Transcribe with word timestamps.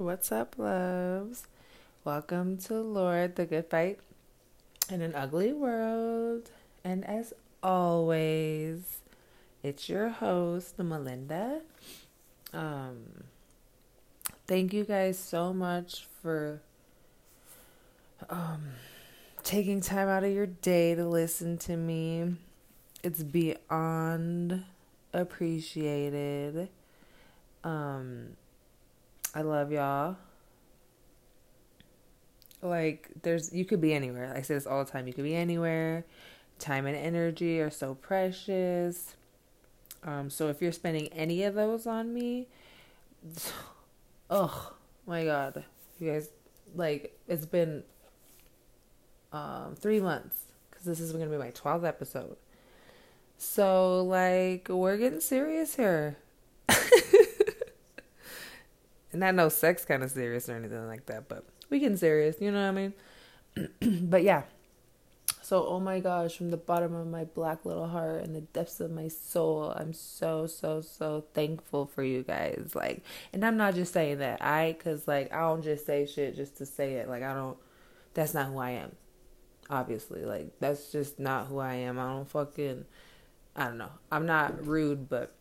What's 0.00 0.32
up, 0.32 0.54
loves? 0.56 1.46
Welcome 2.04 2.56
to 2.56 2.80
Lord, 2.80 3.36
the 3.36 3.44
Good 3.44 3.66
Fight 3.66 3.98
in 4.90 5.02
an 5.02 5.14
Ugly 5.14 5.52
World. 5.52 6.48
And 6.82 7.04
as 7.04 7.34
always, 7.62 9.02
it's 9.62 9.90
your 9.90 10.08
host, 10.08 10.78
Melinda. 10.78 11.60
Um, 12.54 13.24
thank 14.46 14.72
you 14.72 14.84
guys 14.84 15.18
so 15.18 15.52
much 15.52 16.06
for 16.22 16.62
um, 18.30 18.70
taking 19.42 19.82
time 19.82 20.08
out 20.08 20.24
of 20.24 20.32
your 20.32 20.46
day 20.46 20.94
to 20.94 21.04
listen 21.04 21.58
to 21.58 21.76
me. 21.76 22.36
It's 23.02 23.22
beyond 23.22 24.64
appreciated. 25.12 26.70
Um, 27.62 28.38
I 29.34 29.42
love 29.42 29.70
y'all. 29.70 30.16
Like, 32.62 33.08
there's, 33.22 33.52
you 33.52 33.64
could 33.64 33.80
be 33.80 33.94
anywhere. 33.94 34.32
I 34.34 34.42
say 34.42 34.54
this 34.54 34.66
all 34.66 34.84
the 34.84 34.90
time. 34.90 35.06
You 35.06 35.12
could 35.12 35.24
be 35.24 35.34
anywhere. 35.34 36.04
Time 36.58 36.86
and 36.86 36.96
energy 36.96 37.60
are 37.60 37.70
so 37.70 37.94
precious. 37.94 39.14
Um, 40.02 40.30
so 40.30 40.48
if 40.48 40.60
you're 40.60 40.72
spending 40.72 41.08
any 41.08 41.44
of 41.44 41.54
those 41.54 41.86
on 41.86 42.12
me, 42.12 42.48
oh 44.30 44.74
my 45.06 45.24
god, 45.24 45.64
you 45.98 46.10
guys, 46.10 46.30
like, 46.74 47.18
it's 47.28 47.46
been 47.46 47.82
um, 49.32 49.74
three 49.76 50.00
months 50.00 50.36
because 50.70 50.84
this 50.84 51.00
is 51.00 51.12
going 51.12 51.24
to 51.24 51.30
be 51.30 51.36
my 51.36 51.50
12th 51.50 51.86
episode. 51.86 52.36
So, 53.38 54.02
like, 54.04 54.68
we're 54.68 54.98
getting 54.98 55.20
serious 55.20 55.76
here. 55.76 56.18
and 59.12 59.20
not 59.20 59.34
no 59.34 59.48
sex 59.48 59.84
kind 59.84 60.02
of 60.02 60.10
serious 60.10 60.48
or 60.48 60.56
anything 60.56 60.86
like 60.86 61.06
that, 61.06 61.28
but 61.28 61.44
we 61.68 61.78
getting 61.78 61.96
serious, 61.96 62.36
you 62.40 62.50
know 62.50 62.60
what 62.60 62.68
I 62.68 63.70
mean? 63.82 64.02
but 64.08 64.22
yeah. 64.22 64.42
So, 65.42 65.66
oh 65.66 65.80
my 65.80 65.98
gosh, 65.98 66.36
from 66.36 66.50
the 66.50 66.56
bottom 66.56 66.94
of 66.94 67.08
my 67.08 67.24
black 67.24 67.64
little 67.64 67.88
heart 67.88 68.22
and 68.22 68.36
the 68.36 68.40
depths 68.40 68.78
of 68.78 68.92
my 68.92 69.08
soul, 69.08 69.72
I'm 69.74 69.92
so, 69.92 70.46
so, 70.46 70.80
so 70.80 71.24
thankful 71.34 71.86
for 71.86 72.04
you 72.04 72.22
guys. 72.22 72.70
Like, 72.74 73.02
and 73.32 73.44
I'm 73.44 73.56
not 73.56 73.74
just 73.74 73.92
saying 73.92 74.18
that. 74.18 74.42
I, 74.42 74.76
cause 74.78 75.08
like, 75.08 75.32
I 75.32 75.40
don't 75.40 75.62
just 75.62 75.86
say 75.86 76.06
shit 76.06 76.36
just 76.36 76.58
to 76.58 76.66
say 76.66 76.94
it. 76.94 77.08
Like, 77.08 77.24
I 77.24 77.34
don't, 77.34 77.56
that's 78.14 78.32
not 78.32 78.46
who 78.46 78.58
I 78.58 78.70
am. 78.70 78.92
Obviously. 79.68 80.24
Like, 80.24 80.52
that's 80.60 80.92
just 80.92 81.18
not 81.18 81.46
who 81.46 81.58
I 81.58 81.74
am. 81.74 81.98
I 81.98 82.12
don't 82.12 82.30
fucking, 82.30 82.84
I 83.56 83.64
don't 83.64 83.78
know. 83.78 83.90
I'm 84.12 84.26
not 84.26 84.64
rude, 84.66 85.08
but 85.08 85.34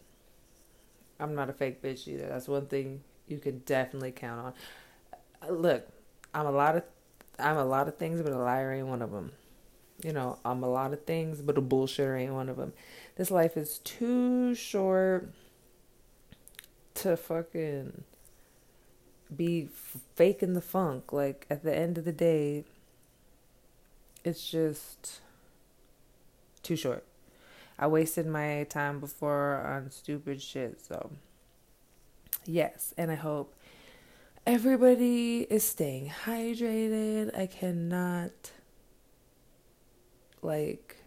I'm 1.19 1.35
not 1.35 1.49
a 1.49 1.53
fake 1.53 1.83
bitch 1.83 2.07
either. 2.07 2.27
That's 2.29 2.47
one 2.47 2.65
thing 2.65 3.03
you 3.29 3.37
could 3.37 3.65
definitely 3.65 4.11
count 4.11 4.39
on. 4.39 4.53
Uh, 5.41 5.53
look, 5.53 5.87
I'm 6.33 6.45
a 6.45 6.51
lot 6.51 6.75
of 6.75 6.83
I'm 7.37 7.57
a 7.57 7.65
lot 7.65 7.87
of 7.87 7.97
things, 7.97 8.21
but 8.21 8.33
a 8.33 8.37
liar 8.37 8.73
ain't 8.73 8.87
one 8.87 9.01
of 9.01 9.11
them. 9.11 9.31
You 10.03 10.13
know, 10.13 10.39
I'm 10.45 10.63
a 10.63 10.69
lot 10.69 10.93
of 10.93 11.05
things, 11.05 11.41
but 11.41 11.57
a 11.57 11.61
bullshitter 11.61 12.19
ain't 12.19 12.33
one 12.33 12.49
of 12.49 12.57
them. 12.57 12.73
This 13.15 13.31
life 13.31 13.57
is 13.57 13.79
too 13.79 14.55
short 14.55 15.29
to 16.95 17.17
fucking 17.17 18.03
be 19.35 19.69
faking 20.15 20.53
the 20.53 20.61
funk. 20.61 21.11
Like 21.13 21.45
at 21.49 21.63
the 21.63 21.75
end 21.75 21.97
of 21.97 22.05
the 22.05 22.11
day, 22.11 22.65
it's 24.23 24.49
just 24.49 25.21
too 26.63 26.75
short. 26.75 27.05
I 27.77 27.87
wasted 27.87 28.27
my 28.27 28.65
time 28.69 28.99
before 28.99 29.65
on 29.65 29.91
stupid 29.91 30.41
shit, 30.41 30.81
so 30.81 31.11
yes, 32.45 32.93
and 32.97 33.11
I 33.11 33.15
hope 33.15 33.53
everybody 34.45 35.41
is 35.49 35.63
staying 35.63 36.11
hydrated. 36.25 37.37
I 37.37 37.45
cannot 37.45 38.51
like 40.41 40.97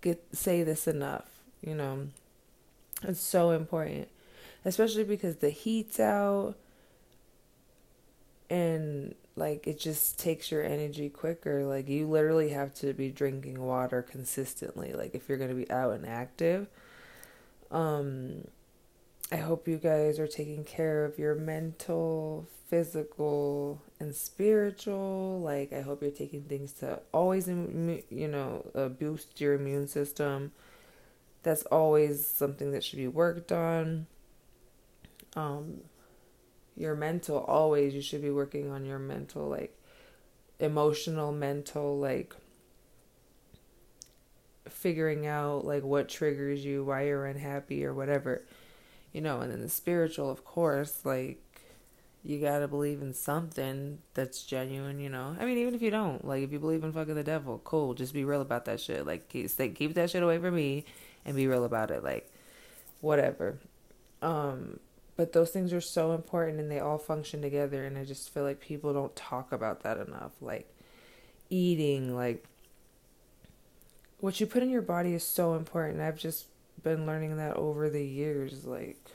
get 0.00 0.22
say 0.32 0.62
this 0.62 0.86
enough, 0.86 1.40
you 1.60 1.74
know. 1.74 2.08
It's 3.02 3.20
so 3.20 3.50
important. 3.50 4.08
Especially 4.64 5.04
because 5.04 5.36
the 5.36 5.50
heat's 5.50 6.00
out 6.00 6.54
and 8.50 9.14
like 9.36 9.66
it 9.66 9.78
just 9.78 10.18
takes 10.18 10.50
your 10.50 10.62
energy 10.62 11.08
quicker. 11.08 11.64
Like 11.64 11.88
you 11.88 12.08
literally 12.08 12.50
have 12.50 12.74
to 12.76 12.92
be 12.92 13.10
drinking 13.10 13.60
water 13.60 14.02
consistently 14.02 14.92
like 14.92 15.14
if 15.14 15.28
you're 15.28 15.38
going 15.38 15.50
to 15.50 15.56
be 15.56 15.70
out 15.70 15.92
and 15.92 16.06
active. 16.06 16.68
Um 17.70 18.46
I 19.32 19.36
hope 19.36 19.66
you 19.66 19.76
guys 19.76 20.20
are 20.20 20.28
taking 20.28 20.62
care 20.62 21.04
of 21.04 21.18
your 21.18 21.34
mental, 21.34 22.46
physical, 22.68 23.82
and 23.98 24.14
spiritual. 24.14 25.40
Like, 25.40 25.72
I 25.72 25.80
hope 25.80 26.00
you're 26.00 26.12
taking 26.12 26.42
things 26.42 26.72
to 26.74 27.00
always, 27.12 27.48
you 27.48 28.28
know, 28.28 28.70
uh, 28.72 28.88
boost 28.88 29.40
your 29.40 29.54
immune 29.54 29.88
system. 29.88 30.52
That's 31.42 31.62
always 31.64 32.24
something 32.26 32.70
that 32.70 32.84
should 32.84 32.98
be 32.98 33.08
worked 33.08 33.50
on. 33.50 34.06
Um, 35.34 35.80
your 36.76 36.94
mental, 36.94 37.38
always, 37.38 37.94
you 37.94 38.02
should 38.02 38.22
be 38.22 38.30
working 38.30 38.70
on 38.70 38.84
your 38.84 39.00
mental, 39.00 39.48
like, 39.48 39.76
emotional, 40.60 41.32
mental, 41.32 41.98
like, 41.98 42.36
figuring 44.68 45.26
out, 45.26 45.64
like, 45.64 45.82
what 45.82 46.08
triggers 46.08 46.64
you, 46.64 46.84
why 46.84 47.06
you're 47.06 47.26
unhappy, 47.26 47.84
or 47.84 47.92
whatever 47.92 48.42
you 49.16 49.22
know, 49.22 49.40
and 49.40 49.50
then 49.50 49.62
the 49.62 49.68
spiritual, 49.70 50.30
of 50.30 50.44
course, 50.44 51.00
like 51.06 51.42
you 52.22 52.38
gotta 52.38 52.68
believe 52.68 53.00
in 53.00 53.14
something 53.14 53.98
that's 54.12 54.42
genuine, 54.42 55.00
you 55.00 55.08
know. 55.08 55.34
I 55.40 55.46
mean, 55.46 55.56
even 55.56 55.74
if 55.74 55.80
you 55.80 55.90
don't, 55.90 56.22
like, 56.22 56.42
if 56.42 56.52
you 56.52 56.58
believe 56.58 56.84
in 56.84 56.92
fucking 56.92 57.14
the 57.14 57.24
devil, 57.24 57.62
cool. 57.64 57.94
Just 57.94 58.12
be 58.12 58.24
real 58.24 58.42
about 58.42 58.66
that 58.66 58.78
shit. 58.78 59.06
Like, 59.06 59.30
keep, 59.30 59.48
stay, 59.48 59.70
keep 59.70 59.94
that 59.94 60.10
shit 60.10 60.22
away 60.22 60.36
from 60.36 60.54
me, 60.54 60.84
and 61.24 61.34
be 61.34 61.46
real 61.46 61.64
about 61.64 61.90
it. 61.90 62.04
Like, 62.04 62.30
whatever. 63.00 63.58
Um, 64.20 64.80
but 65.16 65.32
those 65.32 65.50
things 65.50 65.72
are 65.72 65.80
so 65.80 66.12
important, 66.12 66.60
and 66.60 66.70
they 66.70 66.80
all 66.80 66.98
function 66.98 67.40
together. 67.40 67.86
And 67.86 67.96
I 67.96 68.04
just 68.04 68.28
feel 68.28 68.42
like 68.42 68.60
people 68.60 68.92
don't 68.92 69.16
talk 69.16 69.50
about 69.50 69.82
that 69.84 69.96
enough. 69.96 70.32
Like, 70.42 70.68
eating, 71.48 72.14
like, 72.14 72.44
what 74.18 74.40
you 74.40 74.46
put 74.46 74.62
in 74.62 74.68
your 74.68 74.82
body 74.82 75.14
is 75.14 75.24
so 75.24 75.54
important. 75.54 76.02
I've 76.02 76.18
just 76.18 76.46
been 76.82 77.06
learning 77.06 77.36
that 77.36 77.56
over 77.56 77.88
the 77.88 78.04
years 78.04 78.64
like 78.64 79.10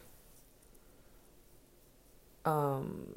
um 2.45 3.07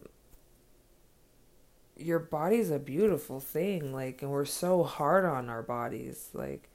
your 1.97 2.19
body's 2.19 2.71
a 2.71 2.79
beautiful 2.79 3.41
thing 3.41 3.93
like 3.93 4.23
and 4.23 4.31
we're 4.31 4.45
so 4.45 4.83
hard 4.83 5.25
on 5.25 5.49
our 5.49 5.63
bodies 5.63 6.29
like 6.33 6.69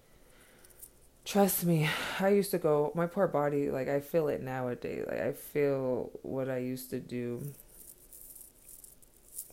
trust 1.26 1.66
me 1.66 1.90
i 2.20 2.30
used 2.30 2.52
to 2.52 2.58
go 2.58 2.92
my 2.96 3.06
poor 3.06 3.28
body 3.28 3.70
like 3.70 3.88
i 3.88 4.00
feel 4.00 4.28
it 4.28 4.42
nowadays 4.42 5.06
like 5.08 5.20
i 5.20 5.32
feel 5.32 6.10
what 6.22 6.50
i 6.50 6.58
used 6.58 6.90
to 6.90 7.00
do 7.00 7.54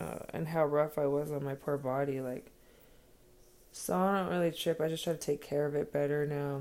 uh, 0.00 0.18
and 0.32 0.48
how 0.48 0.64
rough 0.64 0.98
i 0.98 1.06
was 1.06 1.30
on 1.32 1.42
my 1.42 1.54
poor 1.54 1.76
body 1.76 2.20
like 2.20 2.50
so 3.72 3.96
i 3.96 4.18
don't 4.18 4.30
really 4.30 4.52
trip 4.52 4.80
i 4.80 4.88
just 4.88 5.04
try 5.04 5.12
to 5.12 5.18
take 5.18 5.42
care 5.42 5.66
of 5.66 5.74
it 5.74 5.92
better 5.92 6.26
now 6.26 6.60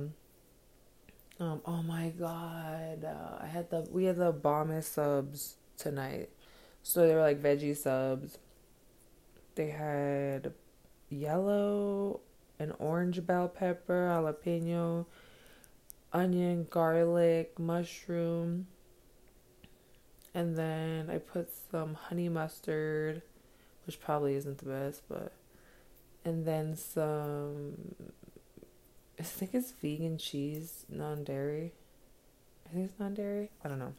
um, 1.39 1.61
oh 1.65 1.83
my 1.83 2.09
god, 2.17 3.03
uh, 3.03 3.43
I 3.43 3.47
had 3.47 3.69
the 3.69 3.87
we 3.91 4.05
had 4.05 4.17
the 4.17 4.31
bombest 4.31 4.93
subs 4.93 5.55
tonight. 5.77 6.29
So 6.83 7.07
they 7.07 7.13
were 7.13 7.21
like 7.21 7.41
veggie 7.41 7.75
subs. 7.75 8.37
They 9.55 9.69
had 9.69 10.53
yellow 11.09 12.21
and 12.59 12.73
orange 12.79 13.25
bell 13.25 13.47
pepper, 13.47 14.09
jalapeno, 14.13 15.05
onion, 16.13 16.67
garlic, 16.69 17.57
mushroom. 17.59 18.67
And 20.33 20.57
then 20.57 21.09
I 21.09 21.17
put 21.17 21.49
some 21.71 21.95
honey 21.95 22.29
mustard, 22.29 23.21
which 23.85 23.99
probably 23.99 24.35
isn't 24.35 24.57
the 24.59 24.65
best, 24.65 25.01
but 25.09 25.33
and 26.23 26.45
then 26.45 26.75
some 26.75 27.95
I 29.19 29.23
think 29.23 29.53
it's 29.53 29.71
vegan 29.71 30.17
cheese, 30.17 30.85
non 30.89 31.23
dairy. 31.23 31.73
I 32.65 32.73
think 32.73 32.89
it's 32.89 32.99
non 32.99 33.13
dairy. 33.13 33.49
I 33.63 33.69
don't 33.69 33.79
know. 33.79 33.93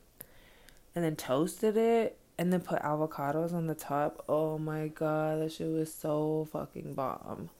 And 0.94 1.04
then 1.04 1.16
toasted 1.16 1.76
it 1.76 2.18
and 2.38 2.52
then 2.52 2.60
put 2.60 2.80
avocados 2.82 3.52
on 3.52 3.66
the 3.66 3.74
top. 3.74 4.24
Oh 4.28 4.58
my 4.58 4.88
god, 4.88 5.40
that 5.40 5.52
shit 5.52 5.68
was 5.68 5.92
so 5.92 6.48
fucking 6.52 6.94
bomb. 6.94 7.50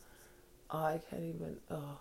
Oh, 0.71 0.79
I 0.79 1.01
can't 1.09 1.23
even. 1.23 1.57
Oh, 1.71 1.99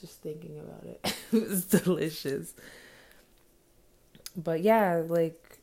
just 0.00 0.22
thinking 0.22 0.58
about 0.58 0.84
it, 0.84 1.16
it 1.32 1.48
was 1.48 1.64
delicious. 1.66 2.54
But 4.36 4.62
yeah, 4.62 5.02
like, 5.06 5.58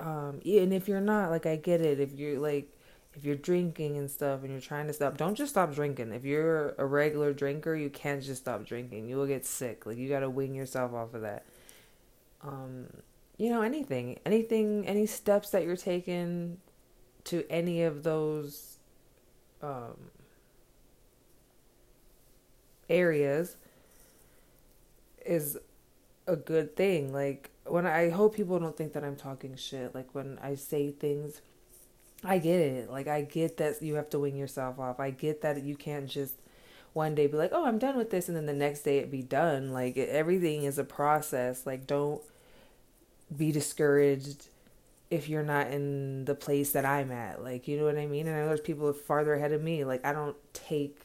um, 0.00 0.40
and 0.44 0.72
if 0.72 0.88
you're 0.88 1.00
not 1.00 1.30
like, 1.30 1.46
I 1.46 1.56
get 1.56 1.80
it. 1.80 2.00
If 2.00 2.12
you're 2.14 2.38
like, 2.40 2.70
if 3.14 3.24
you're 3.24 3.36
drinking 3.36 3.96
and 3.96 4.10
stuff 4.10 4.42
and 4.42 4.50
you're 4.52 4.60
trying 4.60 4.86
to 4.86 4.92
stop, 4.92 5.16
don't 5.16 5.34
just 5.34 5.50
stop 5.50 5.74
drinking. 5.74 6.12
If 6.12 6.24
you're 6.24 6.74
a 6.78 6.86
regular 6.86 7.32
drinker, 7.32 7.74
you 7.74 7.90
can't 7.90 8.22
just 8.22 8.42
stop 8.42 8.64
drinking. 8.64 9.08
You 9.08 9.16
will 9.16 9.26
get 9.26 9.44
sick. 9.44 9.86
Like 9.86 9.96
you 9.96 10.08
got 10.08 10.20
to 10.20 10.30
wing 10.30 10.54
yourself 10.54 10.92
off 10.92 11.14
of 11.14 11.22
that. 11.22 11.44
Um 12.42 12.86
you 13.38 13.50
know, 13.50 13.62
anything, 13.62 14.18
anything, 14.26 14.86
any 14.86 15.06
steps 15.06 15.50
that 15.50 15.62
you're 15.62 15.76
taking 15.76 16.58
to 17.24 17.44
any 17.48 17.84
of 17.84 18.02
those 18.02 18.78
um, 19.62 20.10
areas 22.90 23.56
is 25.24 25.56
a 26.26 26.34
good 26.34 26.74
thing. 26.74 27.12
Like 27.12 27.50
when 27.64 27.86
I 27.86 28.10
hope 28.10 28.34
people 28.34 28.58
don't 28.58 28.76
think 28.76 28.92
that 28.94 29.04
I'm 29.04 29.16
talking 29.16 29.54
shit. 29.54 29.94
Like 29.94 30.14
when 30.14 30.38
I 30.42 30.56
say 30.56 30.90
things, 30.90 31.40
I 32.24 32.38
get 32.38 32.60
it. 32.60 32.90
Like 32.90 33.06
I 33.06 33.22
get 33.22 33.56
that 33.58 33.80
you 33.82 33.94
have 33.94 34.10
to 34.10 34.18
wing 34.18 34.36
yourself 34.36 34.78
off. 34.78 35.00
I 35.00 35.10
get 35.10 35.42
that 35.42 35.62
you 35.62 35.76
can't 35.76 36.08
just 36.08 36.34
one 36.92 37.14
day 37.14 37.26
be 37.26 37.36
like, 37.36 37.52
"Oh, 37.52 37.64
I'm 37.64 37.78
done 37.78 37.96
with 37.96 38.10
this," 38.10 38.28
and 38.28 38.36
then 38.36 38.46
the 38.46 38.52
next 38.52 38.82
day 38.82 38.98
it 38.98 39.10
be 39.10 39.22
done. 39.22 39.72
Like 39.72 39.96
everything 39.96 40.64
is 40.64 40.78
a 40.78 40.84
process. 40.84 41.66
Like 41.66 41.86
don't 41.86 42.20
be 43.36 43.52
discouraged 43.52 44.48
if 45.10 45.28
you're 45.28 45.42
not 45.42 45.68
in 45.68 46.24
the 46.24 46.34
place 46.34 46.72
that 46.72 46.84
I'm 46.84 47.10
at. 47.12 47.42
Like, 47.42 47.68
you 47.68 47.78
know 47.78 47.84
what 47.84 47.96
I 47.96 48.06
mean? 48.06 48.26
And 48.26 48.36
I 48.36 48.40
know 48.40 48.48
there's 48.48 48.60
people 48.60 48.92
farther 48.92 49.34
ahead 49.34 49.52
of 49.52 49.62
me. 49.62 49.84
Like 49.84 50.04
I 50.04 50.12
don't 50.12 50.36
take 50.52 51.00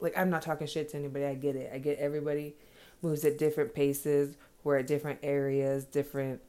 like 0.00 0.16
I'm 0.16 0.30
not 0.30 0.42
talking 0.42 0.66
shit 0.66 0.90
to 0.90 0.96
anybody. 0.96 1.24
I 1.24 1.34
get 1.34 1.56
it. 1.56 1.70
I 1.72 1.78
get 1.78 1.98
everybody 1.98 2.54
moves 3.02 3.24
at 3.24 3.38
different 3.38 3.74
paces. 3.74 4.36
We're 4.64 4.78
at 4.78 4.86
different 4.86 5.20
areas, 5.22 5.84
different 5.84 6.40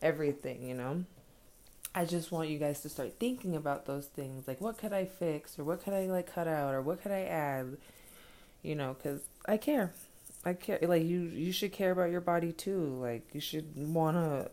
everything, 0.00 0.62
you 0.62 0.74
know? 0.74 1.04
I 1.96 2.04
just 2.04 2.30
want 2.30 2.50
you 2.50 2.58
guys 2.58 2.82
to 2.82 2.90
start 2.90 3.14
thinking 3.18 3.56
about 3.56 3.86
those 3.86 4.04
things. 4.04 4.46
Like, 4.46 4.60
what 4.60 4.76
could 4.76 4.92
I 4.92 5.06
fix? 5.06 5.58
Or 5.58 5.64
what 5.64 5.82
could 5.82 5.94
I, 5.94 6.04
like, 6.04 6.30
cut 6.30 6.46
out? 6.46 6.74
Or 6.74 6.82
what 6.82 7.02
could 7.02 7.10
I 7.10 7.22
add? 7.22 7.78
You 8.62 8.74
know, 8.74 8.94
because 8.94 9.22
I 9.46 9.56
care. 9.56 9.94
I 10.44 10.52
care. 10.52 10.78
Like, 10.82 11.04
you, 11.04 11.20
you 11.20 11.52
should 11.52 11.72
care 11.72 11.92
about 11.92 12.10
your 12.10 12.20
body, 12.20 12.52
too. 12.52 12.98
Like, 13.00 13.26
you 13.32 13.40
should 13.40 13.72
want 13.74 14.18
to 14.18 14.50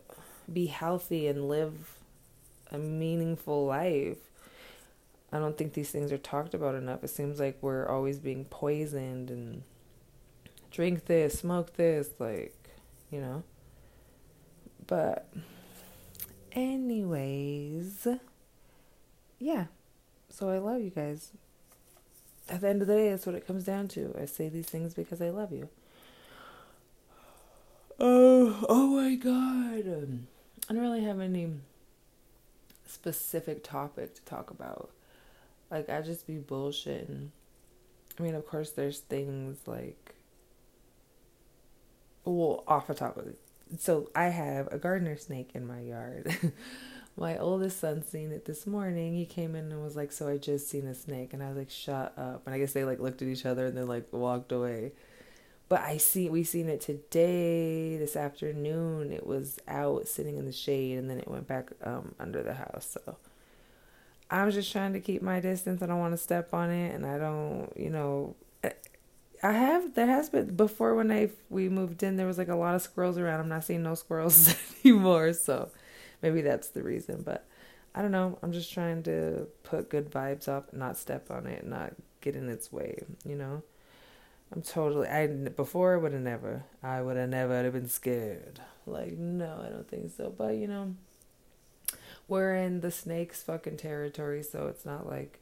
be 0.50 0.66
healthy 0.66 1.26
and 1.26 1.46
live 1.46 1.98
a 2.72 2.78
meaningful 2.78 3.66
life. 3.66 4.16
I 5.30 5.38
don't 5.38 5.58
think 5.58 5.74
these 5.74 5.90
things 5.90 6.12
are 6.12 6.18
talked 6.18 6.54
about 6.54 6.74
enough. 6.74 7.04
It 7.04 7.08
seems 7.08 7.38
like 7.38 7.58
we're 7.60 7.86
always 7.86 8.18
being 8.18 8.46
poisoned 8.46 9.30
and 9.30 9.64
drink 10.70 11.04
this, 11.04 11.40
smoke 11.40 11.76
this, 11.76 12.08
like, 12.18 12.56
you 13.10 13.20
know. 13.20 13.42
But, 14.86 15.28
anyways, 16.54 18.08
yeah. 19.38 19.66
So 20.28 20.48
I 20.48 20.58
love 20.58 20.80
you 20.80 20.90
guys. 20.90 21.30
At 22.48 22.60
the 22.60 22.68
end 22.68 22.82
of 22.82 22.88
the 22.88 22.94
day, 22.94 23.10
that's 23.10 23.26
what 23.26 23.34
it 23.34 23.46
comes 23.46 23.64
down 23.64 23.88
to. 23.88 24.14
I 24.20 24.26
say 24.26 24.48
these 24.48 24.66
things 24.66 24.94
because 24.94 25.20
I 25.20 25.30
love 25.30 25.52
you. 25.52 25.68
Oh, 27.98 28.64
oh 28.68 28.86
my 28.88 29.14
god. 29.14 30.26
I 30.68 30.72
don't 30.72 30.82
really 30.82 31.04
have 31.04 31.20
any 31.20 31.52
specific 32.86 33.62
topic 33.62 34.14
to 34.14 34.22
talk 34.22 34.50
about. 34.50 34.90
Like, 35.70 35.88
I 35.88 36.02
just 36.02 36.26
be 36.26 36.36
bullshitting. 36.36 37.28
I 38.18 38.22
mean, 38.22 38.34
of 38.34 38.46
course, 38.46 38.70
there's 38.70 39.00
things 39.00 39.58
like 39.66 40.14
well, 42.24 42.64
off 42.66 42.86
the 42.86 42.94
top 42.94 43.16
of 43.16 43.26
it. 43.26 43.38
So 43.78 44.10
I 44.14 44.24
have 44.24 44.68
a 44.72 44.78
gardener 44.78 45.16
snake 45.16 45.50
in 45.54 45.66
my 45.66 45.80
yard. 45.80 46.36
my 47.16 47.38
oldest 47.38 47.80
son 47.80 48.04
seen 48.04 48.32
it 48.32 48.44
this 48.44 48.66
morning. 48.66 49.14
He 49.14 49.26
came 49.26 49.54
in 49.54 49.70
and 49.72 49.82
was 49.82 49.96
like, 49.96 50.12
"So 50.12 50.28
I 50.28 50.36
just 50.36 50.68
seen 50.68 50.86
a 50.86 50.94
snake," 50.94 51.32
and 51.32 51.42
I 51.42 51.48
was 51.48 51.56
like, 51.56 51.70
"Shut 51.70 52.12
up!" 52.18 52.42
And 52.46 52.54
I 52.54 52.58
guess 52.58 52.72
they 52.72 52.84
like 52.84 53.00
looked 53.00 53.22
at 53.22 53.28
each 53.28 53.46
other 53.46 53.66
and 53.66 53.76
then 53.76 53.86
like 53.88 54.12
walked 54.12 54.52
away. 54.52 54.92
But 55.68 55.80
I 55.80 55.96
see 55.96 56.28
we 56.28 56.44
seen 56.44 56.68
it 56.68 56.80
today, 56.80 57.96
this 57.96 58.16
afternoon. 58.16 59.12
It 59.12 59.26
was 59.26 59.58
out 59.66 60.08
sitting 60.08 60.36
in 60.36 60.44
the 60.46 60.52
shade, 60.52 60.98
and 60.98 61.08
then 61.08 61.18
it 61.18 61.28
went 61.28 61.46
back 61.46 61.70
um, 61.82 62.14
under 62.20 62.42
the 62.42 62.54
house. 62.54 62.96
So 63.04 63.16
I'm 64.30 64.50
just 64.50 64.70
trying 64.72 64.92
to 64.92 65.00
keep 65.00 65.22
my 65.22 65.40
distance. 65.40 65.82
I 65.82 65.86
don't 65.86 66.00
want 66.00 66.12
to 66.12 66.18
step 66.18 66.52
on 66.52 66.70
it, 66.70 66.94
and 66.94 67.06
I 67.06 67.18
don't, 67.18 67.72
you 67.76 67.90
know, 67.90 68.34
I 69.44 69.52
have 69.52 69.94
there 69.94 70.06
has 70.06 70.30
been 70.30 70.56
before 70.56 70.94
when 70.94 71.12
I 71.12 71.28
we 71.50 71.68
moved 71.68 72.02
in 72.02 72.16
there 72.16 72.26
was 72.26 72.38
like 72.38 72.48
a 72.48 72.54
lot 72.56 72.74
of 72.74 72.80
squirrels 72.80 73.18
around. 73.18 73.40
I'm 73.40 73.48
not 73.50 73.64
seeing 73.64 73.82
no 73.82 73.94
squirrels 73.94 74.54
anymore, 74.84 75.34
so 75.34 75.70
maybe 76.22 76.40
that's 76.40 76.68
the 76.68 76.82
reason. 76.82 77.20
But 77.22 77.46
I 77.94 78.00
don't 78.00 78.10
know. 78.10 78.38
I'm 78.42 78.52
just 78.52 78.72
trying 78.72 79.02
to 79.02 79.46
put 79.62 79.90
good 79.90 80.10
vibes 80.10 80.48
up, 80.48 80.72
not 80.72 80.96
step 80.96 81.30
on 81.30 81.46
it, 81.46 81.66
not 81.66 81.92
get 82.22 82.36
in 82.36 82.48
its 82.48 82.72
way. 82.72 83.02
You 83.26 83.36
know, 83.36 83.62
I'm 84.50 84.62
totally. 84.62 85.08
I 85.08 85.26
before 85.26 85.98
would 85.98 86.14
have 86.14 86.22
never. 86.22 86.64
I 86.82 87.02
would 87.02 87.18
have 87.18 87.28
never 87.28 87.62
have 87.62 87.74
been 87.74 87.90
scared. 87.90 88.60
Like 88.86 89.18
no, 89.18 89.62
I 89.62 89.68
don't 89.68 89.86
think 89.86 90.10
so. 90.16 90.32
But 90.34 90.54
you 90.54 90.68
know, 90.68 90.94
we're 92.28 92.54
in 92.54 92.80
the 92.80 92.90
snakes 92.90 93.42
fucking 93.42 93.76
territory, 93.76 94.42
so 94.42 94.68
it's 94.68 94.86
not 94.86 95.06
like 95.06 95.40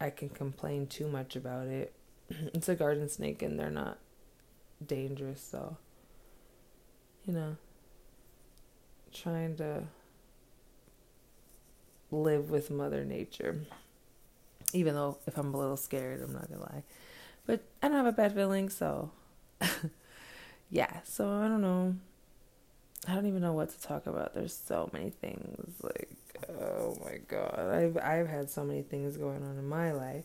I 0.00 0.10
can 0.10 0.30
complain 0.30 0.88
too 0.88 1.06
much 1.06 1.36
about 1.36 1.68
it 1.68 1.94
it's 2.54 2.68
a 2.68 2.74
garden 2.74 3.08
snake 3.08 3.42
and 3.42 3.58
they're 3.58 3.70
not 3.70 3.98
dangerous, 4.84 5.40
so 5.42 5.76
you 7.26 7.32
know, 7.32 7.56
trying 9.12 9.56
to 9.56 9.84
live 12.10 12.50
with 12.50 12.70
Mother 12.70 13.04
Nature. 13.04 13.60
Even 14.72 14.94
though 14.94 15.18
if 15.26 15.38
I'm 15.38 15.54
a 15.54 15.56
little 15.56 15.76
scared, 15.76 16.22
I'm 16.22 16.32
not 16.32 16.48
gonna 16.48 16.62
lie. 16.62 16.82
But 17.46 17.62
I 17.82 17.88
don't 17.88 17.96
have 17.96 18.06
a 18.06 18.12
bad 18.12 18.34
feeling, 18.34 18.68
so 18.68 19.10
yeah, 20.70 21.00
so 21.04 21.30
I 21.30 21.48
don't 21.48 21.62
know. 21.62 21.94
I 23.06 23.14
don't 23.14 23.26
even 23.26 23.42
know 23.42 23.52
what 23.52 23.70
to 23.70 23.80
talk 23.80 24.06
about. 24.06 24.34
There's 24.34 24.54
so 24.54 24.90
many 24.92 25.10
things 25.10 25.74
like 25.82 26.08
oh 26.48 26.96
my 27.04 27.18
god. 27.28 27.58
I've 27.58 27.96
I've 27.98 28.28
had 28.28 28.50
so 28.50 28.64
many 28.64 28.82
things 28.82 29.16
going 29.16 29.42
on 29.42 29.58
in 29.58 29.68
my 29.68 29.92
life 29.92 30.24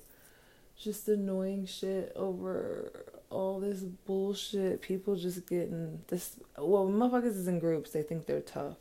just 0.79 1.07
annoying 1.09 1.65
shit 1.65 2.13
over 2.15 3.05
all 3.29 3.59
this 3.59 3.81
bullshit. 3.81 4.81
People 4.81 5.15
just 5.15 5.45
getting 5.47 6.01
this. 6.07 6.37
Well, 6.57 6.87
motherfuckers 6.87 7.37
is 7.37 7.47
in 7.47 7.59
groups. 7.59 7.91
They 7.91 8.01
think 8.01 8.25
they're 8.25 8.41
tough, 8.41 8.77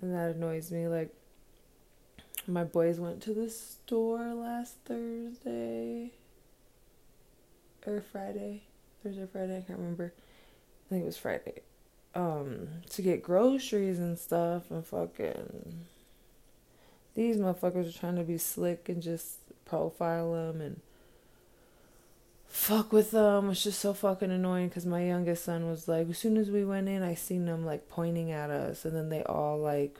and 0.00 0.14
that 0.14 0.36
annoys 0.36 0.70
me. 0.70 0.86
Like, 0.86 1.14
my 2.46 2.64
boys 2.64 3.00
went 3.00 3.22
to 3.22 3.34
the 3.34 3.48
store 3.48 4.34
last 4.34 4.76
Thursday 4.84 6.12
or 7.86 8.02
Friday, 8.12 8.64
Thursday, 9.02 9.26
Friday. 9.32 9.58
I 9.58 9.62
can't 9.62 9.78
remember. 9.78 10.12
I 10.16 10.88
think 10.90 11.02
it 11.02 11.06
was 11.06 11.16
Friday. 11.16 11.62
Um, 12.14 12.68
to 12.90 13.02
get 13.02 13.22
groceries 13.22 13.98
and 13.98 14.18
stuff, 14.18 14.70
and 14.70 14.86
fucking 14.86 15.86
these 17.14 17.36
motherfuckers 17.36 17.88
are 17.88 17.98
trying 17.98 18.16
to 18.16 18.22
be 18.22 18.38
slick 18.38 18.88
and 18.88 19.02
just 19.02 19.38
profile 19.64 20.32
them 20.32 20.60
and 20.60 20.80
fuck 22.46 22.92
with 22.92 23.10
them. 23.10 23.50
It's 23.50 23.64
just 23.64 23.80
so 23.80 23.92
fucking 23.92 24.30
annoying 24.30 24.68
because 24.68 24.86
my 24.86 25.04
youngest 25.04 25.44
son 25.44 25.68
was 25.68 25.88
like, 25.88 26.08
as 26.08 26.18
soon 26.18 26.36
as 26.36 26.50
we 26.50 26.64
went 26.64 26.88
in, 26.88 27.02
I 27.02 27.14
seen 27.14 27.46
them 27.46 27.64
like 27.64 27.88
pointing 27.88 28.30
at 28.30 28.50
us, 28.50 28.84
and 28.84 28.94
then 28.94 29.08
they 29.08 29.22
all 29.24 29.58
like 29.58 29.98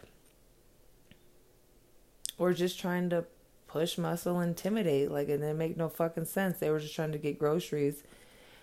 were 2.38 2.54
just 2.54 2.78
trying 2.78 3.10
to 3.10 3.24
push 3.66 3.98
muscle, 3.98 4.40
intimidate, 4.40 5.10
like, 5.10 5.28
and 5.28 5.42
it 5.42 5.54
make 5.54 5.76
no 5.76 5.88
fucking 5.88 6.26
sense. 6.26 6.58
They 6.58 6.70
were 6.70 6.78
just 6.78 6.94
trying 6.94 7.12
to 7.12 7.18
get 7.18 7.40
groceries. 7.40 8.04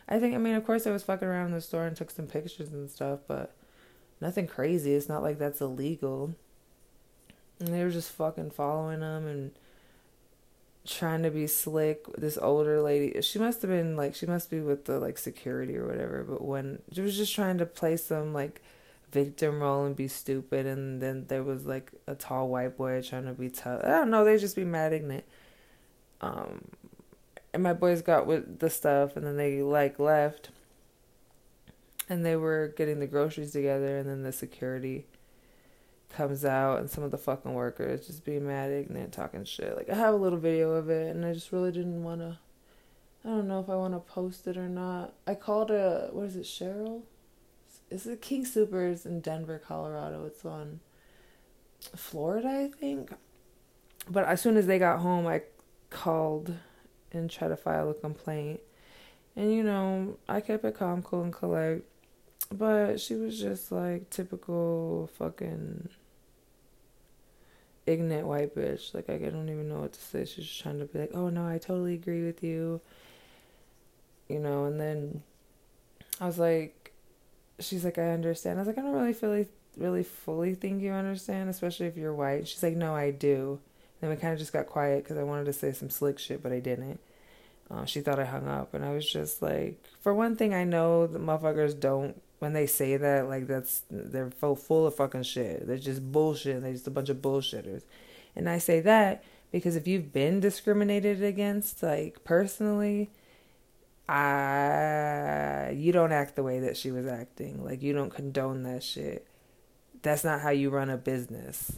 I 0.08 0.20
think, 0.20 0.34
I 0.36 0.38
mean, 0.38 0.55
of 0.55 0.65
course, 0.65 0.88
I 0.88 0.91
was 0.91 1.03
fucking 1.03 1.27
around 1.27 1.48
in 1.48 1.51
the 1.51 1.62
store 1.62 1.86
and 1.86 1.96
took 1.96 2.12
some 2.12 2.27
pictures 2.27 2.72
and 2.72 2.89
stuff, 2.89 3.20
but 3.27 3.53
nothing 4.22 4.48
crazy. 4.48 4.93
It's 4.93 5.10
not 5.10 5.22
like 5.22 5.38
that's 5.38 5.62
illegal. 5.62 6.36
And 7.60 7.70
they 7.70 7.84
were 7.84 7.91
just 7.91 8.12
fucking 8.12 8.51
following 8.51 9.01
them 9.01 9.27
and 9.27 9.51
trying 10.85 11.21
to 11.21 11.29
be 11.29 11.45
slick 11.45 12.05
this 12.17 12.39
older 12.41 12.81
lady 12.81 13.21
she 13.21 13.38
must 13.38 13.61
have 13.61 13.69
been 13.69 13.95
like 13.95 14.15
she 14.15 14.25
must 14.25 14.50
be 14.50 14.59
with 14.59 14.85
the 14.85 15.00
like 15.00 15.17
security 15.17 15.77
or 15.77 15.88
whatever 15.88 16.23
but 16.27 16.43
when 16.43 16.81
she 16.91 17.01
was 17.01 17.15
just 17.15 17.33
trying 17.35 17.59
to 17.59 17.65
play 17.67 17.95
some 17.95 18.33
like 18.33 18.61
victim 19.11 19.61
role 19.61 19.85
and 19.85 19.95
be 19.95 20.07
stupid 20.07 20.65
and 20.65 21.01
then 21.01 21.25
there 21.27 21.43
was 21.43 21.65
like 21.65 21.91
a 22.07 22.15
tall 22.15 22.47
white 22.47 22.77
boy 22.77 23.01
trying 23.01 23.25
to 23.25 23.33
be 23.33 23.50
tough. 23.50 23.81
I 23.83 23.89
don't 23.89 24.09
know 24.09 24.23
they 24.23 24.38
just 24.38 24.55
be 24.55 24.63
mad 24.63 24.93
ignorant. 24.93 25.25
Um 26.21 26.61
and 27.53 27.63
my 27.63 27.73
boys 27.73 28.01
got 28.01 28.25
with 28.25 28.59
the 28.59 28.69
stuff 28.69 29.17
and 29.17 29.25
then 29.25 29.38
they 29.38 29.61
like 29.61 30.00
left 30.00 30.50
and 32.07 32.25
they 32.25 32.35
were 32.35 32.73
getting 32.77 33.00
the 33.00 33.07
groceries 33.07 33.51
together 33.51 33.97
and 33.97 34.09
then 34.09 34.23
the 34.23 34.31
security 34.31 35.05
comes 36.13 36.45
out 36.45 36.79
and 36.79 36.89
some 36.89 37.03
of 37.03 37.11
the 37.11 37.17
fucking 37.17 37.53
workers 37.53 38.07
just 38.07 38.25
being 38.25 38.47
mad 38.47 38.71
ignorant 38.71 39.11
talking 39.11 39.43
shit. 39.45 39.75
Like 39.75 39.89
I 39.89 39.95
have 39.95 40.13
a 40.13 40.17
little 40.17 40.39
video 40.39 40.71
of 40.71 40.89
it 40.89 41.15
and 41.15 41.25
I 41.25 41.33
just 41.33 41.51
really 41.51 41.71
didn't 41.71 42.03
wanna 42.03 42.39
I 43.23 43.29
don't 43.29 43.47
know 43.47 43.59
if 43.59 43.69
I 43.69 43.75
wanna 43.75 43.99
post 43.99 44.47
it 44.47 44.57
or 44.57 44.69
not. 44.69 45.13
I 45.27 45.35
called 45.35 45.71
a 45.71 46.09
what 46.11 46.25
is 46.25 46.35
it, 46.35 46.43
Cheryl? 46.43 47.01
Is 47.89 48.07
it 48.07 48.21
King 48.21 48.45
Supers 48.45 49.05
in 49.05 49.21
Denver, 49.21 49.59
Colorado? 49.59 50.25
It's 50.25 50.45
on 50.45 50.79
Florida, 51.95 52.47
I 52.47 52.67
think. 52.67 53.11
But 54.09 54.25
as 54.25 54.41
soon 54.41 54.57
as 54.57 54.67
they 54.67 54.79
got 54.79 54.99
home 54.99 55.27
I 55.27 55.43
called 55.89 56.55
and 57.11 57.29
tried 57.29 57.49
to 57.49 57.57
file 57.57 57.89
a 57.89 57.93
complaint. 57.93 58.61
And 59.35 59.53
you 59.53 59.63
know, 59.63 60.17
I 60.27 60.41
kept 60.41 60.65
it 60.65 60.75
calm, 60.75 61.01
cool 61.01 61.23
and 61.23 61.33
collect. 61.33 61.83
But 62.51 62.99
she 62.99 63.15
was 63.15 63.39
just 63.39 63.71
like 63.71 64.09
typical 64.09 65.09
fucking 65.17 65.89
ignorant 67.85 68.27
white 68.27 68.55
bitch. 68.55 68.93
Like 68.93 69.09
I 69.09 69.17
don't 69.17 69.50
even 69.50 69.69
know 69.69 69.79
what 69.79 69.93
to 69.93 70.01
say. 70.01 70.25
She's 70.25 70.45
just 70.45 70.61
trying 70.61 70.79
to 70.79 70.85
be 70.85 71.00
like, 71.00 71.11
"Oh 71.13 71.29
no, 71.29 71.47
I 71.47 71.57
totally 71.57 71.93
agree 71.93 72.25
with 72.25 72.43
you." 72.43 72.81
You 74.27 74.39
know, 74.39 74.65
and 74.65 74.79
then 74.79 75.23
I 76.19 76.25
was 76.25 76.39
like, 76.39 76.93
she's 77.59 77.83
like, 77.83 77.97
"I 77.97 78.11
understand." 78.11 78.59
I 78.59 78.61
was 78.61 78.67
like, 78.67 78.77
"I 78.77 78.81
don't 78.81 78.93
really 78.93 79.13
feel 79.13 79.31
like 79.35 79.50
really 79.77 80.03
fully 80.03 80.53
think 80.55 80.81
you 80.81 80.91
understand, 80.91 81.50
especially 81.50 81.88
if 81.88 81.97
you're 81.97 82.13
white." 82.13 82.47
She's 82.47 82.63
like, 82.63 82.75
"No, 82.75 82.95
I 82.95 83.11
do." 83.11 83.59
And 84.01 84.09
we 84.09 84.17
kind 84.17 84.33
of 84.33 84.39
just 84.39 84.53
got 84.53 84.67
quiet 84.67 85.03
because 85.03 85.17
I 85.17 85.23
wanted 85.23 85.45
to 85.45 85.53
say 85.53 85.71
some 85.71 85.89
slick 85.89 86.17
shit, 86.19 86.41
but 86.41 86.51
I 86.51 86.59
didn't. 86.59 87.00
Uh, 87.69 87.85
she 87.85 88.01
thought 88.01 88.19
I 88.19 88.25
hung 88.25 88.47
up, 88.47 88.73
and 88.73 88.83
I 88.83 88.93
was 88.93 89.09
just 89.09 89.41
like, 89.41 89.81
for 90.01 90.13
one 90.13 90.35
thing, 90.35 90.53
I 90.53 90.63
know 90.65 91.07
the 91.07 91.19
motherfuckers 91.19 91.79
don't 91.79 92.21
when 92.41 92.53
they 92.53 92.65
say 92.65 92.98
that, 92.98 93.29
like 93.29 93.45
that's 93.45 93.83
they're 93.91 94.31
full 94.31 94.55
full 94.55 94.88
of 94.88 94.95
fucking 94.95 95.21
shit. 95.21 95.67
They're 95.67 95.77
just 95.77 96.12
bullshit. 96.12 96.63
They're 96.63 96.74
just 96.74 96.88
a 96.88 96.91
bunch 96.91 97.10
of 97.10 97.17
bullshitters. 97.17 97.83
And 98.36 98.50
I 98.50 98.57
say 98.57 98.79
that 98.79 99.24
because 99.51 99.75
if 99.75 99.88
you've 99.88 100.12
been 100.12 100.39
discriminated 100.39 101.21
against, 101.21 101.83
like 101.83 102.24
personally, 102.24 103.12
I 104.10 105.75
you 105.77 105.91
don't 105.91 106.12
act 106.12 106.36
the 106.36 106.41
way 106.41 106.60
that 106.62 106.77
she 106.77 106.89
was 106.89 107.05
acting. 107.05 107.63
Like 107.63 107.83
you 107.83 107.93
don't 107.93 108.10
condone 108.10 108.63
that 108.63 108.81
shit. 108.81 109.27
That's 110.01 110.24
not 110.24 110.41
how 110.41 110.50
you 110.50 110.71
run 110.71 110.89
a 110.89 110.98
business. 110.98 111.71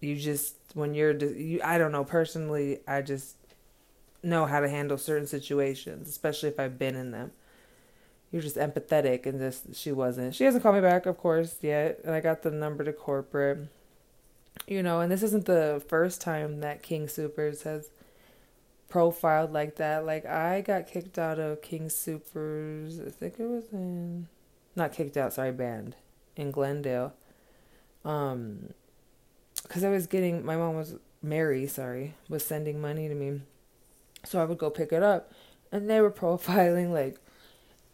You 0.00 0.14
just 0.14 0.54
when 0.74 0.94
you're 0.94 1.16
you 1.16 1.60
I 1.64 1.76
don't 1.76 1.90
know 1.90 2.04
personally, 2.04 2.78
I 2.86 3.02
just 3.02 3.34
know 4.22 4.46
how 4.46 4.60
to 4.60 4.68
handle 4.68 4.96
certain 4.96 5.26
situations, 5.26 6.08
especially 6.08 6.50
if 6.50 6.60
I've 6.60 6.78
been 6.78 6.94
in 6.94 7.10
them 7.10 7.32
you're 8.34 8.42
just 8.42 8.56
empathetic 8.56 9.26
and 9.26 9.38
just 9.38 9.76
she 9.76 9.92
wasn't. 9.92 10.34
She 10.34 10.42
hasn't 10.42 10.64
called 10.64 10.74
me 10.74 10.80
back, 10.80 11.06
of 11.06 11.16
course, 11.16 11.58
yet. 11.60 12.00
And 12.02 12.12
I 12.12 12.18
got 12.18 12.42
the 12.42 12.50
number 12.50 12.82
to 12.82 12.92
corporate. 12.92 13.68
You 14.66 14.82
know, 14.82 14.98
and 14.98 15.12
this 15.12 15.22
isn't 15.22 15.44
the 15.46 15.80
first 15.86 16.20
time 16.20 16.60
that 16.60 16.82
King 16.82 17.06
supers 17.06 17.62
has 17.62 17.90
profiled 18.88 19.52
like 19.52 19.76
that. 19.76 20.04
Like 20.04 20.26
I 20.26 20.62
got 20.62 20.88
kicked 20.88 21.16
out 21.16 21.38
of 21.38 21.62
King 21.62 21.88
supers 21.88 22.98
I 22.98 23.10
think 23.10 23.38
it 23.38 23.46
was 23.46 23.66
in 23.72 24.26
not 24.74 24.92
kicked 24.92 25.16
out, 25.16 25.32
sorry, 25.32 25.52
banned 25.52 25.94
in 26.34 26.50
Glendale. 26.50 27.12
Um 28.04 28.70
cuz 29.68 29.84
I 29.84 29.90
was 29.90 30.08
getting 30.08 30.44
my 30.44 30.56
mom 30.56 30.74
was 30.74 30.96
Mary, 31.22 31.68
sorry, 31.68 32.14
was 32.28 32.44
sending 32.44 32.80
money 32.80 33.06
to 33.06 33.14
me. 33.14 33.42
So 34.24 34.42
I 34.42 34.44
would 34.44 34.58
go 34.58 34.70
pick 34.70 34.92
it 34.92 35.04
up 35.04 35.30
and 35.70 35.88
they 35.88 36.00
were 36.00 36.10
profiling 36.24 36.90
like 36.90 37.20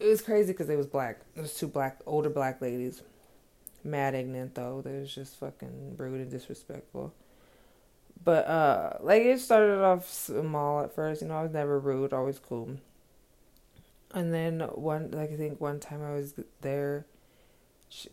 it 0.01 0.07
was 0.07 0.21
crazy 0.21 0.51
because 0.53 0.69
it 0.69 0.77
was 0.77 0.87
black. 0.87 1.21
It 1.35 1.41
was 1.41 1.53
two 1.53 1.67
black, 1.67 1.99
older 2.05 2.29
black 2.29 2.61
ladies. 2.61 3.01
Mad 3.83 4.15
ignorant 4.15 4.55
though. 4.55 4.81
They 4.81 4.99
was 4.99 5.13
just 5.13 5.39
fucking 5.39 5.95
rude 5.97 6.21
and 6.21 6.31
disrespectful. 6.31 7.13
But 8.23 8.47
uh, 8.47 8.97
like 9.01 9.23
it 9.23 9.39
started 9.39 9.83
off 9.83 10.09
small 10.09 10.81
at 10.83 10.93
first. 10.93 11.21
You 11.21 11.27
know, 11.27 11.37
I 11.37 11.43
was 11.43 11.51
never 11.51 11.79
rude, 11.79 12.13
always 12.13 12.39
cool. 12.39 12.77
And 14.13 14.33
then 14.33 14.59
one, 14.75 15.11
like 15.11 15.31
I 15.31 15.37
think 15.37 15.61
one 15.61 15.79
time 15.79 16.03
I 16.03 16.13
was 16.13 16.33
there, 16.61 17.05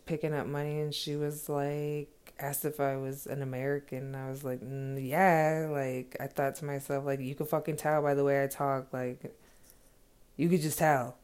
picking 0.05 0.33
up 0.33 0.47
money, 0.47 0.79
and 0.79 0.93
she 0.93 1.15
was 1.15 1.49
like 1.49 2.33
asked 2.39 2.65
if 2.65 2.79
I 2.79 2.97
was 2.97 3.27
an 3.27 3.41
American. 3.41 4.15
I 4.15 4.29
was 4.29 4.43
like, 4.43 4.61
mm, 4.61 4.97
yeah. 5.07 5.67
Like 5.69 6.15
I 6.19 6.27
thought 6.27 6.55
to 6.55 6.65
myself, 6.65 7.05
like 7.05 7.19
you 7.19 7.35
could 7.35 7.47
fucking 7.49 7.77
tell 7.77 8.01
by 8.01 8.13
the 8.15 8.23
way 8.23 8.43
I 8.43 8.47
talk. 8.47 8.91
Like 8.93 9.35
you 10.37 10.49
could 10.49 10.61
just 10.61 10.79
tell 10.79 11.18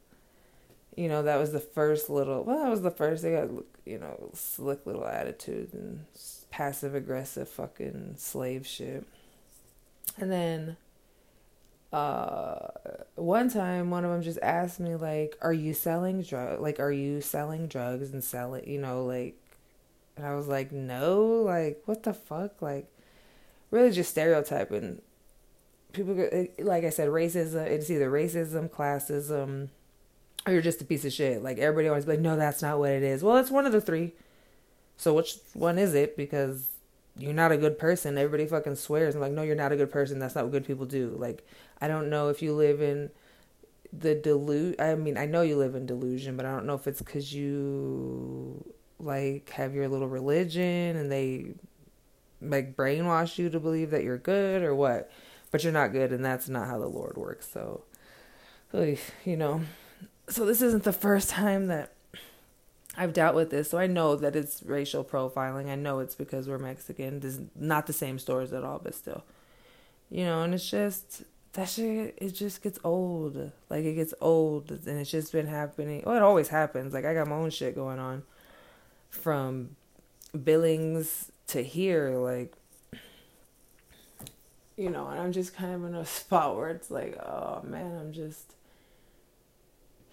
you 0.95 1.09
know, 1.09 1.23
that 1.23 1.37
was 1.37 1.51
the 1.51 1.59
first 1.59 2.09
little, 2.09 2.43
well, 2.43 2.63
that 2.63 2.69
was 2.69 2.81
the 2.81 2.91
first, 2.91 3.23
they 3.23 3.31
got, 3.33 3.49
you 3.85 3.99
know, 3.99 4.29
slick 4.33 4.85
little 4.85 5.05
attitude 5.05 5.73
and 5.73 6.05
passive 6.49 6.95
aggressive 6.95 7.49
fucking 7.49 8.15
slave 8.17 8.65
shit. 8.65 9.05
And 10.17 10.31
then, 10.31 10.77
uh, 11.91 12.69
one 13.15 13.49
time 13.49 13.89
one 13.89 14.05
of 14.05 14.11
them 14.11 14.21
just 14.21 14.39
asked 14.41 14.79
me, 14.79 14.95
like, 14.95 15.37
are 15.41 15.53
you 15.53 15.73
selling 15.73 16.21
drug, 16.21 16.61
like, 16.61 16.79
are 16.79 16.91
you 16.91 17.21
selling 17.21 17.67
drugs 17.67 18.11
and 18.11 18.23
selling, 18.23 18.67
you 18.67 18.79
know, 18.79 19.03
like, 19.05 19.35
and 20.15 20.25
I 20.25 20.35
was 20.35 20.47
like, 20.47 20.71
no, 20.71 21.41
like, 21.41 21.81
what 21.85 22.03
the 22.03 22.13
fuck? 22.13 22.61
Like, 22.61 22.87
really 23.69 23.91
just 23.91 24.11
stereotyping. 24.11 25.01
People, 25.91 26.15
like 26.59 26.85
I 26.85 26.89
said, 26.89 27.09
racism, 27.09 27.65
it's 27.65 27.89
either 27.89 28.09
racism, 28.09 28.69
classism, 28.69 29.69
or 30.45 30.53
you're 30.53 30.61
just 30.61 30.81
a 30.81 30.85
piece 30.85 31.05
of 31.05 31.13
shit. 31.13 31.43
Like 31.43 31.57
everybody 31.57 31.87
always 31.87 32.05
be 32.05 32.11
like, 32.11 32.19
no, 32.19 32.35
that's 32.35 32.61
not 32.61 32.79
what 32.79 32.91
it 32.91 33.03
is. 33.03 33.23
Well, 33.23 33.37
it's 33.37 33.51
one 33.51 33.65
of 33.65 33.71
the 33.71 33.81
three. 33.81 34.13
So 34.97 35.13
which 35.13 35.37
one 35.53 35.77
is 35.77 35.93
it? 35.93 36.15
Because 36.15 36.67
you're 37.17 37.33
not 37.33 37.51
a 37.51 37.57
good 37.57 37.79
person. 37.79 38.17
Everybody 38.17 38.45
fucking 38.45 38.75
swears. 38.75 39.15
I'm 39.15 39.21
like, 39.21 39.31
no, 39.31 39.41
you're 39.41 39.55
not 39.55 39.71
a 39.71 39.77
good 39.77 39.91
person. 39.91 40.19
That's 40.19 40.35
not 40.35 40.45
what 40.45 40.51
good 40.51 40.65
people 40.65 40.85
do. 40.85 41.15
Like, 41.17 41.45
I 41.81 41.87
don't 41.87 42.09
know 42.09 42.29
if 42.29 42.41
you 42.41 42.53
live 42.53 42.81
in 42.81 43.09
the 43.91 44.15
delusion. 44.15 44.79
I 44.79 44.95
mean, 44.95 45.17
I 45.17 45.25
know 45.25 45.41
you 45.41 45.57
live 45.57 45.75
in 45.75 45.85
delusion, 45.85 46.37
but 46.37 46.45
I 46.45 46.51
don't 46.51 46.65
know 46.65 46.75
if 46.75 46.87
it's 46.87 47.01
because 47.01 47.33
you 47.33 48.73
like 48.99 49.49
have 49.49 49.73
your 49.73 49.87
little 49.87 50.07
religion 50.07 50.95
and 50.95 51.11
they 51.11 51.55
like 52.41 52.75
brainwash 52.75 53.37
you 53.37 53.49
to 53.49 53.59
believe 53.59 53.91
that 53.91 54.03
you're 54.03 54.17
good 54.17 54.61
or 54.61 54.75
what. 54.75 55.09
But 55.51 55.63
you're 55.63 55.71
not 55.71 55.93
good, 55.93 56.11
and 56.11 56.25
that's 56.25 56.49
not 56.49 56.67
how 56.67 56.79
the 56.79 56.87
Lord 56.87 57.15
works. 57.15 57.49
So, 57.49 57.83
you 58.73 59.37
know, 59.37 59.61
so 60.27 60.45
this 60.45 60.61
isn't 60.61 60.83
the 60.83 60.93
first 60.93 61.29
time 61.29 61.67
that 61.67 61.91
I've 62.97 63.13
dealt 63.13 63.35
with 63.35 63.49
this, 63.49 63.69
so 63.69 63.77
I 63.77 63.87
know 63.87 64.15
that 64.15 64.35
it's 64.35 64.63
racial 64.63 65.03
profiling. 65.03 65.69
I 65.69 65.75
know 65.75 65.99
it's 65.99 66.15
because 66.15 66.47
we're 66.47 66.57
Mexican. 66.57 67.19
This 67.19 67.35
is 67.35 67.41
not 67.55 67.87
the 67.87 67.93
same 67.93 68.17
stores 68.17 68.53
at 68.53 68.63
all, 68.63 68.79
but 68.81 68.95
still, 68.95 69.23
you 70.09 70.23
know. 70.23 70.43
And 70.43 70.53
it's 70.53 70.69
just 70.69 71.23
that 71.53 71.67
shit. 71.67 72.17
It 72.17 72.29
just 72.31 72.63
gets 72.63 72.79
old. 72.83 73.51
Like 73.69 73.83
it 73.83 73.95
gets 73.95 74.13
old, 74.21 74.71
and 74.71 74.99
it's 74.99 75.11
just 75.11 75.31
been 75.33 75.47
happening. 75.47 76.03
Well, 76.05 76.15
it 76.15 76.21
always 76.21 76.47
happens. 76.47 76.93
Like 76.93 77.05
I 77.05 77.13
got 77.13 77.27
my 77.27 77.35
own 77.35 77.49
shit 77.49 77.75
going 77.75 77.99
on, 77.99 78.23
from 79.09 79.75
Billings 80.43 81.31
to 81.47 81.61
here. 81.61 82.11
Like, 82.11 82.53
you 84.77 84.89
know, 84.89 85.07
and 85.07 85.19
I'm 85.19 85.33
just 85.33 85.53
kind 85.53 85.75
of 85.75 85.83
in 85.83 85.95
a 85.95 86.05
spot 86.05 86.55
where 86.55 86.69
it's 86.69 86.89
like, 86.89 87.17
oh 87.17 87.61
man, 87.63 87.97
I'm 87.99 88.13
just 88.13 88.53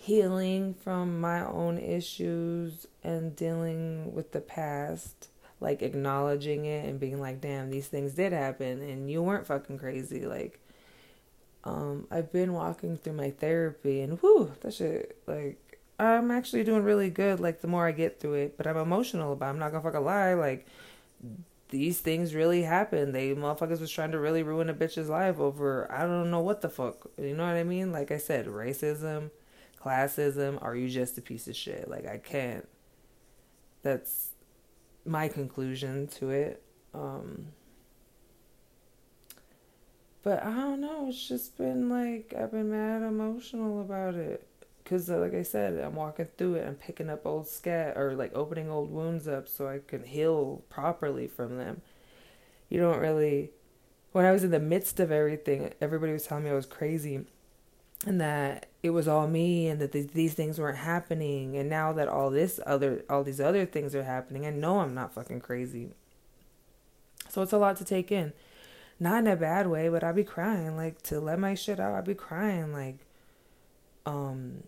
healing 0.02 0.74
from 0.74 1.20
my 1.20 1.46
own 1.46 1.78
issues 1.78 2.88
and 3.04 3.36
dealing 3.36 4.12
with 4.12 4.32
the 4.32 4.40
past, 4.40 5.28
like 5.60 5.80
acknowledging 5.80 6.64
it 6.64 6.84
and 6.84 6.98
being 6.98 7.20
like, 7.20 7.40
damn, 7.40 7.70
these 7.70 7.86
things 7.86 8.14
did 8.14 8.32
happen 8.32 8.82
and 8.82 9.08
you 9.08 9.22
weren't 9.22 9.46
fucking 9.46 9.78
crazy. 9.78 10.26
Like, 10.26 10.58
um, 11.62 12.08
I've 12.10 12.32
been 12.32 12.52
walking 12.52 12.96
through 12.96 13.12
my 13.12 13.30
therapy 13.30 14.00
and 14.00 14.20
whoo, 14.20 14.50
that 14.62 14.74
shit, 14.74 15.18
like, 15.28 15.78
I'm 16.00 16.32
actually 16.32 16.64
doing 16.64 16.82
really 16.82 17.08
good. 17.08 17.38
Like, 17.38 17.60
the 17.60 17.68
more 17.68 17.86
I 17.86 17.92
get 17.92 18.18
through 18.18 18.34
it, 18.34 18.56
but 18.56 18.66
I'm 18.66 18.78
emotional 18.78 19.32
about 19.32 19.46
it. 19.46 19.50
I'm 19.50 19.58
not 19.60 19.70
gonna 19.70 19.84
fucking 19.84 20.04
lie. 20.04 20.34
Like, 20.34 20.66
these 21.68 22.00
things 22.00 22.34
really 22.34 22.62
happen. 22.62 23.12
They 23.12 23.36
motherfuckers 23.36 23.80
was 23.80 23.92
trying 23.92 24.10
to 24.10 24.18
really 24.18 24.42
ruin 24.42 24.68
a 24.68 24.74
bitch's 24.74 25.08
life 25.08 25.38
over 25.38 25.90
I 25.92 26.02
don't 26.06 26.32
know 26.32 26.40
what 26.40 26.60
the 26.60 26.68
fuck. 26.68 27.08
You 27.16 27.36
know 27.36 27.46
what 27.46 27.54
I 27.54 27.62
mean? 27.62 27.92
Like 27.92 28.10
I 28.10 28.18
said, 28.18 28.46
racism, 28.46 29.30
classism, 29.82 30.62
are 30.62 30.76
you 30.76 30.88
just 30.88 31.18
a 31.18 31.22
piece 31.22 31.48
of 31.48 31.56
shit? 31.56 31.88
Like 31.88 32.06
I 32.06 32.18
can't. 32.18 32.68
That's 33.82 34.30
my 35.04 35.28
conclusion 35.28 36.06
to 36.18 36.30
it. 36.30 36.62
Um 36.94 37.48
but 40.22 40.44
I 40.44 40.54
don't 40.54 40.80
know, 40.80 41.08
it's 41.08 41.28
just 41.28 41.56
been 41.58 41.88
like 41.88 42.34
I've 42.38 42.52
been 42.52 42.70
mad 42.70 43.02
emotional 43.02 43.80
about 43.80 44.14
it 44.14 44.46
cuz 44.84 45.10
uh, 45.10 45.18
like 45.18 45.34
I 45.34 45.42
said, 45.42 45.78
I'm 45.78 45.96
walking 45.96 46.28
through 46.36 46.56
it, 46.56 46.66
I'm 46.66 46.76
picking 46.76 47.10
up 47.10 47.26
old 47.26 47.48
scat 47.48 47.96
or 47.96 48.14
like 48.14 48.34
opening 48.34 48.70
old 48.70 48.90
wounds 48.90 49.26
up 49.26 49.48
so 49.48 49.66
I 49.66 49.80
can 49.84 50.04
heal 50.04 50.62
properly 50.68 51.26
from 51.26 51.56
them. 51.56 51.82
You 52.68 52.78
don't 52.80 53.00
really 53.00 53.52
when 54.12 54.26
I 54.26 54.32
was 54.32 54.44
in 54.44 54.50
the 54.50 54.60
midst 54.60 55.00
of 55.00 55.10
everything, 55.10 55.72
everybody 55.80 56.12
was 56.12 56.24
telling 56.24 56.44
me 56.44 56.50
I 56.50 56.54
was 56.54 56.66
crazy 56.66 57.26
and 58.06 58.20
that 58.20 58.66
it 58.82 58.90
was 58.90 59.06
all 59.06 59.26
me 59.28 59.68
and 59.68 59.80
that 59.80 59.92
these 59.92 60.34
things 60.34 60.58
weren't 60.58 60.78
happening. 60.78 61.56
And 61.56 61.68
now 61.70 61.92
that 61.92 62.08
all 62.08 62.30
this 62.30 62.58
other 62.66 63.04
all 63.08 63.22
these 63.22 63.40
other 63.40 63.64
things 63.64 63.94
are 63.94 64.02
happening 64.02 64.46
i 64.46 64.50
know 64.50 64.80
i'm 64.80 64.94
not 64.94 65.14
fucking 65.14 65.40
crazy. 65.40 65.90
So 67.28 67.42
it's 67.42 67.52
a 67.52 67.58
lot 67.58 67.76
to 67.78 67.84
take 67.84 68.12
in. 68.12 68.32
Not 69.00 69.20
in 69.20 69.26
a 69.26 69.36
bad 69.36 69.66
way 69.68 69.88
but 69.88 70.04
i'd 70.04 70.16
be 70.16 70.24
crying 70.24 70.76
like 70.76 71.02
to 71.02 71.20
let 71.20 71.38
my 71.38 71.54
shit 71.54 71.80
out 71.80 71.94
i'd 71.94 72.04
be 72.04 72.14
crying 72.14 72.72
like 72.72 72.98
um 74.06 74.62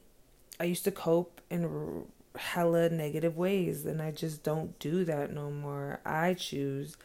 i 0.59 0.65
used 0.65 0.85
to 0.85 0.91
cope 0.91 1.41
in 1.51 2.05
hella 2.37 2.89
negative 2.89 3.37
ways 3.37 3.87
and 3.87 4.03
i 4.03 4.11
just 4.11 4.43
don't 4.43 4.77
do 4.81 5.05
that 5.05 5.33
no 5.33 5.51
more. 5.51 6.01
I 6.05 6.35
choose 6.35 6.97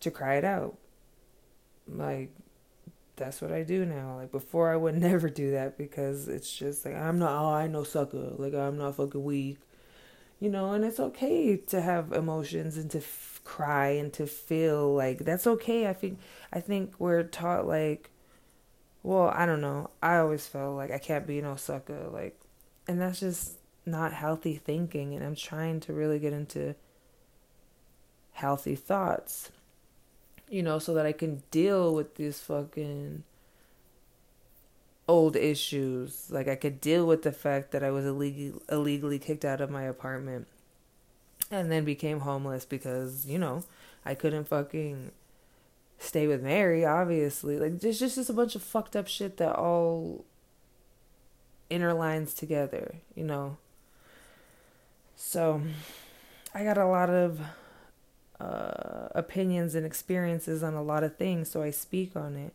to 0.00 0.10
cry 0.10 0.36
it 0.36 0.44
out. 0.44 0.76
Like 1.88 2.30
that's 3.16 3.40
what 3.40 3.52
I 3.52 3.62
do 3.62 3.84
now. 3.84 4.16
Like 4.16 4.32
before, 4.32 4.72
I 4.72 4.76
would 4.76 4.94
never 5.00 5.28
do 5.28 5.52
that 5.52 5.76
because 5.78 6.28
it's 6.28 6.54
just 6.54 6.84
like 6.84 6.94
I'm 6.94 7.18
not. 7.18 7.32
Oh, 7.32 7.52
I 7.52 7.66
know 7.66 7.84
sucker. 7.84 8.32
Like 8.36 8.54
I'm 8.54 8.78
not 8.78 8.96
fucking 8.96 9.22
weak, 9.22 9.58
you 10.40 10.50
know. 10.50 10.72
And 10.72 10.84
it's 10.84 11.00
okay 11.00 11.56
to 11.56 11.80
have 11.80 12.12
emotions 12.12 12.76
and 12.76 12.90
to 12.92 12.98
f- 12.98 13.40
cry 13.44 13.88
and 13.88 14.12
to 14.14 14.26
feel 14.26 14.94
like 14.94 15.18
that's 15.18 15.46
okay. 15.46 15.88
I 15.88 15.92
think 15.92 16.18
I 16.52 16.60
think 16.60 16.94
we're 16.98 17.22
taught 17.24 17.66
like, 17.66 18.10
well, 19.02 19.32
I 19.34 19.46
don't 19.46 19.60
know. 19.60 19.90
I 20.02 20.18
always 20.18 20.46
felt 20.46 20.76
like 20.76 20.90
I 20.90 20.98
can't 20.98 21.26
be 21.26 21.40
no 21.40 21.56
sucker. 21.56 22.08
Like, 22.10 22.38
and 22.88 23.00
that's 23.00 23.20
just 23.20 23.58
not 23.84 24.12
healthy 24.12 24.56
thinking. 24.56 25.14
And 25.14 25.24
I'm 25.24 25.36
trying 25.36 25.80
to 25.80 25.92
really 25.92 26.18
get 26.18 26.32
into 26.32 26.74
healthy 28.32 28.74
thoughts 28.74 29.50
you 30.52 30.62
know, 30.62 30.78
so 30.78 30.92
that 30.92 31.06
I 31.06 31.12
can 31.12 31.42
deal 31.50 31.94
with 31.94 32.16
these 32.16 32.38
fucking 32.40 33.22
old 35.08 35.34
issues. 35.34 36.30
Like 36.30 36.46
I 36.46 36.56
could 36.56 36.78
deal 36.78 37.06
with 37.06 37.22
the 37.22 37.32
fact 37.32 37.70
that 37.70 37.82
I 37.82 37.90
was 37.90 38.04
illegally 38.04 38.60
illegally 38.68 39.18
kicked 39.18 39.46
out 39.46 39.62
of 39.62 39.70
my 39.70 39.84
apartment 39.84 40.46
and 41.50 41.72
then 41.72 41.86
became 41.86 42.20
homeless 42.20 42.66
because, 42.66 43.24
you 43.24 43.38
know, 43.38 43.64
I 44.04 44.14
couldn't 44.14 44.44
fucking 44.44 45.12
stay 45.98 46.26
with 46.26 46.42
Mary, 46.42 46.84
obviously. 46.84 47.58
Like 47.58 47.80
there's 47.80 47.98
just, 47.98 48.16
just 48.16 48.28
a 48.28 48.34
bunch 48.34 48.54
of 48.54 48.62
fucked 48.62 48.94
up 48.94 49.08
shit 49.08 49.38
that 49.38 49.56
all 49.56 50.26
interlines 51.70 52.36
together, 52.36 52.96
you 53.14 53.24
know. 53.24 53.56
So 55.16 55.62
I 56.54 56.62
got 56.62 56.76
a 56.76 56.84
lot 56.84 57.08
of 57.08 57.40
uh, 58.42 59.08
opinions 59.14 59.74
and 59.74 59.86
experiences 59.86 60.62
on 60.62 60.74
a 60.74 60.82
lot 60.82 61.04
of 61.04 61.16
things, 61.16 61.48
so 61.48 61.62
I 61.62 61.70
speak 61.70 62.16
on 62.16 62.34
it, 62.34 62.52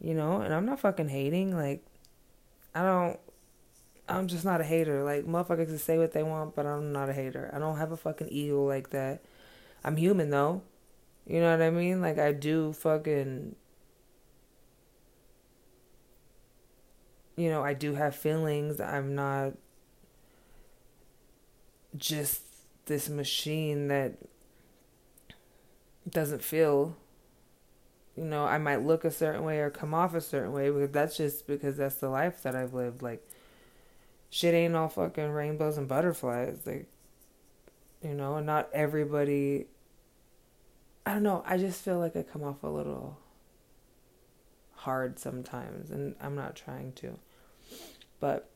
you 0.00 0.14
know. 0.14 0.40
And 0.40 0.54
I'm 0.54 0.64
not 0.64 0.80
fucking 0.80 1.10
hating. 1.10 1.54
Like, 1.54 1.84
I 2.74 2.82
don't. 2.82 3.18
I'm 4.08 4.26
just 4.26 4.44
not 4.44 4.60
a 4.60 4.64
hater. 4.64 5.04
Like, 5.04 5.26
motherfuckers 5.26 5.66
can 5.66 5.78
say 5.78 5.98
what 5.98 6.12
they 6.12 6.22
want, 6.22 6.56
but 6.56 6.66
I'm 6.66 6.92
not 6.92 7.10
a 7.10 7.12
hater. 7.12 7.50
I 7.54 7.58
don't 7.58 7.76
have 7.76 7.92
a 7.92 7.96
fucking 7.96 8.28
ego 8.30 8.64
like 8.66 8.90
that. 8.90 9.22
I'm 9.84 9.96
human 9.96 10.30
though. 10.30 10.62
You 11.26 11.40
know 11.40 11.50
what 11.50 11.62
I 11.62 11.70
mean? 11.70 12.00
Like, 12.00 12.18
I 12.18 12.32
do 12.32 12.72
fucking. 12.72 13.56
You 17.36 17.50
know, 17.50 17.62
I 17.62 17.74
do 17.74 17.94
have 17.94 18.16
feelings. 18.16 18.80
I'm 18.80 19.14
not 19.14 19.52
just 21.96 22.42
this 22.86 23.08
machine 23.08 23.88
that 23.88 24.14
doesn't 26.08 26.42
feel 26.42 26.96
you 28.16 28.24
know 28.24 28.44
i 28.44 28.58
might 28.58 28.84
look 28.84 29.04
a 29.04 29.10
certain 29.10 29.44
way 29.44 29.58
or 29.60 29.70
come 29.70 29.94
off 29.94 30.14
a 30.14 30.20
certain 30.20 30.52
way 30.52 30.70
but 30.70 30.92
that's 30.92 31.16
just 31.16 31.46
because 31.46 31.76
that's 31.76 31.96
the 31.96 32.08
life 32.08 32.42
that 32.42 32.56
i've 32.56 32.74
lived. 32.74 33.02
Like 33.02 33.26
shit 34.30 34.54
ain't 34.54 34.76
all 34.76 34.88
fucking 34.88 35.30
rainbows 35.30 35.76
and 35.76 35.88
butterflies 35.88 36.60
like 36.64 36.86
you 38.02 38.14
know 38.14 38.36
and 38.36 38.46
not 38.46 38.68
everybody 38.72 39.66
i 41.04 41.12
don't 41.12 41.22
know 41.22 41.42
i 41.46 41.58
just 41.58 41.82
feel 41.82 41.98
like 41.98 42.16
i 42.16 42.22
come 42.22 42.42
off 42.42 42.62
a 42.62 42.68
little 42.68 43.18
hard 44.74 45.18
sometimes 45.18 45.90
and 45.90 46.14
i'm 46.20 46.34
not 46.34 46.56
trying 46.56 46.92
to. 46.92 47.18
But 48.18 48.48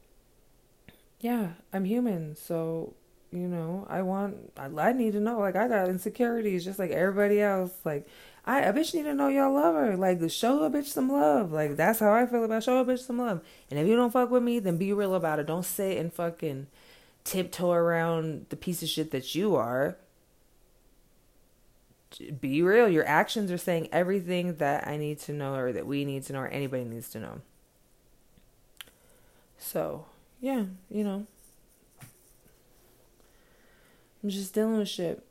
yeah 1.20 1.50
i'm 1.72 1.84
human 1.84 2.36
so 2.36 2.94
you 3.34 3.48
know, 3.48 3.84
I 3.90 4.02
want, 4.02 4.52
I, 4.56 4.66
I 4.66 4.92
need 4.92 5.12
to 5.14 5.20
know. 5.20 5.40
Like, 5.40 5.56
I 5.56 5.66
got 5.66 5.88
insecurities 5.88 6.64
just 6.64 6.78
like 6.78 6.92
everybody 6.92 7.42
else. 7.42 7.72
Like, 7.84 8.06
I, 8.46 8.60
a 8.60 8.72
bitch 8.72 8.94
need 8.94 9.02
to 9.02 9.14
know 9.14 9.26
y'all 9.26 9.52
love 9.52 9.74
her. 9.74 9.96
Like, 9.96 10.18
show 10.30 10.62
a 10.62 10.70
bitch 10.70 10.86
some 10.86 11.10
love. 11.10 11.50
Like, 11.50 11.74
that's 11.74 11.98
how 11.98 12.12
I 12.12 12.26
feel 12.26 12.44
about 12.44 12.62
show 12.62 12.78
a 12.78 12.84
bitch 12.84 13.00
some 13.00 13.18
love. 13.18 13.40
And 13.70 13.80
if 13.80 13.88
you 13.88 13.96
don't 13.96 14.12
fuck 14.12 14.30
with 14.30 14.44
me, 14.44 14.60
then 14.60 14.76
be 14.76 14.92
real 14.92 15.16
about 15.16 15.40
it. 15.40 15.46
Don't 15.46 15.64
sit 15.64 15.98
and 15.98 16.12
fucking 16.12 16.68
tiptoe 17.24 17.72
around 17.72 18.46
the 18.50 18.56
piece 18.56 18.84
of 18.84 18.88
shit 18.88 19.10
that 19.10 19.34
you 19.34 19.56
are. 19.56 19.96
Be 22.40 22.62
real. 22.62 22.88
Your 22.88 23.06
actions 23.08 23.50
are 23.50 23.58
saying 23.58 23.88
everything 23.90 24.56
that 24.56 24.86
I 24.86 24.96
need 24.96 25.18
to 25.20 25.32
know 25.32 25.56
or 25.56 25.72
that 25.72 25.88
we 25.88 26.04
need 26.04 26.22
to 26.24 26.32
know 26.32 26.40
or 26.40 26.48
anybody 26.48 26.84
needs 26.84 27.08
to 27.10 27.18
know. 27.18 27.40
So, 29.58 30.04
yeah, 30.40 30.66
you 30.88 31.02
know, 31.02 31.26
I'm 34.24 34.30
just 34.30 34.54
dealing 34.54 34.78
with 34.78 34.88
shit. 34.88 35.22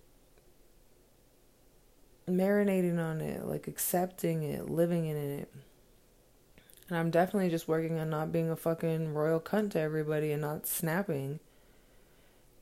Marinating 2.29 2.99
on 2.99 3.21
it, 3.21 3.43
like 3.43 3.67
accepting 3.67 4.43
it, 4.43 4.69
living 4.69 5.07
in 5.07 5.17
it. 5.17 5.51
And 6.89 6.99
I'm 6.99 7.09
definitely 7.09 7.49
just 7.49 7.67
working 7.67 7.97
on 7.99 8.11
not 8.11 8.31
being 8.31 8.51
a 8.51 8.55
fucking 8.55 9.15
royal 9.15 9.39
cunt 9.39 9.71
to 9.71 9.79
everybody 9.79 10.31
and 10.31 10.43
not 10.43 10.67
snapping. 10.67 11.39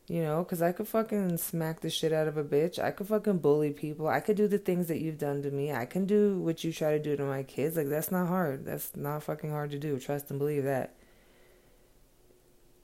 You 0.07 0.23
know, 0.23 0.43
because 0.43 0.61
I 0.61 0.71
could 0.71 0.87
fucking 0.87 1.37
smack 1.37 1.81
the 1.81 1.89
shit 1.89 2.13
out 2.13 2.29
of 2.29 2.37
a 2.37 2.45
bitch. 2.45 2.79
I 2.79 2.91
could 2.91 3.07
fucking 3.07 3.39
bully 3.39 3.71
people. 3.71 4.07
I 4.07 4.21
could 4.21 4.37
do 4.37 4.47
the 4.47 4.57
things 4.57 4.87
that 4.87 5.01
you've 5.01 5.17
done 5.17 5.43
to 5.43 5.51
me. 5.51 5.73
I 5.73 5.85
can 5.85 6.05
do 6.05 6.37
what 6.37 6.63
you 6.63 6.71
try 6.71 6.91
to 6.91 7.03
do 7.03 7.17
to 7.17 7.23
my 7.23 7.43
kids. 7.43 7.75
Like, 7.75 7.89
that's 7.89 8.11
not 8.11 8.27
hard. 8.27 8.65
That's 8.65 8.95
not 8.95 9.23
fucking 9.23 9.51
hard 9.51 9.71
to 9.71 9.79
do. 9.79 9.99
Trust 9.99 10.29
and 10.29 10.39
believe 10.39 10.63
that. 10.63 10.95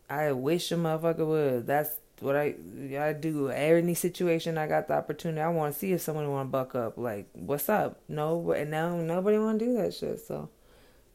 I 0.10 0.34
wish 0.34 0.70
a 0.72 0.76
motherfucker 0.76 1.26
would. 1.26 1.68
That's 1.68 1.98
what 2.20 2.36
I 2.36 2.56
I 3.00 3.14
do 3.14 3.50
any 3.50 3.94
situation 3.94 4.58
I 4.58 4.68
got 4.68 4.88
the 4.88 4.96
opportunity. 4.96 5.42
I 5.42 5.50
want 5.50 5.74
to 5.74 5.80
see 5.80 5.94
if 5.94 6.02
someone 6.02 6.30
want 6.32 6.48
to 6.48 6.52
buck 6.52 6.76
up. 6.76 6.98
Like, 6.98 7.28
what's 7.34 7.70
up? 7.70 8.00
No, 8.08 8.52
and 8.52 8.72
now 8.72 8.96
nobody 8.98 9.38
want 9.38 9.60
to 9.60 9.66
do 9.66 9.74
that 9.78 9.94
shit. 9.94 10.20
So 10.26 10.50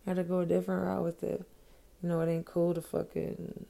I 0.07 0.11
had 0.11 0.17
to 0.17 0.25
go 0.25 0.41
a 0.41 0.47
different 0.47 0.85
route 0.85 1.03
with 1.03 1.23
it. 1.23 1.45
You 2.03 2.09
know, 2.09 2.21
it 2.21 2.29
ain't 2.29 2.47
cool 2.47 2.75
to 2.75 2.81
fucking 2.81 3.67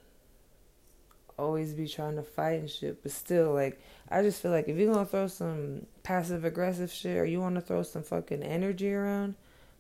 always 1.39 1.75
be 1.75 1.89
trying 1.89 2.17
to 2.17 2.23
fight 2.23 2.61
and 2.61 2.71
shit. 2.71 3.03
But 3.03 3.13
still, 3.13 3.53
like, 3.53 3.81
I 4.09 4.23
just 4.23 4.41
feel 4.41 4.51
like 4.51 4.69
if 4.69 4.77
you're 4.77 4.93
gonna 4.93 5.07
throw 5.07 5.27
some 5.27 5.87
passive 6.03 6.45
aggressive 6.45 6.93
shit 6.93 7.17
or 7.17 7.25
you 7.25 7.41
want 7.41 7.55
to 7.57 7.61
throw 7.61 7.83
some 7.83 8.03
fucking 8.03 8.43
energy 8.43 8.93
around, 8.93 9.35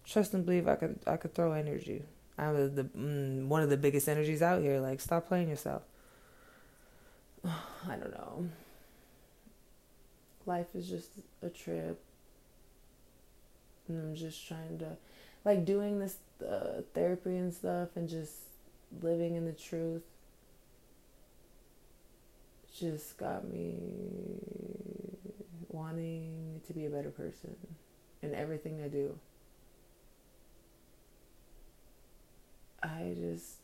trust 0.04 0.34
and 0.34 0.44
believe 0.44 0.68
I 0.68 0.76
could 0.76 0.98
I 1.06 1.16
could 1.16 1.34
throw 1.34 1.52
energy. 1.52 2.02
I'm 2.38 2.74
the 2.74 2.84
mm, 2.84 3.46
one 3.46 3.62
of 3.62 3.70
the 3.70 3.76
biggest 3.76 4.08
energies 4.08 4.42
out 4.42 4.62
here. 4.62 4.80
Like, 4.80 5.00
stop 5.00 5.28
playing 5.28 5.48
yourself. 5.48 5.82
I 7.44 7.96
don't 7.96 8.12
know. 8.12 8.48
Life 10.46 10.74
is 10.74 10.88
just 10.88 11.10
a 11.42 11.48
trip. 11.48 12.00
And 13.88 14.00
I'm 14.00 14.14
just 14.14 14.46
trying 14.46 14.78
to, 14.78 14.96
like, 15.44 15.64
doing 15.64 15.98
this 15.98 16.16
uh, 16.46 16.82
therapy 16.94 17.36
and 17.36 17.52
stuff 17.52 17.90
and 17.96 18.08
just 18.08 18.34
living 19.00 19.36
in 19.36 19.44
the 19.44 19.52
truth 19.52 20.02
just 22.78 23.18
got 23.18 23.48
me 23.48 23.76
wanting 25.68 26.60
to 26.66 26.72
be 26.72 26.86
a 26.86 26.90
better 26.90 27.10
person 27.10 27.54
in 28.22 28.34
everything 28.34 28.80
I 28.82 28.88
do. 28.88 29.18
I 32.82 33.14
just 33.18 33.56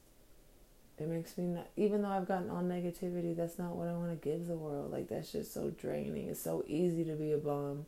it 1.01 1.09
makes 1.09 1.37
me 1.39 1.45
not, 1.47 1.69
even 1.77 2.03
though 2.03 2.09
I've 2.09 2.29
gotten 2.29 2.51
all 2.51 2.63
negativity, 2.63 3.37
that's 3.37 3.59
not 3.59 3.77
what 3.77 3.89
I 3.89 3.93
want 3.93 4.11
to 4.11 4.29
give 4.29 4.47
the 4.47 4.57
world. 4.57 4.91
Like, 4.91 5.09
that's 5.09 5.33
just 5.33 5.53
so 5.53 5.71
draining. 5.71 6.29
It's 6.29 6.41
so 6.41 6.65
easy 6.67 7.05
to 7.05 7.13
be 7.13 7.33
a 7.33 7.39
bum. 7.39 7.87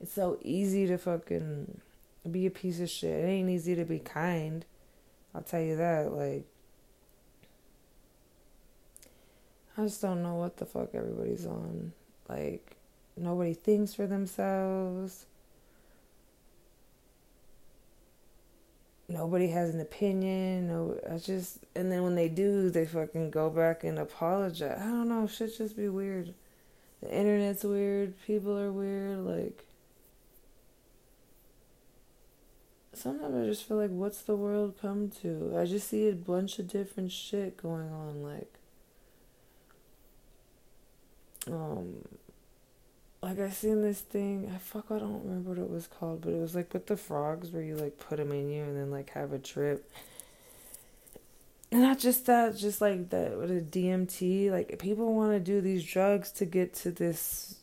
It's 0.00 0.12
so 0.12 0.38
easy 0.42 0.86
to 0.86 0.98
fucking 0.98 1.80
be 2.30 2.46
a 2.46 2.50
piece 2.50 2.80
of 2.80 2.90
shit. 2.90 3.24
It 3.24 3.28
ain't 3.28 3.50
easy 3.50 3.74
to 3.76 3.84
be 3.84 3.98
kind. 3.98 4.64
I'll 5.34 5.42
tell 5.42 5.60
you 5.60 5.76
that. 5.76 6.12
Like, 6.12 6.44
I 9.76 9.82
just 9.82 10.02
don't 10.02 10.22
know 10.22 10.34
what 10.34 10.56
the 10.56 10.66
fuck 10.66 10.90
everybody's 10.94 11.46
on. 11.46 11.92
Like, 12.28 12.76
nobody 13.16 13.54
thinks 13.54 13.94
for 13.94 14.06
themselves. 14.06 15.26
Nobody 19.10 19.48
has 19.48 19.74
an 19.74 19.80
opinion. 19.80 20.68
No, 20.68 20.98
I 21.10 21.18
just 21.18 21.58
and 21.74 21.90
then 21.90 22.02
when 22.02 22.14
they 22.14 22.28
do, 22.28 22.70
they 22.70 22.86
fucking 22.86 23.30
go 23.30 23.50
back 23.50 23.84
and 23.84 23.98
apologize. 23.98 24.78
I 24.80 24.86
don't 24.86 25.08
know. 25.08 25.26
Shit 25.26 25.56
just 25.58 25.76
be 25.76 25.88
weird. 25.88 26.34
The 27.02 27.14
internet's 27.14 27.64
weird. 27.64 28.14
People 28.26 28.58
are 28.58 28.72
weird. 28.72 29.18
Like 29.18 29.64
sometimes 33.00 33.34
I 33.34 33.48
just 33.48 33.66
feel 33.66 33.78
like, 33.78 33.90
what's 33.90 34.22
the 34.22 34.36
world 34.36 34.74
come 34.80 35.10
to? 35.22 35.54
I 35.56 35.64
just 35.64 35.88
see 35.88 36.08
a 36.08 36.12
bunch 36.12 36.58
of 36.58 36.68
different 36.68 37.12
shit 37.12 37.56
going 37.56 37.90
on. 37.90 38.22
Like, 38.22 38.52
um, 41.46 42.04
like 43.22 43.38
I 43.38 43.50
seen 43.50 43.82
this 43.82 44.00
thing. 44.00 44.50
I 44.54 44.58
fuck. 44.58 44.86
I 44.90 44.98
don't 44.98 45.22
remember 45.24 45.50
what 45.50 45.58
it 45.58 45.70
was 45.70 45.86
called, 45.86 46.22
but 46.22 46.32
it 46.32 46.40
was 46.40 46.54
like 46.54 46.72
with 46.72 46.86
the 46.86 46.96
frogs 46.96 47.50
where 47.50 47.62
you 47.62 47.76
like 47.76 47.98
put 47.98 48.16
them 48.16 48.32
in 48.32 48.50
you 48.50 48.62
and 48.62 48.76
then 48.76 48.90
like 48.90 49.10
have 49.10 49.32
a 49.32 49.38
trip. 49.38 49.90
And 51.70 51.82
not 51.82 51.98
just 51.98 52.26
that, 52.26 52.56
just 52.56 52.80
like 52.80 53.10
that 53.10 53.36
with 53.36 53.50
a 53.50 53.60
DMT. 53.60 54.50
Like 54.50 54.78
people 54.78 55.14
want 55.14 55.32
to 55.32 55.40
do 55.40 55.60
these 55.60 55.84
drugs 55.84 56.32
to 56.32 56.46
get 56.46 56.74
to 56.76 56.90
this. 56.90 57.56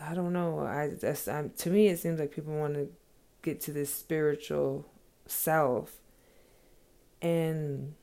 I 0.00 0.14
don't 0.14 0.34
know. 0.34 0.60
I 0.60 0.88
that's 1.00 1.26
um, 1.26 1.50
to 1.58 1.70
me 1.70 1.88
it 1.88 1.98
seems 1.98 2.20
like 2.20 2.32
people 2.32 2.54
want 2.54 2.74
to 2.74 2.88
get 3.42 3.62
to 3.62 3.72
this 3.72 3.92
spiritual 3.92 4.86
self. 5.26 5.96
And 7.22 7.94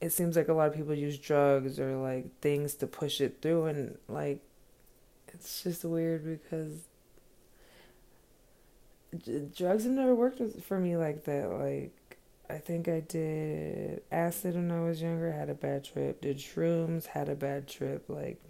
it 0.00 0.12
seems 0.12 0.36
like 0.36 0.48
a 0.48 0.52
lot 0.52 0.68
of 0.68 0.74
people 0.74 0.94
use 0.94 1.18
drugs 1.18 1.78
or 1.80 1.96
like 1.96 2.40
things 2.40 2.74
to 2.74 2.86
push 2.86 3.20
it 3.20 3.38
through 3.42 3.66
and 3.66 3.98
like 4.08 4.40
it's 5.28 5.62
just 5.62 5.84
weird 5.84 6.24
because 6.24 6.82
drugs 9.56 9.84
have 9.84 9.92
never 9.92 10.14
worked 10.14 10.40
for 10.62 10.78
me 10.78 10.96
like 10.96 11.24
that 11.24 11.50
like 11.50 12.08
I 12.50 12.58
think 12.58 12.88
I 12.88 13.00
did 13.00 14.02
acid 14.10 14.54
when 14.54 14.70
I 14.70 14.80
was 14.80 15.02
younger, 15.02 15.32
had 15.32 15.50
a 15.50 15.54
bad 15.54 15.84
trip. 15.84 16.22
Did 16.22 16.38
shrooms, 16.38 17.06
had 17.06 17.28
a 17.28 17.34
bad 17.34 17.68
trip. 17.68 18.06
Like 18.08 18.40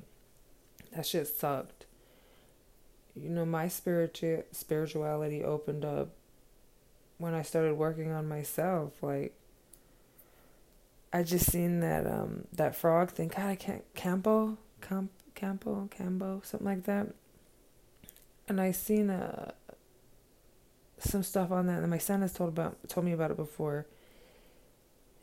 that 0.94 1.04
shit 1.04 1.26
sucked. 1.26 1.86
You 3.16 3.30
know, 3.30 3.44
my 3.44 3.66
spiritual 3.66 4.44
spirituality 4.52 5.42
opened 5.42 5.84
up 5.84 6.10
when 7.18 7.34
I 7.34 7.42
started 7.42 7.74
working 7.74 8.12
on 8.12 8.28
myself. 8.28 9.02
Like 9.02 9.34
I 11.12 11.22
just 11.22 11.50
seen 11.50 11.80
that 11.80 12.06
um 12.06 12.44
that 12.52 12.76
frog 12.76 13.10
thing. 13.10 13.28
God, 13.28 13.46
I 13.46 13.56
can't 13.56 13.84
Campo, 13.94 14.58
Camp, 14.80 15.10
Campo, 15.34 15.88
Cambo, 15.96 16.44
something 16.44 16.66
like 16.66 16.84
that. 16.84 17.08
And 18.48 18.60
I 18.60 18.72
seen 18.72 19.10
a 19.10 19.54
some 20.98 21.22
stuff 21.22 21.50
on 21.50 21.66
that, 21.66 21.80
and 21.80 21.90
my 21.90 21.98
son 21.98 22.22
has 22.22 22.32
told 22.32 22.50
about 22.50 22.76
told 22.88 23.06
me 23.06 23.12
about 23.12 23.30
it 23.30 23.36
before. 23.36 23.86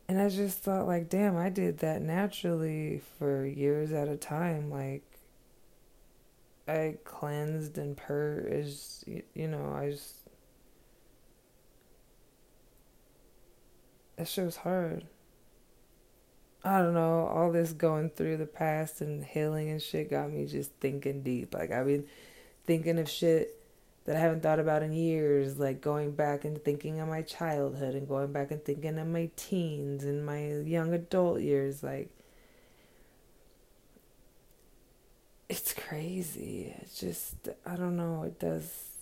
And 0.07 0.21
I 0.21 0.29
just 0.29 0.59
thought, 0.59 0.85
like, 0.85 1.09
damn, 1.09 1.35
I 1.35 1.49
did 1.49 1.79
that 1.79 2.01
naturally 2.01 3.01
for 3.17 3.43
years 3.43 3.91
at 3.91 4.07
a 4.07 4.15
time. 4.15 4.69
Like, 4.69 5.03
I 6.67 6.97
cleansed 7.03 7.77
and 7.79 7.97
purged, 7.97 8.47
Is 8.47 9.03
you 9.33 9.47
know, 9.47 9.73
I 9.75 9.91
just. 9.91 10.15
That 14.17 14.27
shit 14.27 14.45
was 14.45 14.57
hard. 14.57 15.05
I 16.65 16.79
don't 16.79 16.95
know, 16.95 17.27
all 17.27 17.51
this 17.51 17.73
going 17.73 18.09
through 18.09 18.37
the 18.37 18.47
past 18.47 18.99
and 18.99 19.23
healing 19.23 19.69
and 19.69 19.79
shit 19.79 20.09
got 20.09 20.31
me 20.31 20.47
just 20.47 20.71
thinking 20.79 21.21
deep. 21.21 21.53
Like, 21.53 21.71
I've 21.71 21.85
been 21.85 22.05
thinking 22.65 22.97
of 22.97 23.07
shit 23.07 23.61
that 24.05 24.15
I 24.15 24.19
haven't 24.19 24.41
thought 24.41 24.59
about 24.59 24.81
in 24.81 24.91
years, 24.91 25.59
like 25.59 25.79
going 25.79 26.13
back 26.13 26.43
and 26.43 26.63
thinking 26.63 26.99
of 26.99 27.07
my 27.07 27.21
childhood 27.21 27.93
and 27.93 28.07
going 28.07 28.31
back 28.31 28.49
and 28.49 28.65
thinking 28.65 28.97
of 28.97 29.05
my 29.05 29.29
teens 29.35 30.03
and 30.03 30.25
my 30.25 30.53
young 30.61 30.91
adult 30.91 31.41
years. 31.41 31.83
Like, 31.83 32.09
it's 35.49 35.71
crazy. 35.71 36.73
It's 36.81 36.99
just, 36.99 37.47
I 37.63 37.75
don't 37.75 37.95
know, 37.95 38.23
it 38.23 38.39
does 38.39 38.94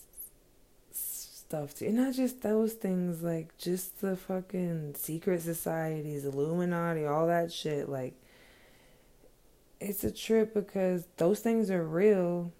stuff 1.53 1.75
to, 1.75 1.85
and 1.85 1.97
not 1.97 2.15
just 2.15 2.41
those 2.41 2.73
things, 2.73 3.21
like, 3.21 3.55
just 3.59 4.01
the 4.01 4.15
fucking 4.15 4.95
secret 4.95 5.41
societies, 5.41 6.25
Illuminati, 6.25 7.05
all 7.05 7.27
that 7.27 7.51
shit. 7.51 7.87
Like, 7.87 8.15
it's 9.79 10.03
a 10.03 10.11
trip 10.11 10.55
because 10.55 11.05
those 11.17 11.41
things 11.41 11.69
are 11.69 11.83
real 11.83 12.51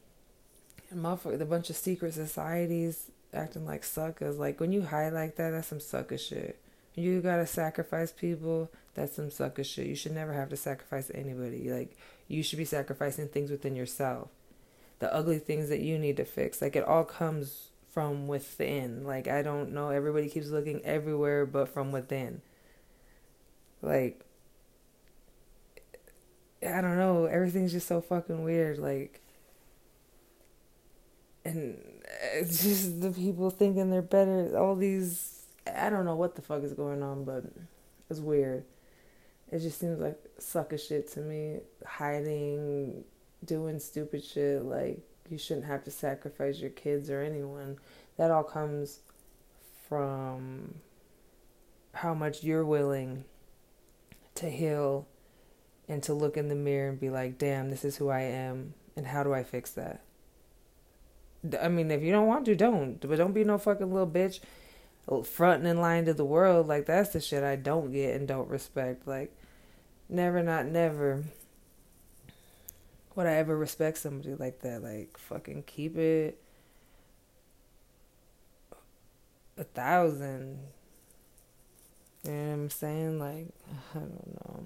motherfucker, 0.95 1.39
the 1.39 1.45
bunch 1.45 1.71
of 1.71 1.75
secret 1.75 2.13
societies 2.13 3.09
acting 3.33 3.65
like 3.65 3.83
suckers. 3.83 4.37
Like 4.37 4.59
when 4.59 4.71
you 4.71 4.83
hide 4.83 5.13
like 5.13 5.37
that, 5.37 5.51
that's 5.51 5.67
some 5.67 5.79
sucker 5.79 6.17
shit. 6.17 6.59
You 6.93 7.21
gotta 7.21 7.47
sacrifice 7.47 8.11
people. 8.11 8.69
That's 8.93 9.15
some 9.15 9.31
sucker 9.31 9.63
shit. 9.63 9.87
You 9.87 9.95
should 9.95 10.11
never 10.11 10.33
have 10.33 10.49
to 10.49 10.57
sacrifice 10.57 11.09
anybody. 11.15 11.71
Like 11.71 11.97
you 12.27 12.43
should 12.43 12.59
be 12.59 12.65
sacrificing 12.65 13.27
things 13.27 13.49
within 13.49 13.75
yourself. 13.75 14.29
The 14.99 15.11
ugly 15.11 15.39
things 15.39 15.69
that 15.69 15.79
you 15.79 15.97
need 15.97 16.17
to 16.17 16.25
fix. 16.25 16.61
Like 16.61 16.75
it 16.75 16.83
all 16.83 17.03
comes 17.03 17.69
from 17.93 18.27
within. 18.27 19.05
Like 19.05 19.27
I 19.27 19.41
don't 19.41 19.73
know. 19.73 19.89
Everybody 19.89 20.29
keeps 20.29 20.49
looking 20.49 20.81
everywhere, 20.83 21.45
but 21.45 21.69
from 21.69 21.91
within. 21.91 22.41
Like 23.81 24.25
I 26.61 26.81
don't 26.81 26.97
know. 26.97 27.25
Everything's 27.25 27.71
just 27.71 27.87
so 27.87 28.01
fucking 28.01 28.43
weird. 28.43 28.79
Like 28.79 29.23
and 31.45 31.77
it's 32.33 32.63
just 32.63 33.01
the 33.01 33.11
people 33.11 33.49
thinking 33.49 33.89
they're 33.89 34.01
better. 34.01 34.57
All 34.57 34.75
these, 34.75 35.45
I 35.73 35.89
don't 35.89 36.05
know 36.05 36.15
what 36.15 36.35
the 36.35 36.41
fuck 36.41 36.63
is 36.63 36.73
going 36.73 37.03
on, 37.03 37.23
but 37.23 37.43
it's 38.09 38.19
weird. 38.19 38.63
It 39.51 39.59
just 39.59 39.79
seems 39.79 39.99
like 39.99 40.19
sucker 40.39 40.77
shit 40.77 41.11
to 41.13 41.19
me. 41.19 41.59
Hiding, 41.85 43.03
doing 43.45 43.79
stupid 43.79 44.23
shit. 44.23 44.63
Like 44.63 44.99
you 45.29 45.37
shouldn't 45.37 45.65
have 45.65 45.83
to 45.85 45.91
sacrifice 45.91 46.59
your 46.59 46.69
kids 46.69 47.09
or 47.09 47.21
anyone. 47.21 47.77
That 48.17 48.31
all 48.31 48.43
comes 48.43 48.99
from 49.87 50.75
how 51.93 52.13
much 52.13 52.43
you're 52.43 52.65
willing 52.65 53.23
to 54.35 54.49
heal 54.49 55.07
and 55.87 56.01
to 56.03 56.13
look 56.13 56.37
in 56.37 56.47
the 56.47 56.55
mirror 56.55 56.89
and 56.89 56.99
be 56.99 57.09
like, 57.09 57.37
damn, 57.37 57.69
this 57.69 57.83
is 57.85 57.97
who 57.97 58.09
I 58.09 58.21
am, 58.21 58.73
and 58.95 59.05
how 59.07 59.23
do 59.23 59.33
I 59.33 59.43
fix 59.43 59.71
that? 59.71 60.01
I 61.61 61.67
mean, 61.67 61.91
if 61.91 62.01
you 62.01 62.11
don't 62.11 62.27
want 62.27 62.45
to, 62.45 62.55
don't. 62.55 62.99
But 63.01 63.17
don't 63.17 63.33
be 63.33 63.43
no 63.43 63.57
fucking 63.57 63.91
little 63.91 64.07
bitch 64.07 64.39
fronting 65.25 65.69
in 65.69 65.81
line 65.81 66.05
to 66.05 66.13
the 66.13 66.23
world. 66.23 66.67
Like, 66.67 66.85
that's 66.85 67.09
the 67.09 67.19
shit 67.19 67.43
I 67.43 67.57
don't 67.57 67.91
get 67.91 68.15
and 68.15 68.27
don't 68.27 68.49
respect. 68.49 69.05
Like, 69.07 69.35
never, 70.07 70.41
not 70.41 70.65
never 70.67 71.25
would 73.15 73.27
I 73.27 73.33
ever 73.33 73.57
respect 73.57 73.97
somebody 73.97 74.35
like 74.35 74.61
that. 74.61 74.83
Like, 74.83 75.17
fucking 75.17 75.63
keep 75.63 75.97
it 75.97 76.39
a 79.57 79.63
thousand. 79.63 80.59
You 82.23 82.31
know 82.31 82.37
what 82.37 82.53
I'm 82.53 82.69
saying? 82.69 83.19
Like, 83.19 83.47
I 83.93 83.99
don't 83.99 84.35
know. 84.45 84.63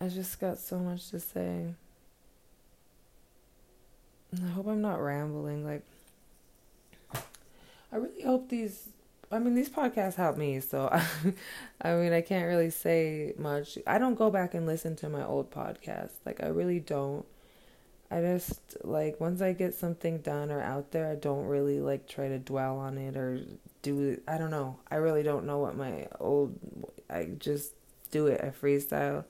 I 0.00 0.08
just 0.08 0.40
got 0.40 0.58
so 0.58 0.78
much 0.78 1.10
to 1.10 1.20
say. 1.20 1.74
I 4.34 4.48
hope 4.48 4.66
I'm 4.66 4.80
not 4.82 5.00
rambling. 5.00 5.64
Like, 5.64 5.84
I 7.92 7.96
really 7.96 8.22
hope 8.22 8.48
these. 8.48 8.88
I 9.30 9.38
mean, 9.38 9.54
these 9.54 9.68
podcasts 9.68 10.14
help 10.14 10.36
me, 10.36 10.60
so 10.60 10.88
I, 10.92 11.04
I 11.82 11.94
mean, 11.96 12.12
I 12.12 12.20
can't 12.20 12.46
really 12.46 12.70
say 12.70 13.34
much. 13.38 13.78
I 13.86 13.98
don't 13.98 14.14
go 14.14 14.30
back 14.30 14.54
and 14.54 14.66
listen 14.66 14.96
to 14.96 15.08
my 15.08 15.24
old 15.24 15.50
podcasts. 15.50 16.12
Like, 16.24 16.42
I 16.42 16.48
really 16.48 16.80
don't. 16.80 17.24
I 18.10 18.20
just 18.20 18.60
like 18.84 19.20
once 19.20 19.40
I 19.40 19.52
get 19.54 19.74
something 19.74 20.18
done 20.18 20.50
or 20.52 20.60
out 20.60 20.92
there, 20.92 21.10
I 21.10 21.16
don't 21.16 21.46
really 21.46 21.80
like 21.80 22.06
try 22.06 22.28
to 22.28 22.38
dwell 22.38 22.78
on 22.78 22.96
it 22.98 23.16
or 23.16 23.40
do. 23.82 24.20
I 24.28 24.38
don't 24.38 24.50
know. 24.50 24.78
I 24.90 24.96
really 24.96 25.22
don't 25.22 25.46
know 25.46 25.58
what 25.58 25.76
my 25.76 26.06
old. 26.20 26.56
I 27.10 27.30
just 27.38 27.72
do 28.10 28.26
it. 28.28 28.40
I 28.42 28.48
freestyle. 28.50 29.24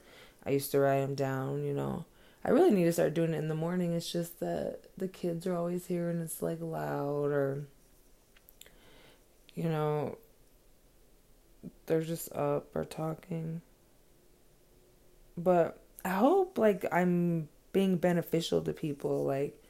I 0.44 0.50
used 0.50 0.70
to 0.72 0.80
write 0.80 1.00
them 1.00 1.14
down, 1.14 1.64
you 1.64 1.72
know. 1.72 2.04
I 2.44 2.50
really 2.50 2.72
need 2.72 2.84
to 2.84 2.92
start 2.92 3.14
doing 3.14 3.32
it 3.32 3.38
in 3.38 3.48
the 3.48 3.54
morning. 3.54 3.94
It's 3.94 4.12
just 4.12 4.40
that 4.40 4.80
the 4.98 5.08
kids 5.08 5.46
are 5.46 5.54
always 5.56 5.86
here 5.86 6.10
and 6.10 6.20
it's 6.20 6.42
like 6.42 6.60
loud 6.60 7.30
or 7.32 7.64
you 9.54 9.68
know 9.68 10.18
they're 11.86 12.02
just 12.02 12.32
up 12.32 12.74
or 12.74 12.84
talking. 12.84 13.60
But 15.36 15.78
I 16.04 16.10
hope 16.10 16.58
like 16.58 16.84
I'm 16.92 17.48
being 17.72 17.96
beneficial 17.96 18.62
to 18.62 18.72
people 18.72 19.24
like 19.24 19.60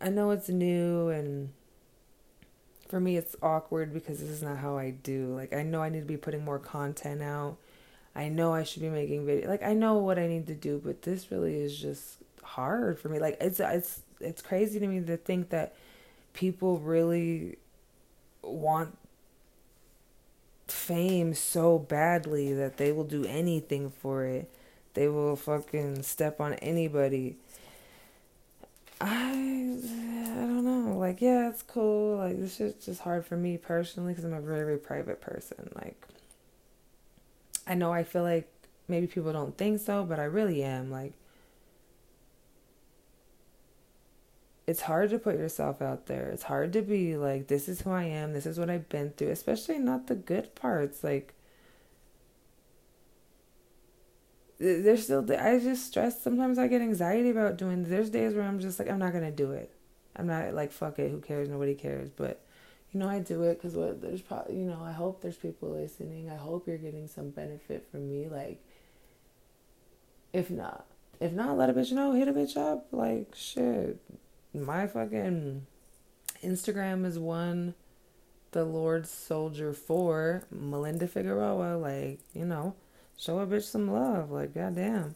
I 0.00 0.08
know 0.08 0.30
it's 0.30 0.48
new 0.48 1.08
and 1.08 1.52
for 2.88 3.00
me 3.00 3.16
it's 3.16 3.36
awkward 3.42 3.92
because 3.92 4.20
this 4.20 4.30
is 4.30 4.42
not 4.42 4.58
how 4.58 4.76
I 4.76 4.90
do. 4.90 5.34
Like 5.34 5.52
I 5.52 5.62
know 5.62 5.82
I 5.82 5.88
need 5.88 6.00
to 6.00 6.06
be 6.06 6.16
putting 6.16 6.44
more 6.44 6.58
content 6.58 7.22
out 7.22 7.56
I 8.14 8.28
know 8.28 8.52
I 8.52 8.64
should 8.64 8.82
be 8.82 8.88
making 8.88 9.24
video. 9.24 9.48
Like 9.48 9.62
I 9.62 9.72
know 9.72 9.98
what 9.98 10.18
I 10.18 10.26
need 10.26 10.46
to 10.48 10.54
do, 10.54 10.80
but 10.84 11.02
this 11.02 11.30
really 11.30 11.54
is 11.56 11.76
just 11.78 12.18
hard 12.42 12.98
for 12.98 13.08
me. 13.08 13.18
Like 13.18 13.36
it's 13.40 13.60
it's 13.60 14.02
it's 14.20 14.42
crazy 14.42 14.80
to 14.80 14.86
me 14.86 15.00
to 15.00 15.16
think 15.16 15.50
that 15.50 15.76
people 16.32 16.78
really 16.78 17.58
want 18.42 18.96
fame 20.68 21.34
so 21.34 21.78
badly 21.78 22.52
that 22.54 22.76
they 22.76 22.92
will 22.92 23.04
do 23.04 23.24
anything 23.24 23.90
for 23.90 24.24
it. 24.24 24.50
They 24.94 25.08
will 25.08 25.36
fucking 25.36 26.02
step 26.02 26.40
on 26.40 26.54
anybody. 26.54 27.36
I 29.00 29.30
I 29.30 30.34
don't 30.34 30.64
know. 30.64 30.98
Like 30.98 31.20
yeah, 31.20 31.48
it's 31.48 31.62
cool. 31.62 32.18
Like 32.18 32.38
this 32.38 32.60
is 32.60 32.74
just 32.84 33.00
hard 33.00 33.24
for 33.24 33.36
me 33.36 33.56
personally 33.56 34.12
because 34.12 34.24
I'm 34.24 34.34
a 34.34 34.40
very 34.40 34.64
very 34.64 34.78
private 34.78 35.20
person. 35.20 35.70
Like 35.74 36.06
I 37.66 37.74
know 37.74 37.92
I 37.92 38.02
feel 38.02 38.22
like 38.22 38.48
maybe 38.88 39.06
people 39.06 39.32
don't 39.32 39.56
think 39.56 39.80
so, 39.80 40.04
but 40.04 40.18
I 40.18 40.24
really 40.24 40.62
am. 40.62 40.90
Like, 40.90 41.12
it's 44.70 44.82
hard 44.82 45.10
to 45.10 45.18
put 45.18 45.36
yourself 45.36 45.82
out 45.82 46.06
there. 46.06 46.28
It's 46.28 46.44
hard 46.44 46.72
to 46.74 46.82
be 46.82 47.16
like, 47.16 47.48
this 47.48 47.68
is 47.68 47.80
who 47.80 47.90
I 47.90 48.04
am, 48.04 48.32
this 48.32 48.46
is 48.46 48.58
what 48.58 48.70
I've 48.70 48.88
been 48.88 49.10
through, 49.10 49.30
especially 49.30 49.78
not 49.78 50.06
the 50.06 50.14
good 50.14 50.54
parts. 50.54 51.02
Like, 51.02 51.34
there's 54.58 55.04
still, 55.04 55.26
I 55.32 55.58
just 55.58 55.86
stress. 55.86 56.22
Sometimes 56.22 56.58
I 56.58 56.68
get 56.68 56.82
anxiety 56.82 57.30
about 57.30 57.56
doing, 57.56 57.84
there's 57.84 58.10
days 58.10 58.34
where 58.34 58.44
I'm 58.44 58.60
just 58.60 58.78
like, 58.78 58.88
I'm 58.90 58.98
not 58.98 59.12
going 59.12 59.24
to 59.24 59.30
do 59.30 59.52
it. 59.52 59.72
I'm 60.16 60.26
not 60.26 60.54
like 60.54 60.72
fuck 60.72 60.98
it, 60.98 61.10
who 61.10 61.20
cares? 61.20 61.48
Nobody 61.48 61.74
cares. 61.74 62.10
But 62.10 62.44
you 62.92 63.00
know, 63.00 63.08
I 63.08 63.20
do 63.20 63.42
it 63.44 63.54
because 63.54 63.74
what 63.74 64.02
there's 64.02 64.20
probably 64.20 64.56
you 64.56 64.66
know 64.66 64.82
I 64.82 64.92
hope 64.92 65.22
there's 65.22 65.36
people 65.36 65.70
listening. 65.70 66.28
I 66.28 66.36
hope 66.36 66.66
you're 66.66 66.78
getting 66.78 67.06
some 67.06 67.30
benefit 67.30 67.86
from 67.90 68.08
me. 68.08 68.28
Like, 68.28 68.62
if 70.32 70.50
not, 70.50 70.84
if 71.20 71.32
not, 71.32 71.56
let 71.56 71.70
a 71.70 71.72
bitch 71.72 71.92
know. 71.92 72.12
Hit 72.12 72.28
a 72.28 72.32
bitch 72.32 72.56
up. 72.56 72.88
Like 72.92 73.34
shit, 73.34 74.00
my 74.54 74.86
fucking 74.86 75.66
Instagram 76.42 77.04
is 77.04 77.18
one. 77.18 77.74
The 78.52 78.64
Lord's 78.64 79.10
Soldier 79.10 79.72
for 79.72 80.44
Melinda 80.50 81.06
Figueroa. 81.06 81.76
Like 81.76 82.20
you 82.34 82.44
know, 82.44 82.74
show 83.16 83.38
a 83.38 83.46
bitch 83.46 83.64
some 83.64 83.90
love. 83.90 84.30
Like 84.30 84.54
goddamn 84.54 85.14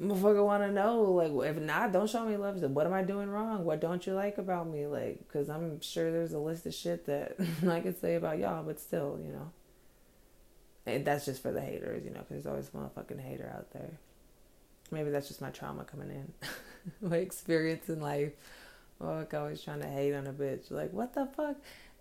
motherfucker 0.00 0.44
want 0.44 0.62
to 0.62 0.70
know 0.70 1.02
like 1.02 1.32
if 1.48 1.60
not 1.60 1.92
don't 1.92 2.08
show 2.08 2.24
me 2.24 2.36
love 2.36 2.60
what 2.62 2.86
am 2.86 2.92
i 2.92 3.02
doing 3.02 3.28
wrong 3.28 3.64
what 3.64 3.80
don't 3.80 4.06
you 4.06 4.14
like 4.14 4.38
about 4.38 4.68
me 4.68 4.86
like 4.86 5.18
because 5.26 5.48
i'm 5.48 5.80
sure 5.80 6.12
there's 6.12 6.32
a 6.32 6.38
list 6.38 6.66
of 6.66 6.74
shit 6.74 7.04
that 7.06 7.36
i 7.68 7.80
could 7.80 8.00
say 8.00 8.14
about 8.14 8.38
y'all 8.38 8.62
but 8.62 8.78
still 8.78 9.18
you 9.20 9.32
know 9.32 9.50
and 10.86 11.04
that's 11.04 11.24
just 11.24 11.42
for 11.42 11.50
the 11.50 11.60
haters 11.60 12.04
you 12.04 12.10
know 12.10 12.20
because 12.20 12.44
there's 12.44 12.46
always 12.46 12.68
a 12.68 12.70
motherfucking 12.70 13.20
hater 13.20 13.52
out 13.56 13.72
there 13.72 13.98
maybe 14.92 15.10
that's 15.10 15.26
just 15.26 15.40
my 15.40 15.50
trauma 15.50 15.82
coming 15.82 16.10
in 16.10 16.32
my 17.00 17.16
experience 17.16 17.88
in 17.88 18.00
life 18.00 18.32
fuck 18.98 19.32
always 19.34 19.62
trying 19.62 19.80
to 19.80 19.86
hate 19.86 20.14
on 20.14 20.26
a 20.26 20.32
bitch 20.32 20.70
like 20.70 20.92
what 20.92 21.14
the 21.14 21.26
fuck 21.36 21.56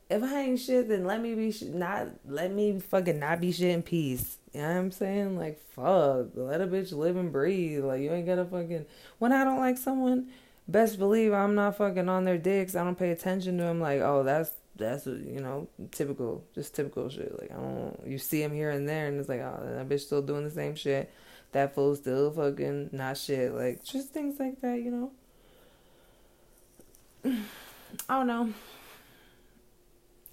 if 0.09 0.23
I 0.23 0.41
ain't 0.41 0.59
shit, 0.59 0.87
then 0.87 1.05
let 1.05 1.21
me 1.21 1.35
be 1.35 1.51
sh- 1.51 1.63
not 1.63 2.07
let 2.27 2.51
me 2.51 2.79
fucking 2.79 3.19
not 3.19 3.41
be 3.41 3.51
shit 3.51 3.69
in 3.69 3.83
peace. 3.83 4.37
You 4.53 4.61
know 4.61 4.67
what 4.69 4.77
I'm 4.77 4.91
saying? 4.91 5.37
Like 5.37 5.59
fuck, 5.71 6.27
let 6.35 6.61
a 6.61 6.67
bitch 6.67 6.93
live 6.93 7.17
and 7.17 7.31
breathe. 7.31 7.83
Like 7.83 8.01
you 8.01 8.11
ain't 8.11 8.25
gotta 8.25 8.45
fucking. 8.45 8.85
When 9.19 9.33
I 9.33 9.43
don't 9.43 9.59
like 9.59 9.77
someone, 9.77 10.29
best 10.67 10.97
believe 10.97 11.33
I'm 11.33 11.55
not 11.55 11.77
fucking 11.77 12.07
on 12.07 12.23
their 12.23 12.37
dicks. 12.37 12.75
I 12.75 12.83
don't 12.83 12.97
pay 12.97 13.11
attention 13.11 13.57
to 13.57 13.63
them. 13.65 13.81
Like 13.81 13.99
oh 14.01 14.23
that's 14.23 14.51
that's 14.77 15.07
you 15.07 15.41
know 15.41 15.67
typical, 15.91 16.43
just 16.55 16.73
typical 16.73 17.09
shit. 17.09 17.37
Like 17.39 17.51
I 17.51 17.55
don't. 17.55 17.99
You 18.05 18.17
see 18.17 18.41
him 18.41 18.53
here 18.53 18.69
and 18.69 18.87
there, 18.87 19.07
and 19.07 19.19
it's 19.19 19.29
like 19.29 19.41
oh 19.41 19.59
that 19.65 19.89
bitch 19.89 20.01
still 20.01 20.21
doing 20.21 20.45
the 20.45 20.51
same 20.51 20.75
shit. 20.75 21.11
That 21.58 21.74
fool 21.74 21.96
still 21.96 22.30
fucking 22.30 22.91
not 22.91 23.17
shit. 23.17 23.52
Like 23.52 23.84
just 23.84 24.10
things 24.10 24.39
like 24.39 24.62
that, 24.62 24.80
you 24.80 24.91
know. 24.91 25.12
I 28.08 28.20
don't 28.20 28.28
know. 28.28 28.54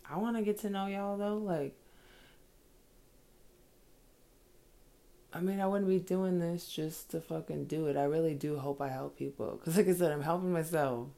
I 0.06 0.18
want 0.18 0.36
to 0.36 0.42
get 0.42 0.58
to 0.58 0.68
know 0.68 0.84
y'all 0.84 1.16
though. 1.16 1.38
Like, 1.38 1.74
I 5.32 5.40
mean, 5.40 5.60
I 5.62 5.66
wouldn't 5.66 5.88
be 5.88 5.98
doing 5.98 6.40
this 6.40 6.68
just 6.68 7.12
to 7.12 7.22
fucking 7.22 7.68
do 7.68 7.86
it. 7.86 7.96
I 7.96 8.04
really 8.04 8.34
do 8.34 8.58
hope 8.58 8.82
I 8.82 8.90
help 8.90 9.16
people. 9.16 9.52
Because, 9.52 9.78
like 9.78 9.88
I 9.88 9.94
said, 9.94 10.12
I'm 10.12 10.20
helping 10.20 10.52
myself, 10.52 11.08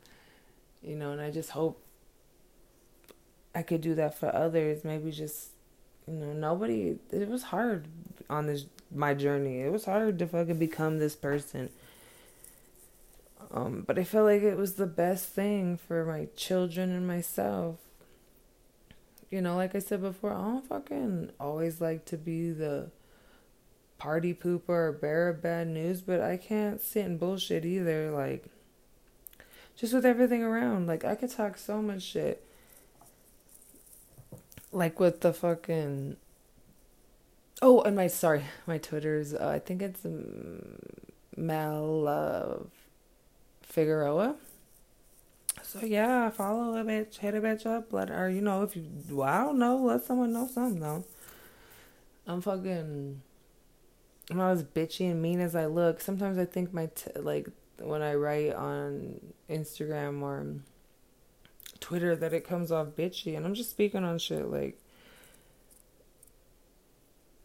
you 0.84 0.94
know, 0.94 1.10
and 1.10 1.20
I 1.20 1.32
just 1.32 1.50
hope 1.50 1.82
I 3.56 3.62
could 3.62 3.80
do 3.80 3.96
that 3.96 4.16
for 4.16 4.32
others. 4.32 4.84
Maybe 4.84 5.10
just, 5.10 5.48
you 6.06 6.14
know, 6.14 6.32
nobody, 6.32 6.96
it 7.10 7.28
was 7.28 7.42
hard 7.42 7.88
on 8.30 8.46
this, 8.46 8.66
my 8.94 9.14
journey. 9.14 9.60
It 9.60 9.72
was 9.72 9.84
hard 9.84 10.18
to 10.18 10.26
fucking 10.26 10.58
become 10.58 10.98
this 10.98 11.16
person. 11.16 11.70
Um, 13.50 13.84
but 13.86 13.98
I 13.98 14.04
felt 14.04 14.26
like 14.26 14.42
it 14.42 14.56
was 14.56 14.74
the 14.74 14.86
best 14.86 15.28
thing 15.28 15.76
for 15.76 16.04
my 16.04 16.28
children 16.36 16.90
and 16.90 17.06
myself 17.06 17.76
you 19.30 19.40
know, 19.40 19.56
like 19.56 19.74
I 19.74 19.80
said 19.80 20.02
before, 20.02 20.32
I 20.32 20.40
don't 20.40 20.66
fucking 20.66 21.30
always 21.40 21.80
like 21.80 22.04
to 22.06 22.16
be 22.16 22.50
the 22.52 22.90
party 23.98 24.34
pooper 24.34 24.68
or 24.68 24.92
bearer 24.92 25.30
of 25.30 25.42
bad 25.42 25.68
news, 25.68 26.00
but 26.00 26.20
I 26.20 26.36
can't 26.36 26.80
sit 26.80 27.04
in 27.04 27.18
bullshit 27.18 27.64
either. 27.64 28.10
Like, 28.10 28.46
just 29.76 29.92
with 29.92 30.06
everything 30.06 30.42
around. 30.42 30.86
Like, 30.86 31.04
I 31.04 31.16
could 31.16 31.30
talk 31.30 31.58
so 31.58 31.82
much 31.82 32.02
shit. 32.02 32.46
Like, 34.72 35.00
with 35.00 35.20
the 35.20 35.32
fucking. 35.32 36.16
Oh, 37.62 37.80
and 37.82 37.96
my, 37.96 38.06
sorry, 38.06 38.44
my 38.66 38.78
Twitter's, 38.78 39.32
uh, 39.32 39.48
I 39.48 39.58
think 39.58 39.80
it's 39.80 40.02
Mel 41.36 42.06
uh, 42.06 42.64
Figueroa. 43.62 44.36
So 45.62 45.80
yeah, 45.80 46.28
follow 46.30 46.76
a 46.76 46.84
bitch, 46.84 47.18
hit 47.18 47.34
a 47.34 47.40
bitch 47.40 47.64
up, 47.64 47.92
let 47.92 48.10
her, 48.10 48.28
you 48.28 48.42
know, 48.42 48.62
if 48.62 48.76
you, 48.76 48.86
well, 49.10 49.28
I 49.28 49.44
don't 49.44 49.58
know, 49.58 49.76
let 49.76 50.04
someone 50.04 50.32
know 50.32 50.46
something 50.46 50.80
though. 50.80 51.04
I'm 52.26 52.40
fucking, 52.40 53.22
I'm 54.30 54.36
not 54.36 54.50
as 54.50 54.62
bitchy 54.62 55.10
and 55.10 55.22
mean 55.22 55.40
as 55.40 55.56
I 55.56 55.66
look. 55.66 56.00
Sometimes 56.00 56.38
I 56.38 56.44
think 56.44 56.74
my, 56.74 56.86
t- 56.94 57.10
like, 57.18 57.48
when 57.78 58.02
I 58.02 58.14
write 58.14 58.52
on 58.54 59.20
Instagram 59.48 60.22
or 60.22 60.56
Twitter 61.80 62.14
that 62.16 62.32
it 62.32 62.46
comes 62.46 62.70
off 62.70 62.88
bitchy, 62.88 63.36
and 63.36 63.46
I'm 63.46 63.54
just 63.54 63.70
speaking 63.70 64.04
on 64.04 64.18
shit 64.18 64.50
like, 64.50 64.78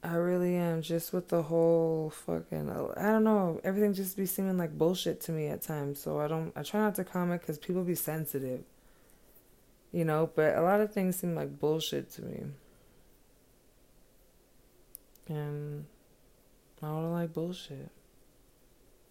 I 0.04 0.16
really 0.16 0.56
am 0.56 0.82
just 0.82 1.14
with 1.14 1.28
the 1.28 1.44
whole 1.44 2.10
fucking 2.10 2.70
I 2.98 3.04
don't 3.04 3.24
know 3.24 3.62
everything 3.64 3.94
just 3.94 4.18
be 4.18 4.26
seeming 4.26 4.58
like 4.58 4.76
bullshit 4.76 5.22
to 5.22 5.32
me 5.32 5.48
at 5.48 5.62
times 5.62 6.00
so 6.00 6.20
I 6.20 6.28
don't 6.28 6.52
I 6.56 6.64
try 6.64 6.80
not 6.80 6.96
to 6.96 7.04
comment 7.04 7.44
cuz 7.44 7.60
people 7.60 7.84
be 7.84 7.94
sensitive 7.94 8.64
you 9.92 10.04
know 10.04 10.32
but 10.36 10.58
a 10.58 10.62
lot 10.62 10.82
of 10.82 10.92
things 10.92 11.18
seem 11.18 11.36
like 11.36 11.60
bullshit 11.60 12.10
to 12.14 12.24
me. 12.24 12.44
And 15.28 15.86
I 16.82 16.88
don't 16.88 17.12
like 17.12 17.32
bullshit 17.34 17.92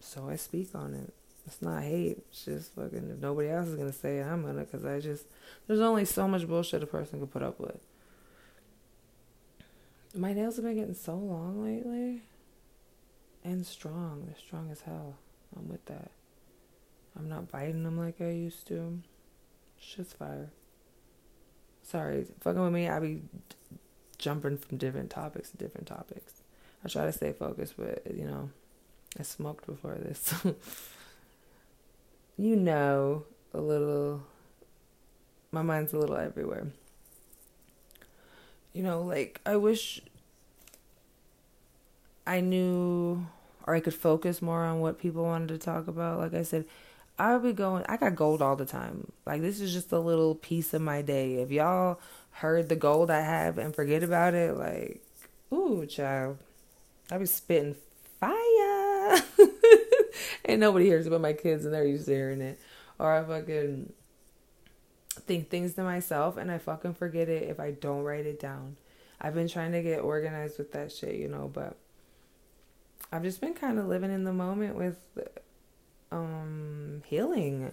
so 0.01 0.27
I 0.27 0.35
speak 0.35 0.75
on 0.75 0.93
it. 0.93 1.13
It's 1.47 1.61
not 1.61 1.83
hate 1.83 2.17
it's 2.29 2.43
just 2.43 2.75
fucking 2.75 3.11
if 3.11 3.21
nobody 3.21 3.49
else 3.49 3.69
is 3.69 3.75
going 3.75 3.91
to 3.91 3.97
say 3.97 4.19
it 4.19 4.25
I'm 4.25 4.41
going 4.41 4.57
to 4.57 4.65
cuz 4.65 4.83
I 4.83 4.99
just 4.99 5.25
there's 5.67 5.79
only 5.79 6.03
so 6.03 6.27
much 6.27 6.45
bullshit 6.45 6.83
a 6.83 6.85
person 6.85 7.19
can 7.19 7.29
put 7.29 7.43
up 7.43 7.61
with 7.61 7.79
my 10.15 10.33
nails 10.33 10.57
have 10.57 10.65
been 10.65 10.75
getting 10.75 10.93
so 10.93 11.15
long 11.15 11.63
lately. 11.63 12.21
And 13.43 13.65
strong. 13.65 14.23
They're 14.25 14.35
strong 14.37 14.69
as 14.71 14.81
hell. 14.81 15.15
I'm 15.55 15.67
with 15.67 15.85
that. 15.85 16.11
I'm 17.17 17.27
not 17.27 17.51
biting 17.51 17.83
them 17.83 17.97
like 17.97 18.21
I 18.21 18.29
used 18.29 18.67
to. 18.67 18.99
Shit's 19.79 20.13
fire. 20.13 20.51
Sorry, 21.83 22.25
fucking 22.41 22.61
with 22.61 22.71
me, 22.71 22.87
I 22.87 22.99
be 22.99 23.21
jumping 24.17 24.57
from 24.57 24.77
different 24.77 25.09
topics 25.09 25.49
to 25.49 25.57
different 25.57 25.87
topics. 25.87 26.43
I 26.85 26.89
try 26.89 27.05
to 27.05 27.11
stay 27.11 27.33
focused, 27.33 27.73
but 27.77 28.03
you 28.15 28.25
know, 28.25 28.49
I 29.19 29.23
smoked 29.23 29.65
before 29.65 29.95
this. 29.95 30.33
you 32.37 32.55
know, 32.55 33.25
a 33.53 33.59
little. 33.59 34.23
My 35.51 35.63
mind's 35.63 35.91
a 35.91 35.97
little 35.97 36.17
everywhere 36.17 36.67
you 38.73 38.83
know, 38.83 39.01
like 39.01 39.41
I 39.45 39.55
wish 39.57 40.01
I 42.25 42.39
knew 42.41 43.25
or 43.65 43.75
I 43.75 43.79
could 43.79 43.93
focus 43.93 44.41
more 44.41 44.63
on 44.63 44.79
what 44.79 44.99
people 44.99 45.23
wanted 45.23 45.49
to 45.49 45.57
talk 45.57 45.87
about. 45.87 46.19
Like 46.19 46.33
I 46.33 46.43
said, 46.43 46.65
I 47.19 47.33
would 47.33 47.43
be 47.43 47.53
going 47.53 47.85
I 47.87 47.97
got 47.97 48.15
gold 48.15 48.41
all 48.41 48.55
the 48.55 48.65
time. 48.65 49.11
Like 49.25 49.41
this 49.41 49.59
is 49.59 49.73
just 49.73 49.91
a 49.91 49.99
little 49.99 50.35
piece 50.35 50.73
of 50.73 50.81
my 50.81 51.01
day. 51.01 51.35
If 51.35 51.51
y'all 51.51 51.99
heard 52.31 52.69
the 52.69 52.75
gold 52.75 53.11
I 53.11 53.21
have 53.21 53.57
and 53.57 53.75
forget 53.75 54.03
about 54.03 54.33
it, 54.33 54.57
like, 54.57 55.03
ooh, 55.53 55.85
child. 55.85 56.37
I 57.11 57.17
be 57.17 57.25
spitting 57.25 57.75
fire. 58.19 59.21
and 60.45 60.61
nobody 60.61 60.85
hears 60.85 61.07
about 61.07 61.21
my 61.21 61.33
kids 61.33 61.65
and 61.65 61.73
they're 61.73 61.85
used 61.85 62.05
to 62.05 62.11
hearing 62.11 62.41
it. 62.41 62.59
Or 62.97 63.11
I 63.11 63.23
fucking 63.23 63.91
think 65.11 65.49
things 65.49 65.73
to 65.73 65.83
myself 65.83 66.37
and 66.37 66.51
I 66.51 66.57
fucking 66.57 66.93
forget 66.93 67.29
it 67.29 67.49
if 67.49 67.59
I 67.59 67.71
don't 67.71 68.03
write 68.03 68.25
it 68.25 68.39
down. 68.39 68.77
I've 69.19 69.35
been 69.35 69.47
trying 69.47 69.73
to 69.73 69.83
get 69.83 69.99
organized 69.99 70.57
with 70.57 70.71
that 70.71 70.91
shit, 70.91 71.15
you 71.15 71.27
know, 71.27 71.49
but 71.53 71.75
I've 73.11 73.23
just 73.23 73.41
been 73.41 73.53
kind 73.53 73.77
of 73.77 73.87
living 73.87 74.11
in 74.11 74.23
the 74.23 74.33
moment 74.33 74.75
with 74.75 74.97
um 76.11 77.03
healing. 77.05 77.71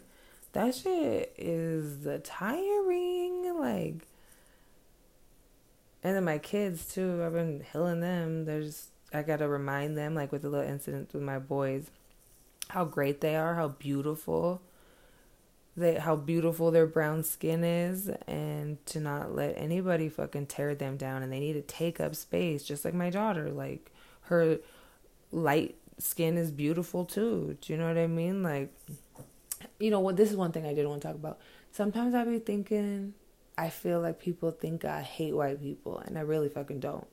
That 0.52 0.74
shit 0.74 1.32
is 1.36 2.06
tiring 2.24 3.54
like 3.58 4.06
and 6.02 6.14
then 6.14 6.24
my 6.24 6.38
kids 6.38 6.92
too, 6.92 7.22
I've 7.24 7.32
been 7.32 7.64
healing 7.72 8.00
them. 8.00 8.44
There's 8.44 8.88
I 9.12 9.22
got 9.22 9.38
to 9.38 9.48
remind 9.48 9.96
them 9.96 10.14
like 10.14 10.32
with 10.32 10.42
the 10.42 10.50
little 10.50 10.68
incidents 10.68 11.14
with 11.14 11.22
my 11.22 11.38
boys 11.38 11.90
how 12.68 12.84
great 12.84 13.20
they 13.20 13.34
are, 13.34 13.54
how 13.54 13.68
beautiful 13.68 14.60
they 15.78 15.94
how 15.94 16.16
beautiful 16.16 16.70
their 16.70 16.86
brown 16.86 17.22
skin 17.22 17.64
is 17.64 18.08
and 18.26 18.84
to 18.86 19.00
not 19.00 19.34
let 19.34 19.54
anybody 19.56 20.08
fucking 20.08 20.46
tear 20.46 20.74
them 20.74 20.96
down. 20.96 21.22
And 21.22 21.32
they 21.32 21.40
need 21.40 21.54
to 21.54 21.62
take 21.62 22.00
up 22.00 22.14
space 22.14 22.64
just 22.64 22.84
like 22.84 22.94
my 22.94 23.10
daughter 23.10 23.50
like 23.50 23.92
her 24.22 24.58
light 25.30 25.76
skin 25.98 26.36
is 26.36 26.50
beautiful 26.50 27.04
too. 27.04 27.56
Do 27.60 27.72
you 27.72 27.78
know 27.78 27.88
what 27.88 27.98
i 27.98 28.06
mean? 28.06 28.42
Like 28.42 28.72
you 29.78 29.90
know 29.90 30.00
what 30.00 30.16
this 30.16 30.30
is 30.30 30.36
one 30.36 30.52
thing 30.52 30.66
i 30.66 30.74
did 30.74 30.86
want 30.86 31.02
to 31.02 31.08
talk 31.08 31.16
about. 31.16 31.38
Sometimes 31.72 32.14
i 32.14 32.24
be 32.24 32.38
thinking 32.38 33.14
i 33.56 33.68
feel 33.68 34.00
like 34.00 34.20
people 34.20 34.50
think 34.50 34.84
i 34.84 35.02
hate 35.02 35.34
white 35.34 35.60
people 35.60 35.98
and 35.98 36.18
i 36.18 36.20
really 36.20 36.48
fucking 36.48 36.80
don't. 36.80 37.06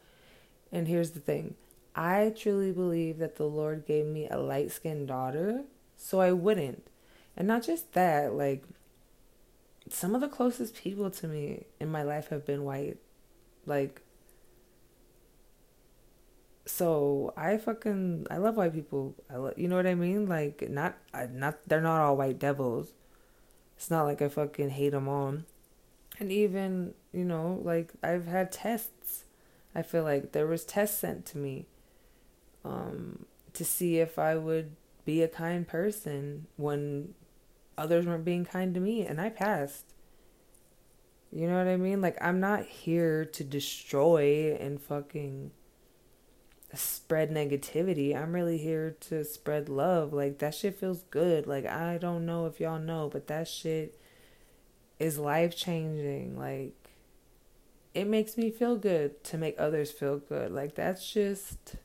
And 0.72 0.88
here's 0.88 1.12
the 1.12 1.20
thing. 1.20 1.56
I 1.96 2.34
truly 2.36 2.72
believe 2.72 3.20
that 3.20 3.38
the 3.38 3.46
lord 3.46 3.86
gave 3.86 4.06
me 4.06 4.28
a 4.30 4.38
light 4.38 4.72
skinned 4.72 5.08
daughter 5.08 5.64
so 5.96 6.20
i 6.20 6.32
wouldn't 6.32 6.86
and 7.38 7.48
not 7.48 7.64
just 7.64 7.94
that, 7.94 8.34
like, 8.34 8.64
some 9.90 10.16
of 10.16 10.22
the 10.22 10.28
closest 10.28 10.76
people 10.76 11.10
to 11.12 11.28
me 11.28 11.66
in 11.80 11.90
my 11.92 12.04
life 12.04 12.30
have 12.30 12.46
been 12.46 12.64
white. 12.64 12.98
Like, 13.66 14.02
so 16.66 17.34
I 17.38 17.58
fucking 17.58 18.28
I 18.32 18.38
love 18.38 18.58
white 18.58 18.74
people. 18.74 19.16
I 19.30 19.36
lo- 19.38 19.54
you 19.56 19.68
know 19.68 19.76
what 19.76 19.88
I 19.88 19.96
mean? 19.96 20.28
Like, 20.28 20.68
not 20.70 20.98
I 21.14 21.28
not 21.28 21.60
they're 21.68 21.82
not 21.82 22.02
all 22.02 22.18
white 22.18 22.40
devils. 22.40 22.94
It's 23.78 23.92
not 23.92 24.04
like 24.04 24.22
I 24.22 24.30
fucking 24.30 24.72
hate 24.72 24.92
them 24.92 25.08
all. 25.08 25.38
And 26.20 26.32
even 26.32 26.94
you 27.14 27.24
know, 27.26 27.62
like 27.64 27.94
I've 28.04 28.28
had 28.28 28.52
tests. 28.52 29.26
I 29.76 29.82
feel 29.82 30.04
like 30.04 30.32
there 30.32 30.48
was 30.48 30.64
tests 30.64 31.00
sent 31.00 31.26
to 31.28 31.38
me, 31.38 31.66
um, 32.64 33.26
to 33.54 33.66
see 33.66 34.00
if 34.00 34.18
I 34.18 34.36
would 34.38 34.72
be 35.04 35.22
a 35.22 35.28
kind 35.28 35.68
person 35.68 36.48
when 36.56 37.14
others 37.78 38.06
weren't 38.06 38.26
being 38.26 38.46
kind 38.46 38.74
to 38.74 38.80
me 38.80 39.06
and 39.06 39.20
I 39.20 39.30
passed. 39.30 39.86
You 41.32 41.48
know 41.48 41.58
what 41.58 41.68
I 41.68 41.78
mean? 41.78 42.02
Like 42.02 42.18
I'm 42.22 42.40
not 42.40 42.66
here 42.66 43.26
to 43.26 43.44
destroy 43.44 44.56
and 44.60 44.82
fucking 44.82 45.52
spread 46.74 47.32
negativity. 47.32 48.16
I'm 48.16 48.34
really 48.34 48.58
here 48.58 48.96
to 49.02 49.24
spread 49.24 49.70
love. 49.70 50.14
Like 50.14 50.40
that 50.40 50.56
shit 50.56 50.80
feels 50.80 51.04
good. 51.04 51.48
Like 51.48 51.66
I 51.66 51.98
don't 51.98 52.26
know 52.26 52.46
if 52.46 52.60
y'all 52.60 52.80
know, 52.80 53.10
but 53.12 53.28
that 53.28 53.48
shit 53.48 54.00
is 55.00 55.18
life 55.18 55.56
changing. 55.56 56.38
Like 56.38 56.90
it 57.94 58.08
makes 58.08 58.38
me 58.38 58.52
feel 58.52 58.76
good 58.76 59.24
to 59.26 59.38
make 59.38 59.56
others 59.58 59.92
feel 59.92 60.18
good. 60.18 60.52
Like 60.52 60.76
that's 60.76 61.12
just 61.12 61.76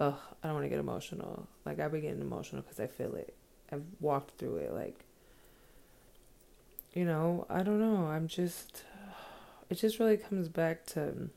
ugh, 0.00 0.18
I 0.42 0.46
don't 0.46 0.54
want 0.54 0.64
to 0.64 0.70
get 0.70 0.78
emotional. 0.78 1.48
Like 1.64 1.80
I've 1.80 1.92
been 1.92 2.02
getting 2.02 2.20
emotional 2.20 2.62
because 2.62 2.80
I 2.80 2.86
feel 2.86 3.14
it. 3.14 3.34
I've 3.74 3.84
walked 4.00 4.38
through 4.38 4.56
it. 4.56 4.72
Like, 4.72 5.04
you 6.92 7.04
know, 7.04 7.46
I 7.50 7.62
don't 7.62 7.80
know. 7.80 8.06
I'm 8.06 8.28
just, 8.28 8.84
it 9.70 9.74
just 9.74 9.98
really 9.98 10.16
comes 10.16 10.48
back 10.48 10.86
to 10.86 11.28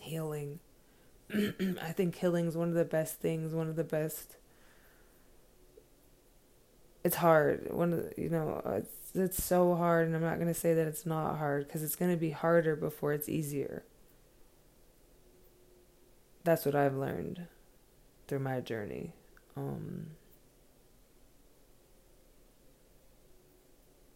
healing. 0.00 0.60
I 1.32 1.92
think 1.92 2.16
healing 2.16 2.46
is 2.46 2.56
one 2.56 2.68
of 2.68 2.74
the 2.74 2.84
best 2.84 3.20
things, 3.20 3.52
one 3.52 3.68
of 3.68 3.76
the 3.76 3.84
best. 3.84 4.36
It's 7.02 7.16
hard. 7.16 7.72
One 7.72 7.92
of 7.92 7.98
the, 7.98 8.22
you 8.22 8.28
know, 8.28 8.62
it's 8.64 8.90
it's 9.14 9.44
so 9.44 9.74
hard, 9.74 10.06
and 10.06 10.16
I'm 10.16 10.22
not 10.22 10.38
gonna 10.38 10.54
say 10.54 10.74
that 10.74 10.86
it's 10.86 11.06
not 11.06 11.36
hard 11.36 11.66
because 11.66 11.82
it's 11.82 11.96
gonna 11.96 12.16
be 12.16 12.30
harder 12.30 12.76
before 12.76 13.12
it's 13.12 13.28
easier. 13.28 13.84
That's 16.44 16.64
what 16.66 16.74
I've 16.74 16.96
learned 16.96 17.46
through 18.26 18.40
my 18.40 18.60
journey. 18.60 19.12
Um, 19.56 20.08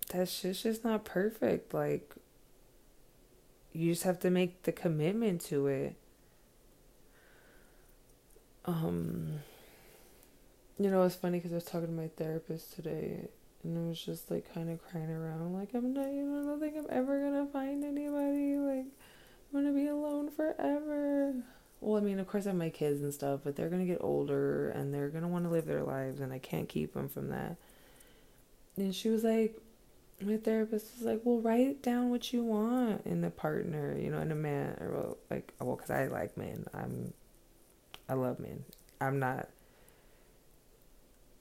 that 0.08 0.28
shit's 0.28 0.62
just 0.62 0.84
not 0.84 1.04
perfect. 1.04 1.74
Like, 1.74 2.14
you 3.72 3.92
just 3.92 4.04
have 4.04 4.18
to 4.20 4.30
make 4.30 4.62
the 4.62 4.72
commitment 4.72 5.40
to 5.42 5.66
it. 5.66 5.96
Um, 8.64 9.40
you 10.78 10.90
know, 10.90 11.02
it's 11.02 11.14
funny 11.14 11.38
because 11.38 11.52
I 11.52 11.56
was 11.56 11.64
talking 11.64 11.88
to 11.88 11.92
my 11.92 12.08
therapist 12.08 12.74
today, 12.74 13.28
and 13.64 13.78
I 13.78 13.88
was 13.88 14.00
just 14.00 14.30
like 14.30 14.52
kind 14.52 14.70
of 14.70 14.82
crying 14.86 15.10
around, 15.10 15.54
like 15.54 15.74
I'm 15.74 15.92
not, 15.94 16.08
you 16.08 16.24
know, 16.24 16.42
I 16.42 16.44
don't 16.44 16.60
think 16.60 16.76
I'm 16.76 16.86
ever 16.90 17.20
gonna 17.20 17.46
find 17.46 17.84
anybody. 17.84 18.56
Like, 18.56 18.86
I'm 18.86 19.52
gonna 19.52 19.72
be 19.72 19.86
alone 19.86 20.30
forever. 20.30 21.34
Well, 21.80 21.96
I 21.96 22.04
mean, 22.04 22.18
of 22.18 22.26
course, 22.26 22.46
I 22.46 22.50
have 22.50 22.56
my 22.56 22.70
kids 22.70 23.00
and 23.02 23.14
stuff, 23.14 23.40
but 23.44 23.56
they're 23.56 23.70
gonna 23.70 23.86
get 23.86 24.02
older 24.02 24.70
and 24.70 24.92
they're 24.92 25.08
gonna 25.08 25.28
want 25.28 25.44
to 25.44 25.50
live 25.50 25.66
their 25.66 25.82
lives, 25.82 26.20
and 26.20 26.32
I 26.32 26.38
can't 26.38 26.68
keep 26.68 26.94
them 26.94 27.08
from 27.08 27.28
that. 27.28 27.56
And 28.76 28.94
she 28.94 29.08
was 29.08 29.24
like, 29.24 29.56
my 30.20 30.36
therapist 30.36 30.86
was 30.96 31.06
like, 31.06 31.20
well, 31.24 31.40
write 31.40 31.82
down 31.82 32.10
what 32.10 32.32
you 32.32 32.42
want 32.42 33.06
in 33.06 33.20
the 33.20 33.30
partner, 33.30 33.96
you 33.96 34.10
know, 34.10 34.20
in 34.20 34.32
a 34.32 34.36
man, 34.36 34.76
well, 34.80 35.16
like, 35.30 35.52
well, 35.60 35.76
because 35.76 35.90
I 35.90 36.06
like 36.06 36.36
men. 36.36 36.66
I'm, 36.74 37.12
I 38.08 38.14
love 38.14 38.40
men. 38.40 38.64
I'm 39.00 39.18
not, 39.18 39.48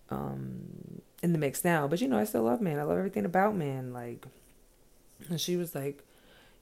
um, 0.09 1.01
in 1.23 1.33
the 1.33 1.39
mix 1.39 1.65
now, 1.65 1.87
but 1.87 2.01
you 2.01 2.07
know, 2.07 2.19
I 2.19 2.23
still 2.25 2.43
love 2.43 2.61
men. 2.61 2.79
I 2.79 2.83
love 2.83 2.97
everything 2.97 3.25
about 3.25 3.55
men. 3.55 3.93
Like, 3.93 4.25
and 5.29 5.41
she 5.41 5.55
was 5.55 5.73
like, 5.73 6.03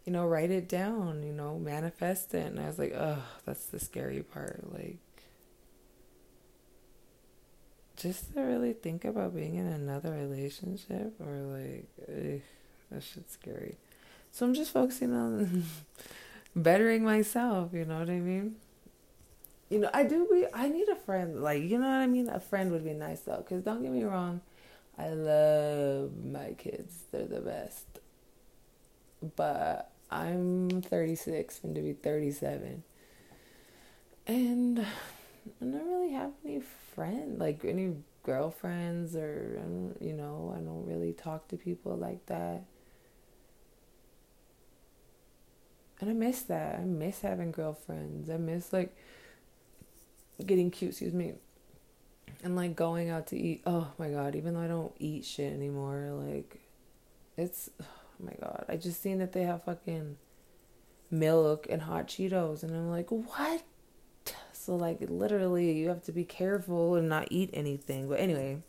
you 0.06 0.14
know, 0.14 0.26
write 0.26 0.52
it 0.52 0.70
down, 0.70 1.24
you 1.24 1.34
know, 1.34 1.58
manifest 1.58 2.34
it. 2.34 2.48
And 2.48 2.60
I 2.60 2.68
was 2.68 2.80
like, 2.80 2.94
oh, 2.96 3.24
that's 3.46 3.66
the 3.66 3.80
scary 3.80 4.22
part. 4.22 4.72
Like, 4.72 4.98
just 7.96 8.34
to 8.34 8.42
really 8.42 8.74
think 8.74 9.06
about 9.06 9.36
being 9.36 9.56
in 9.56 9.68
another 9.68 10.12
relationship 10.12 11.14
or 11.20 11.34
like, 11.36 11.88
ugh, 12.08 12.42
that 12.92 13.04
shit's 13.04 13.34
scary. 13.34 13.78
So 14.32 14.46
I'm 14.46 14.54
just 14.54 14.72
focusing 14.72 15.14
on 15.14 15.66
bettering 16.56 17.04
myself, 17.04 17.72
you 17.74 17.86
know 17.86 18.00
what 18.00 18.10
I 18.10 18.20
mean? 18.20 18.56
You 19.70 19.80
know, 19.80 19.90
I 19.94 20.04
do 20.04 20.28
be, 20.32 20.46
I 20.54 20.70
need 20.70 20.88
a 20.90 20.96
friend. 20.96 21.42
Like, 21.42 21.64
you 21.64 21.80
know 21.80 21.88
what 21.88 22.02
I 22.02 22.08
mean? 22.08 22.30
A 22.30 22.40
friend 22.40 22.72
would 22.72 22.84
be 22.84 22.94
nice 22.94 23.22
though. 23.22 23.38
Because 23.38 23.64
don't 23.64 23.82
get 23.82 23.92
me 23.92 24.04
wrong, 24.04 24.42
I 24.98 25.10
love 25.10 26.12
my 26.24 26.54
kids. 26.58 27.04
They're 27.12 27.26
the 27.26 27.42
best. 27.42 27.86
But 29.36 29.92
I'm 30.12 30.82
36, 30.82 31.60
going 31.60 31.76
to 31.76 31.82
be 31.82 31.94
37. 31.94 32.84
And 34.28 34.80
I 35.62 35.66
don't 35.66 35.88
really 35.88 36.14
have 36.14 36.32
any 36.44 36.62
friends, 36.96 37.40
like 37.40 37.64
any 37.64 37.94
girlfriends, 38.24 39.16
or, 39.16 39.60
um, 39.64 39.94
you 40.00 40.14
know, 40.14 40.54
I 40.58 40.60
don't 40.62 40.86
really 40.88 41.14
talk 41.14 41.48
to 41.50 41.58
people 41.58 41.96
like 41.96 42.26
that. 42.26 42.64
And 46.02 46.10
I 46.10 46.14
miss 46.14 46.42
that. 46.44 46.80
I 46.80 46.84
miss 46.84 47.22
having 47.22 47.52
girlfriends. 47.52 48.30
I 48.30 48.38
miss, 48.38 48.74
like, 48.74 48.98
getting 50.46 50.72
cute, 50.72 50.92
excuse 50.92 51.14
me, 51.14 51.34
and, 52.44 52.56
like, 52.56 52.76
going 52.76 53.10
out 53.10 53.28
to 53.28 53.38
eat. 53.38 53.62
Oh 53.66 53.92
my 53.98 54.10
god, 54.10 54.36
even 54.36 54.56
though 54.56 54.62
I 54.62 54.68
don't 54.68 54.94
eat 55.00 55.24
shit 55.24 55.54
anymore, 55.54 56.12
like, 56.14 56.60
it's 57.38 57.70
oh 57.82 57.86
my 58.20 58.34
god, 58.40 58.66
I 58.68 58.78
just 58.78 59.02
seen 59.02 59.20
that 59.20 59.34
they 59.34 59.44
have 59.44 59.64
fucking 59.64 60.18
milk 61.12 61.68
and 61.70 61.84
hot 61.84 62.08
Cheetos, 62.08 62.64
and 62.64 62.76
I'm 62.76 62.90
like, 62.90 63.12
what? 63.12 63.64
So 64.66 64.76
like 64.76 64.98
literally, 65.02 65.74
you 65.74 65.90
have 65.90 66.04
to 66.06 66.12
be 66.12 66.24
careful 66.24 66.96
and 66.96 67.08
not 67.08 67.28
eat 67.30 67.52
anything. 67.54 68.10
But 68.10 68.20
anyway, 68.20 68.64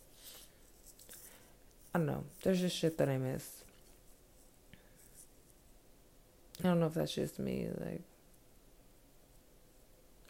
I 1.94 1.98
don't 1.98 2.06
know. 2.06 2.24
There's 2.42 2.60
just 2.60 2.76
shit 2.76 2.98
that 2.98 3.08
I 3.08 3.16
miss. 3.16 3.62
I 6.60 6.68
don't 6.68 6.80
know 6.80 6.86
if 6.86 6.94
that's 6.94 7.14
just 7.14 7.38
me, 7.38 7.68
like, 7.78 8.02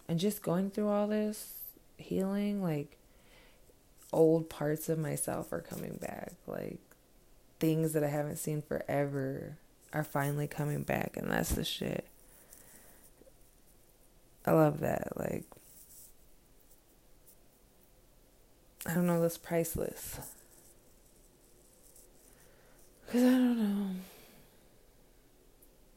and 0.09 0.19
just 0.19 0.43
going 0.43 0.71
through 0.71 0.89
all 0.89 1.07
this 1.07 1.55
healing, 1.99 2.63
like, 2.63 2.97
old 4.13 4.49
parts 4.49 4.89
of 4.89 4.99
myself 4.99 5.53
are 5.53 5.61
coming 5.61 5.99
back, 6.01 6.33
like 6.47 6.79
things 7.59 7.93
that 7.93 8.05
I 8.05 8.09
haven't 8.09 8.37
seen 8.37 8.63
forever 8.63 9.59
are 9.93 10.05
finally 10.05 10.47
coming 10.47 10.83
back, 10.83 11.17
and 11.17 11.31
that's 11.31 11.51
the 11.51 11.65
shit. 11.65 12.07
I 14.47 14.53
love 14.53 14.81
that. 14.81 15.13
Like, 15.17 15.45
I 18.87 18.95
don't 18.95 19.07
know, 19.07 19.21
that's 19.21 19.39
priceless. 19.39 20.19
Because 23.05 23.23
I 23.23 23.31
don't 23.31 23.59
know. 23.59 23.91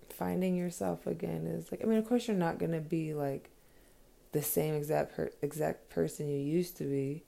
Finding 0.09 0.55
yourself 0.55 1.07
again 1.07 1.45
is 1.47 1.71
like, 1.71 1.81
I 1.83 1.85
mean, 1.87 1.97
of 1.97 2.07
course, 2.07 2.27
you're 2.27 2.35
not 2.35 2.59
going 2.59 2.73
to 2.73 2.81
be 2.81 3.13
like 3.13 3.49
the 4.31 4.41
same 4.41 4.73
exact 4.73 5.15
per- 5.15 5.31
exact 5.41 5.89
person 5.89 6.29
you 6.29 6.37
used 6.37 6.77
to 6.77 6.83
be, 6.83 7.23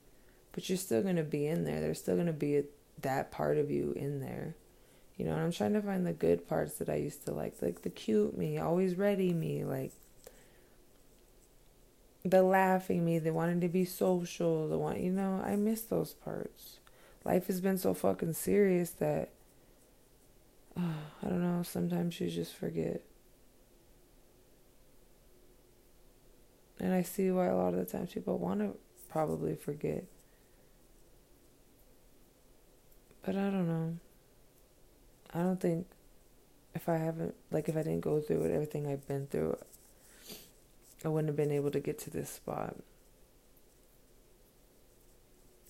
but 0.51 0.67
you're 0.67 0.77
still 0.77 1.01
going 1.01 1.15
to 1.15 1.23
be 1.23 1.47
in 1.47 1.63
there. 1.63 1.79
There's 1.79 1.99
still 1.99 2.15
going 2.15 2.27
to 2.27 2.33
be 2.33 2.57
a 2.57 2.63
that 3.01 3.31
part 3.31 3.57
of 3.57 3.71
you 3.71 3.93
in 3.95 4.19
there. 4.19 4.55
You 5.17 5.25
know, 5.25 5.33
and 5.33 5.41
I'm 5.41 5.51
trying 5.51 5.73
to 5.73 5.81
find 5.81 6.05
the 6.05 6.13
good 6.13 6.47
parts 6.49 6.75
that 6.79 6.89
I 6.89 6.95
used 6.95 7.25
to 7.25 7.31
like, 7.31 7.55
like 7.61 7.83
the 7.83 7.89
cute 7.89 8.37
me, 8.37 8.57
always 8.57 8.95
ready 8.95 9.33
me, 9.33 9.63
like 9.63 9.91
the 12.23 12.43
laughing 12.43 13.03
me, 13.03 13.19
the 13.19 13.33
wanting 13.33 13.61
to 13.61 13.67
be 13.67 13.85
social, 13.85 14.67
the 14.67 14.77
one, 14.77 15.01
you 15.01 15.11
know, 15.11 15.41
I 15.45 15.55
miss 15.55 15.81
those 15.81 16.13
parts. 16.13 16.79
Life 17.23 17.47
has 17.47 17.61
been 17.61 17.77
so 17.77 17.93
fucking 17.93 18.33
serious 18.33 18.91
that 18.91 19.29
uh, 20.77 20.81
I 21.23 21.27
don't 21.27 21.41
know, 21.41 21.63
sometimes 21.63 22.19
you 22.19 22.29
just 22.29 22.53
forget. 22.55 23.01
And 26.79 26.93
I 26.93 27.03
see 27.03 27.29
why 27.29 27.45
a 27.45 27.55
lot 27.55 27.73
of 27.73 27.79
the 27.79 27.85
times 27.85 28.11
people 28.11 28.39
want 28.39 28.59
to 28.59 28.75
probably 29.09 29.55
forget. 29.55 30.05
But 33.23 33.35
I 33.35 33.51
don't 33.51 33.67
know. 33.67 33.97
I 35.31 35.39
don't 35.39 35.59
think 35.59 35.85
if 36.73 36.89
I 36.89 36.97
haven't, 36.97 37.35
like, 37.51 37.69
if 37.69 37.77
I 37.77 37.83
didn't 37.83 38.01
go 38.01 38.19
through 38.19 38.45
it, 38.45 38.51
everything 38.51 38.87
I've 38.87 39.07
been 39.07 39.27
through, 39.27 39.57
I 41.03 41.07
wouldn't 41.09 41.29
have 41.29 41.37
been 41.37 41.51
able 41.51 41.71
to 41.71 41.79
get 41.79 41.97
to 41.99 42.09
this 42.09 42.29
spot. 42.29 42.75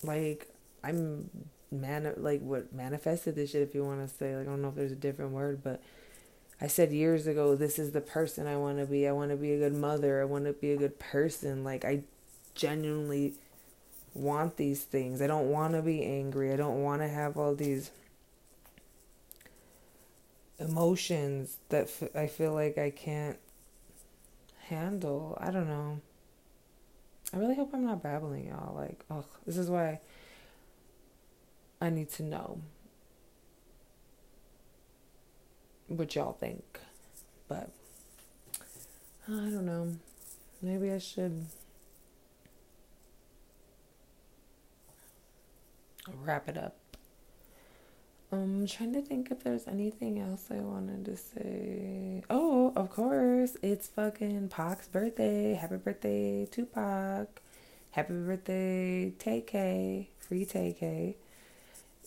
Like, 0.03 0.49
I'm 0.84 1.29
man 1.71 2.13
like 2.17 2.41
what 2.41 2.73
manifested 2.73 3.34
this 3.36 3.51
shit 3.51 3.61
if 3.61 3.73
you 3.73 3.86
want 3.86 4.05
to 4.05 4.13
say 4.13 4.36
like 4.36 4.45
I 4.45 4.49
don't 4.49 4.61
know 4.61 4.67
if 4.67 4.75
there's 4.75 4.91
a 4.91 4.95
different 4.95 5.32
word 5.32 5.63
but 5.63 5.82
I 6.59 6.67
said 6.67 6.91
years 6.91 7.27
ago 7.27 7.55
this 7.55 7.79
is 7.79 7.91
the 7.91 8.01
person 8.01 8.45
I 8.45 8.55
want 8.55 8.77
to 8.77 8.86
be. 8.86 9.07
I 9.07 9.11
want 9.11 9.32
to 9.32 9.36
be 9.36 9.53
a 9.53 9.57
good 9.57 9.73
mother. 9.73 10.21
I 10.21 10.25
want 10.25 10.45
to 10.45 10.53
be 10.53 10.71
a 10.71 10.77
good 10.77 10.99
person. 10.99 11.63
Like 11.63 11.84
I 11.84 12.03
genuinely 12.53 13.34
want 14.13 14.57
these 14.57 14.84
things. 14.84 15.23
I 15.23 15.27
don't 15.27 15.49
want 15.49 15.73
to 15.73 15.82
be 15.82 16.03
angry. 16.03 16.53
I 16.53 16.57
don't 16.57 16.84
want 16.84 17.01
to 17.01 17.07
have 17.07 17.36
all 17.36 17.55
these 17.55 17.89
emotions 20.59 21.57
that 21.69 21.86
f- 21.86 22.15
I 22.15 22.27
feel 22.27 22.53
like 22.53 22.77
I 22.77 22.91
can't 22.91 23.39
handle 24.72 25.38
I 25.39 25.51
don't 25.51 25.67
know 25.67 26.01
I 27.34 27.38
really 27.38 27.55
hope 27.55 27.72
I'm 27.74 27.86
not 27.86 28.01
babbling 28.01 28.47
y'all 28.47 28.76
like 28.76 29.03
oh 29.09 29.26
this 29.45 29.57
is 29.57 29.69
why 29.69 29.99
I 31.80 31.89
need 31.89 32.09
to 32.11 32.24
know 32.24 32.61
what 35.88 36.15
y'all 36.15 36.34
think. 36.34 36.80
But 37.47 37.72
uh, 39.30 39.34
I 39.34 39.49
don't 39.49 39.65
know. 39.65 39.95
Maybe 40.61 40.91
I 40.91 40.99
should 40.99 41.45
wrap 46.24 46.47
it 46.47 46.57
up. 46.57 46.80
I'm 48.32 48.65
trying 48.65 48.93
to 48.93 49.01
think 49.01 49.29
if 49.29 49.43
there's 49.43 49.67
anything 49.67 50.19
else 50.19 50.47
I 50.49 50.61
wanted 50.61 51.05
to 51.05 51.17
say. 51.17 52.23
Oh, 52.29 52.71
of 52.75 52.89
course, 52.89 53.57
it's 53.61 53.88
fucking 53.89 54.49
Pac's 54.49 54.88
birthday. 54.88 55.53
Happy 55.53 55.77
birthday, 55.77 56.45
Tupac. 56.45 57.41
Happy 57.91 58.13
birthday, 58.13 59.11
TK. 59.19 60.07
Free 60.19 60.45
TK 60.45 61.15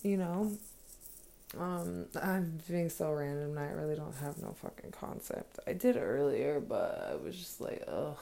you 0.05 0.19
know, 0.19 0.53
um, 1.59 2.07
I'm 2.23 2.61
being 2.69 2.91
so 2.91 3.11
random. 3.13 3.57
I 3.59 3.71
really 3.73 3.97
don't 3.97 4.15
have 4.17 4.39
no 4.39 4.55
fucking 4.63 4.93
concept. 4.93 5.59
I 5.67 5.73
did 5.73 5.97
earlier, 5.97 6.61
but 6.61 7.09
I 7.11 7.15
was 7.17 7.37
just 7.37 7.61
like, 7.61 7.83
ugh. 7.89 8.19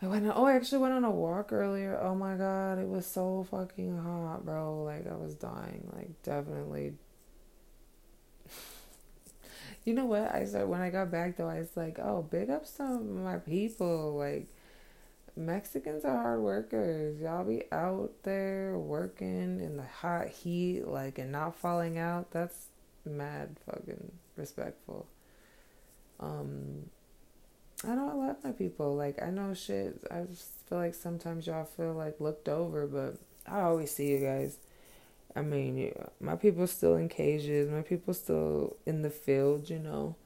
I 0.00 0.06
went. 0.06 0.26
On, 0.26 0.32
oh, 0.34 0.44
I 0.44 0.54
actually 0.54 0.78
went 0.78 0.94
on 0.94 1.04
a 1.04 1.10
walk 1.10 1.52
earlier. 1.52 1.98
Oh 2.00 2.14
my 2.14 2.36
god, 2.36 2.78
it 2.78 2.88
was 2.88 3.06
so 3.06 3.46
fucking 3.50 3.98
hot, 3.98 4.44
bro. 4.44 4.82
Like 4.84 5.10
I 5.10 5.16
was 5.16 5.34
dying. 5.34 5.90
Like 5.94 6.22
definitely. 6.22 6.94
you 9.84 9.94
know 9.94 10.06
what? 10.06 10.32
I 10.32 10.44
said 10.44 10.68
when 10.68 10.80
I 10.80 10.90
got 10.90 11.10
back 11.10 11.36
though, 11.36 11.48
I 11.48 11.58
was 11.58 11.76
like, 11.76 11.98
oh, 11.98 12.22
big 12.22 12.48
up 12.50 12.66
some 12.66 12.96
of 12.96 13.04
my 13.04 13.38
people. 13.38 14.16
Like 14.16 14.46
Mexicans 15.38 16.04
are 16.04 16.20
hard 16.20 16.40
workers. 16.40 17.20
Y'all 17.20 17.44
be 17.44 17.62
out 17.70 18.10
there 18.24 18.76
working 18.76 19.60
in 19.60 19.76
the 19.76 19.84
hot 19.84 20.28
heat, 20.28 20.86
like, 20.86 21.18
and 21.18 21.30
not 21.30 21.54
falling 21.54 21.96
out. 21.96 22.32
That's 22.32 22.66
mad 23.04 23.56
fucking 23.64 24.12
respectful. 24.36 25.06
Um, 26.18 26.90
My 28.44 28.52
people. 28.52 28.94
Like, 28.96 29.22
I 29.22 29.30
know 29.30 29.54
shit. 29.54 30.00
I 30.10 30.22
just 30.22 30.50
feel 30.68 30.78
like 30.78 30.94
sometimes 30.94 31.46
y'all 31.46 31.64
feel 31.64 31.92
like 31.92 32.20
looked 32.20 32.48
over, 32.48 32.86
but 32.86 33.16
I 33.46 33.62
always 33.62 33.90
see 33.90 34.08
you 34.08 34.18
guys. 34.18 34.58
I 35.36 35.42
mean, 35.42 35.76
yeah, 35.76 36.06
my 36.20 36.36
people 36.36 36.66
still 36.66 36.96
in 36.96 37.08
cages. 37.08 37.70
My 37.70 37.82
people 37.82 38.14
still 38.14 38.76
in 38.86 39.02
the 39.02 39.10
field, 39.10 39.70
you 39.70 39.78
know, 39.78 40.16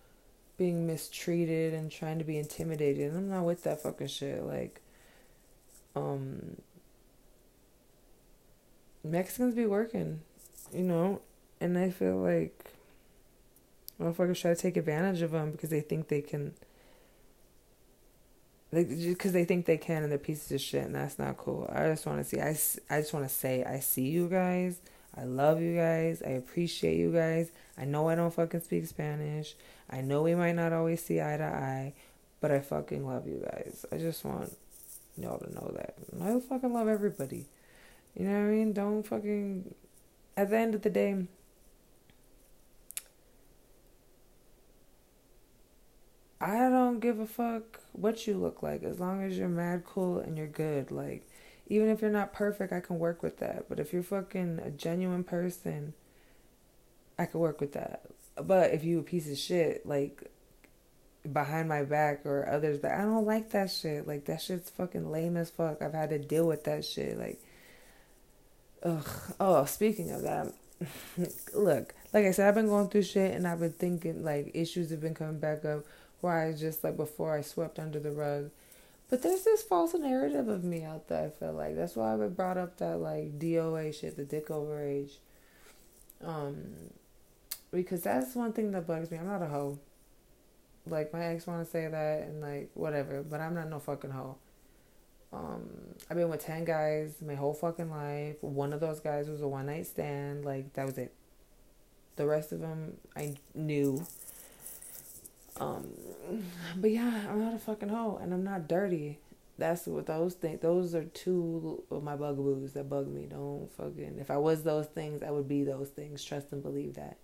being 0.56 0.86
mistreated 0.86 1.74
and 1.74 1.90
trying 1.90 2.18
to 2.18 2.24
be 2.24 2.38
intimidated. 2.38 3.10
And 3.10 3.18
I'm 3.18 3.28
not 3.28 3.44
with 3.44 3.64
that 3.64 3.82
fucking 3.82 4.06
shit. 4.08 4.42
Like, 4.42 4.80
um 5.94 6.56
Mexicans 9.04 9.54
be 9.54 9.66
working, 9.66 10.20
you 10.72 10.82
know, 10.82 11.20
and 11.60 11.76
I 11.76 11.90
feel 11.90 12.16
like 12.16 12.70
motherfuckers 14.00 14.40
try 14.40 14.54
to 14.54 14.60
take 14.60 14.76
advantage 14.76 15.22
of 15.22 15.32
them 15.32 15.50
because 15.50 15.70
they 15.70 15.80
think 15.80 16.08
they 16.08 16.20
can. 16.20 16.54
Because 18.72 19.32
they 19.32 19.44
think 19.44 19.66
they 19.66 19.76
can 19.76 20.02
and 20.02 20.10
they're 20.10 20.18
pieces 20.18 20.50
of 20.50 20.60
shit 20.60 20.84
and 20.84 20.94
that's 20.94 21.18
not 21.18 21.36
cool. 21.36 21.70
I 21.72 21.88
just 21.88 22.06
want 22.06 22.18
to 22.20 22.24
see. 22.24 22.40
I, 22.40 22.56
I 22.94 23.00
just 23.00 23.12
want 23.12 23.28
to 23.28 23.34
say 23.34 23.64
I 23.64 23.80
see 23.80 24.08
you 24.08 24.28
guys. 24.28 24.80
I 25.16 25.24
love 25.24 25.60
you 25.60 25.76
guys. 25.76 26.22
I 26.26 26.30
appreciate 26.30 26.96
you 26.96 27.12
guys. 27.12 27.50
I 27.76 27.84
know 27.84 28.08
I 28.08 28.14
don't 28.14 28.32
fucking 28.32 28.62
speak 28.62 28.86
Spanish. 28.86 29.54
I 29.90 30.00
know 30.00 30.22
we 30.22 30.34
might 30.34 30.54
not 30.54 30.72
always 30.72 31.04
see 31.04 31.20
eye 31.20 31.36
to 31.36 31.44
eye, 31.44 31.92
but 32.40 32.50
I 32.50 32.60
fucking 32.60 33.06
love 33.06 33.26
you 33.26 33.44
guys. 33.44 33.84
I 33.92 33.98
just 33.98 34.24
want 34.24 34.56
y'all 35.18 35.38
to 35.38 35.52
know 35.52 35.70
that. 35.76 35.94
I 36.22 36.40
fucking 36.40 36.72
love 36.72 36.88
everybody. 36.88 37.44
You 38.16 38.26
know 38.26 38.32
what 38.32 38.46
I 38.46 38.50
mean? 38.50 38.72
Don't 38.72 39.02
fucking. 39.02 39.74
At 40.34 40.48
the 40.48 40.56
end 40.56 40.74
of 40.74 40.80
the 40.80 40.88
day, 40.88 41.26
I 46.43 46.68
don't 46.68 46.99
give 46.99 47.20
a 47.20 47.26
fuck 47.26 47.78
what 47.93 48.26
you 48.26 48.36
look 48.36 48.64
like 48.64 48.82
as 48.82 48.99
long 48.99 49.22
as 49.22 49.38
you're 49.38 49.49
mad 49.49 49.84
cool 49.86 50.18
and 50.18 50.36
you're 50.36 50.49
good. 50.49 50.90
Like, 50.90 51.28
even 51.68 51.88
if 51.88 52.03
you're 52.03 52.11
not 52.11 52.32
perfect, 52.32 52.72
I 52.72 52.80
can 52.80 52.99
work 52.99 53.22
with 53.22 53.38
that. 53.38 53.68
But 53.68 53.78
if 53.78 53.93
you're 53.93 54.03
fucking 54.03 54.59
a 54.59 54.70
genuine 54.70 55.22
person, 55.22 55.95
I 57.16 57.26
can 57.26 57.38
work 57.38 57.61
with 57.61 57.74
that. 57.74 58.03
But 58.34 58.74
if 58.74 58.82
you 58.82 58.99
a 58.99 59.03
piece 59.03 59.30
of 59.30 59.38
shit, 59.38 59.86
like 59.86 60.32
behind 61.30 61.68
my 61.68 61.84
back 61.84 62.26
or 62.26 62.49
others 62.49 62.78
but 62.78 62.90
I 62.90 63.03
don't 63.03 63.24
like 63.24 63.51
that 63.51 63.70
shit. 63.70 64.09
Like 64.09 64.24
that 64.24 64.43
shit's 64.43 64.70
fucking 64.70 65.12
lame 65.12 65.36
as 65.36 65.51
fuck. 65.51 65.80
I've 65.80 65.95
had 65.95 66.11
to 66.11 66.18
deal 66.18 66.47
with 66.49 66.64
that 66.64 66.84
shit. 66.84 67.16
Like 67.16 67.40
ugh. 68.82 69.09
Oh, 69.38 69.64
speaking 69.66 70.11
of 70.11 70.22
that, 70.22 70.53
look, 71.55 71.95
like 72.12 72.26
I 72.26 72.32
said, 72.32 72.49
I've 72.49 72.57
been 72.57 72.66
going 72.66 72.88
through 72.88 73.03
shit 73.03 73.34
and 73.34 73.47
I've 73.47 73.61
been 73.61 73.72
thinking 73.72 74.24
like 74.24 74.51
issues 74.55 74.90
have 74.90 75.01
been 75.01 75.14
coming 75.14 75.38
back 75.38 75.64
up 75.64 75.84
where 76.22 76.38
I 76.38 76.52
just 76.52 76.82
like 76.82 76.96
before 76.96 77.36
I 77.36 77.42
swept 77.42 77.78
under 77.78 78.00
the 78.00 78.12
rug. 78.12 78.50
But 79.10 79.22
there's 79.22 79.44
this 79.44 79.62
false 79.62 79.92
narrative 79.92 80.48
of 80.48 80.64
me 80.64 80.84
out 80.84 81.08
there, 81.08 81.26
I 81.26 81.28
feel 81.28 81.52
like. 81.52 81.76
That's 81.76 81.96
why 81.96 82.14
I 82.14 82.28
brought 82.28 82.56
up 82.56 82.78
that 82.78 82.96
like 82.96 83.38
DOA 83.38 83.92
shit, 83.92 84.16
the 84.16 84.24
dick 84.24 84.50
over 84.50 84.82
age. 84.82 85.18
Um 86.24 86.76
because 87.70 88.02
that's 88.02 88.34
one 88.34 88.52
thing 88.52 88.70
that 88.72 88.86
bugs 88.86 89.10
me. 89.10 89.18
I'm 89.18 89.26
not 89.26 89.42
a 89.42 89.46
hoe. 89.46 89.78
Like 90.86 91.12
my 91.12 91.24
ex 91.24 91.46
want 91.46 91.64
to 91.64 91.70
say 91.70 91.88
that 91.88 92.22
and 92.22 92.40
like 92.40 92.70
whatever, 92.74 93.22
but 93.22 93.40
I'm 93.40 93.54
not 93.54 93.68
no 93.68 93.78
fucking 93.78 94.10
hoe. 94.10 94.36
Um, 95.32 95.70
I've 96.10 96.16
been 96.16 96.28
with 96.28 96.44
ten 96.44 96.64
guys 96.64 97.16
my 97.26 97.34
whole 97.34 97.54
fucking 97.54 97.90
life. 97.90 98.36
One 98.42 98.72
of 98.72 98.80
those 98.80 99.00
guys 99.00 99.28
was 99.28 99.40
a 99.40 99.48
one 99.48 99.66
night 99.66 99.86
stand. 99.86 100.44
Like 100.44 100.74
that 100.74 100.86
was 100.86 100.98
it. 100.98 101.14
The 102.16 102.26
rest 102.26 102.52
of 102.52 102.60
them 102.60 102.98
I 103.16 103.34
knew. 103.54 104.04
Um, 105.61 105.88
but 106.76 106.90
yeah, 106.90 107.26
I'm 107.28 107.40
not 107.40 107.55
a 107.55 107.59
fucking 107.59 107.88
hoe, 107.88 108.18
and 108.22 108.32
I'm 108.32 108.44
not 108.44 108.68
dirty. 108.68 109.18
That's 109.59 109.86
what 109.86 110.07
those 110.07 110.34
things. 110.34 110.61
Those 110.61 110.94
are 110.94 111.05
two 111.05 111.84
of 111.90 112.03
my 112.03 112.16
bugaboos 112.16 112.72
that 112.72 112.88
bug 112.88 113.09
me. 113.09 113.26
Don't 113.30 113.70
fucking. 113.76 114.16
If 114.18 114.30
I 114.30 114.38
was 114.38 114.62
those 114.62 114.86
things, 114.86 115.22
I 115.22 115.30
would 115.30 115.48
be 115.48 115.62
those 115.62 115.90
things. 115.90 116.24
Trust 116.24 116.53
and 116.53 116.62
believe 116.62 116.94
that. 116.94 117.18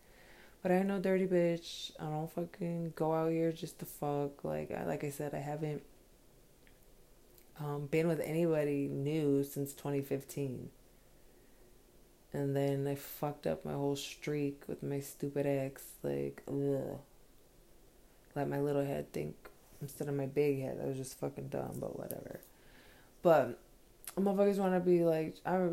But 0.63 0.73
I 0.73 0.77
ain't 0.77 0.89
no 0.89 0.99
dirty 0.99 1.27
bitch. 1.27 1.93
I 1.99 2.05
don't 2.05 2.31
fucking 2.31 2.93
go 2.97 3.15
out 3.15 3.31
here 3.31 3.53
just 3.53 3.79
to 3.79 3.87
fuck. 3.87 4.45
Like 4.45 4.71
I, 4.71 4.85
like 4.85 5.05
I 5.05 5.11
said, 5.11 5.35
I 5.35 5.39
haven't 5.39 5.83
um, 7.61 7.87
been 7.87 8.09
with 8.09 8.21
anybody 8.21 8.89
new 8.89 9.43
since 9.43 9.73
2015. 9.73 10.69
And 12.33 12.55
then 12.55 12.87
I 12.87 12.95
fucked 12.95 13.47
up 13.47 13.65
my 13.65 13.73
whole 13.73 13.97
streak 13.97 14.65
with 14.69 14.83
my 14.83 15.01
stupid 15.01 15.47
ex. 15.47 15.83
Like, 16.03 16.43
ugh. 16.47 16.99
Let 18.39 18.49
my 18.49 18.61
little 18.61 18.85
head 18.85 19.13
think 19.13 19.35
instead 19.83 20.09
of 20.09 20.15
my 20.15 20.27
big 20.27 20.63
head. 20.63 20.79
I 20.81 20.87
was 20.87 20.97
just 20.97 21.19
fucking 21.19 21.49
dumb, 21.49 21.79
but 21.81 21.99
whatever. 21.99 22.39
But 23.21 23.59
motherfuckers 24.17 24.59
want 24.59 24.75
to 24.75 24.81
be 24.81 25.03
like, 25.03 25.35
I 25.45 25.71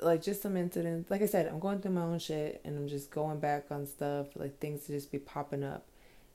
like 0.00 0.22
just 0.22 0.42
some 0.42 0.56
incidents. 0.56 1.08
Like 1.08 1.22
I 1.22 1.26
said, 1.26 1.46
I'm 1.46 1.60
going 1.60 1.78
through 1.78 1.92
my 1.92 2.02
own 2.02 2.18
shit 2.18 2.60
and 2.64 2.76
I'm 2.76 2.88
just 2.88 3.12
going 3.12 3.38
back 3.38 3.66
on 3.70 3.86
stuff, 3.86 4.26
like 4.34 4.58
things 4.58 4.86
to 4.86 4.92
just 4.92 5.12
be 5.12 5.18
popping 5.18 5.62
up. 5.62 5.84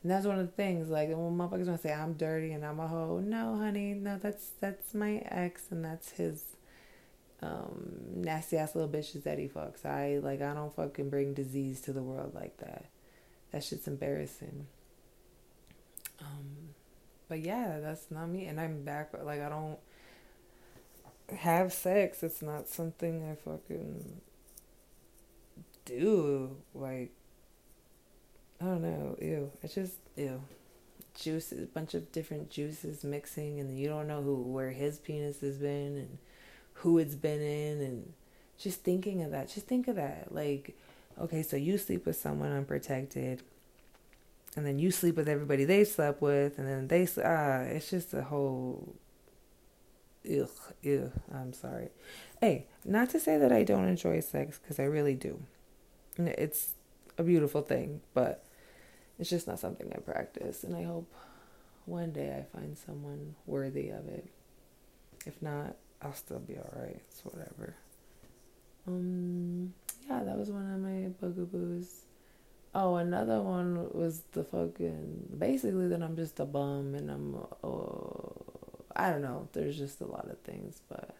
And 0.02 0.12
that's 0.12 0.26
one 0.26 0.40
of 0.40 0.46
the 0.46 0.54
things, 0.54 0.88
like 0.88 1.10
when 1.10 1.18
motherfuckers 1.18 1.66
wanna 1.66 1.78
say 1.78 1.92
I'm 1.92 2.14
dirty 2.14 2.54
and 2.54 2.66
I'm 2.66 2.80
a 2.80 2.88
hoe. 2.88 3.20
No, 3.20 3.58
honey, 3.58 3.96
no, 3.96 4.18
that's 4.18 4.52
that's 4.62 4.94
my 4.94 5.24
ex 5.26 5.64
and 5.72 5.84
that's 5.84 6.12
his 6.12 6.44
um 7.42 7.98
nasty 8.16 8.56
ass 8.56 8.76
little 8.76 8.90
bitches 8.90 9.24
that 9.24 9.40
he 9.40 9.48
fucks. 9.48 9.86
I 9.86 10.20
like 10.20 10.42
I 10.42 10.54
don't 10.54 10.74
fucking 10.74 11.10
bring 11.10 11.34
disease 11.34 11.82
to 11.82 11.92
the 11.92 12.04
world 12.04 12.34
like 12.34 12.58
that. 12.58 12.86
That 13.52 13.64
shit's 13.64 13.88
embarrassing. 13.88 14.68
Um 16.20 16.70
but 17.28 17.40
yeah, 17.40 17.80
that's 17.80 18.12
not 18.12 18.28
me 18.28 18.46
and 18.46 18.60
I'm 18.60 18.84
back 18.84 19.12
like 19.24 19.42
I 19.42 19.50
don't 19.50 19.80
have 21.34 21.74
sex. 21.74 22.24
It's 22.24 22.42
not 22.42 22.68
something 22.68 23.30
I 23.30 23.36
fucking 23.36 24.22
do. 25.86 26.58
Like, 26.74 27.12
I 28.62 28.66
don't 28.66 28.82
know. 28.82 29.18
Ew. 29.22 29.52
It's 29.64 29.76
just, 29.76 29.98
ew. 30.16 30.42
Juices, 31.16 31.64
a 31.64 31.68
bunch 31.68 31.94
of 31.94 32.12
different 32.12 32.50
juices 32.50 33.04
mixing, 33.04 33.60
and 33.60 33.80
you 33.80 33.88
don't 33.88 34.08
know 34.08 34.22
who, 34.22 34.36
where 34.42 34.72
his 34.72 35.00
penis 35.00 35.40
has 35.42 35.58
been, 35.58 35.96
and 35.96 36.18
who 36.74 36.98
it's 36.98 37.16
been 37.16 37.42
in, 37.42 37.82
and 37.82 38.14
just 38.58 38.84
thinking 38.84 39.24
of 39.24 39.32
that. 39.32 39.48
Just 39.48 39.66
think 39.66 39.88
of 39.88 39.96
that. 39.96 40.34
Like, 40.34 40.76
okay, 41.20 41.42
so 41.42 41.56
you 41.56 41.78
sleep 41.78 42.06
with 42.06 42.18
someone 42.18 42.52
unprotected, 42.52 43.44
and 44.56 44.66
then 44.66 44.80
you 44.80 44.92
sleep 44.92 45.16
with 45.16 45.28
everybody 45.28 45.66
they 45.66 45.84
slept 45.84 46.22
with, 46.22 46.58
and 46.58 46.68
then 46.68 46.88
they 46.88 47.08
ah, 47.24 47.62
it's 47.62 47.90
just 47.90 48.14
a 48.14 48.24
whole. 48.24 48.96
Ugh, 50.26 50.50
ugh. 50.86 51.12
I'm 51.34 51.54
sorry. 51.54 51.90
Hey, 52.42 52.68
not 52.84 53.10
to 53.12 53.20
say 53.20 53.38
that 53.38 53.52
I 53.52 53.64
don't 53.64 53.88
enjoy 53.88 54.20
sex, 54.22 54.60
because 54.60 54.80
I 54.80 54.84
really 54.84 55.14
do. 55.16 55.42
It's 56.18 56.74
a 57.18 57.24
beautiful 57.24 57.62
thing, 57.62 58.02
but 58.14 58.46
it's 59.20 59.30
just 59.30 59.48
not 59.48 59.60
something 59.60 59.92
I 59.96 60.00
practice, 60.00 60.64
and 60.64 60.76
I 60.76 60.84
hope 60.84 61.14
one 61.86 62.12
day 62.12 62.36
I 62.38 62.58
find 62.58 62.78
someone 62.78 63.36
worthy 63.46 63.90
of 63.90 64.08
it. 64.08 64.28
If 65.26 65.42
not, 65.42 65.76
I'll 66.02 66.14
still 66.14 66.40
be 66.40 66.58
alright. 66.58 67.02
It's 67.08 67.22
whatever. 67.24 67.76
Um, 68.88 69.74
yeah, 70.08 70.24
that 70.24 70.38
was 70.38 70.50
one 70.50 70.72
of 70.72 70.80
my 70.80 71.10
bugaboos. 71.20 72.06
Oh, 72.78 72.98
another 72.98 73.42
one 73.42 73.88
was 73.94 74.24
the 74.34 74.44
fucking 74.44 75.38
basically 75.38 75.88
that 75.88 76.04
I'm 76.04 76.18
just 76.18 76.42
a 76.42 76.46
bum 76.46 76.94
and 76.94 77.10
I'm 77.10 77.36
Oh, 77.64 78.34
I 78.94 79.10
don't 79.12 79.22
know. 79.22 79.48
There's 79.54 79.78
just 79.78 80.02
a 80.02 80.06
lot 80.06 80.30
of 80.30 80.38
things, 80.40 80.82
but 80.90 81.16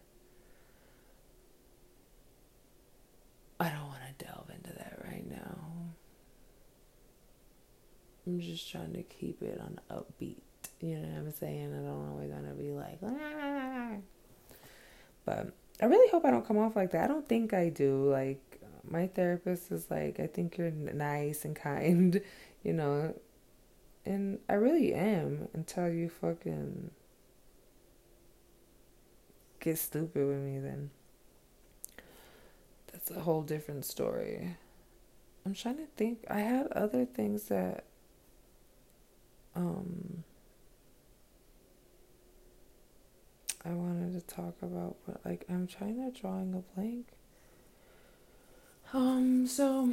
I 3.58 3.70
don't 3.70 3.86
want 3.88 4.00
to 4.18 4.24
delve 4.26 4.50
into 4.54 4.74
that 4.74 5.00
right 5.02 5.26
now. 5.26 5.56
I'm 8.26 8.38
just 8.38 8.70
trying 8.70 8.92
to 8.92 9.02
keep 9.02 9.40
it 9.40 9.58
on 9.58 9.80
upbeat. 9.90 10.42
You 10.82 10.98
know 10.98 11.08
what 11.08 11.18
I'm 11.18 11.32
saying? 11.32 11.72
I 11.72 11.78
don't 11.78 12.10
always 12.10 12.30
want 12.30 12.48
to 12.48 12.54
be 12.54 12.70
like, 12.70 12.98
ah. 13.02 13.92
but 15.24 15.54
I 15.80 15.86
really 15.86 16.10
hope 16.10 16.26
I 16.26 16.30
don't 16.32 16.46
come 16.46 16.58
off 16.58 16.76
like 16.76 16.90
that. 16.90 17.04
I 17.04 17.06
don't 17.06 17.26
think 17.26 17.54
I 17.54 17.70
do. 17.70 18.10
Like 18.10 18.42
my 18.90 19.06
therapist 19.06 19.70
is 19.70 19.90
like, 19.90 20.20
I 20.20 20.26
think 20.26 20.58
you're 20.58 20.70
nice 20.70 21.44
and 21.44 21.54
kind, 21.56 22.20
you 22.62 22.72
know, 22.72 23.14
and 24.04 24.38
I 24.48 24.54
really 24.54 24.94
am 24.94 25.48
until 25.52 25.88
you 25.88 26.08
fucking 26.08 26.90
get 29.60 29.78
stupid 29.78 30.26
with 30.26 30.38
me. 30.38 30.58
Then 30.58 30.90
that's 32.92 33.10
a 33.10 33.20
whole 33.20 33.42
different 33.42 33.84
story. 33.84 34.56
I'm 35.44 35.54
trying 35.54 35.78
to 35.78 35.86
think. 35.96 36.24
I 36.30 36.40
had 36.40 36.68
other 36.68 37.04
things 37.04 37.44
that 37.44 37.84
um 39.54 40.24
I 43.64 43.70
wanted 43.70 44.12
to 44.12 44.34
talk 44.34 44.54
about, 44.62 44.96
but 45.06 45.20
like 45.24 45.44
I'm 45.48 45.66
trying 45.66 45.96
to 45.96 46.20
drawing 46.20 46.54
a 46.54 46.78
blank. 46.78 47.08
Um, 48.92 49.46
so 49.46 49.92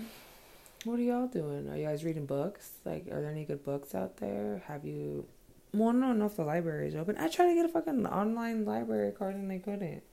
what 0.83 0.99
are 0.99 1.03
y'all 1.03 1.27
doing? 1.27 1.69
Are 1.69 1.77
you 1.77 1.85
guys 1.85 2.03
reading 2.03 2.25
books? 2.25 2.71
Like, 2.85 3.07
are 3.11 3.21
there 3.21 3.31
any 3.31 3.45
good 3.45 3.63
books 3.63 3.95
out 3.95 4.17
there? 4.17 4.63
Have 4.67 4.85
you? 4.85 5.25
Well, 5.73 5.89
I 5.89 5.91
don't 5.93 6.19
know 6.19 6.25
if 6.25 6.35
the 6.35 6.43
library 6.43 6.87
is 6.87 6.95
open. 6.95 7.17
I 7.17 7.27
tried 7.27 7.47
to 7.47 7.55
get 7.55 7.65
a 7.65 7.69
fucking 7.69 8.05
online 8.05 8.65
library 8.65 9.11
card 9.11 9.35
and 9.35 9.49
they 9.49 9.59
couldn't. 9.59 10.03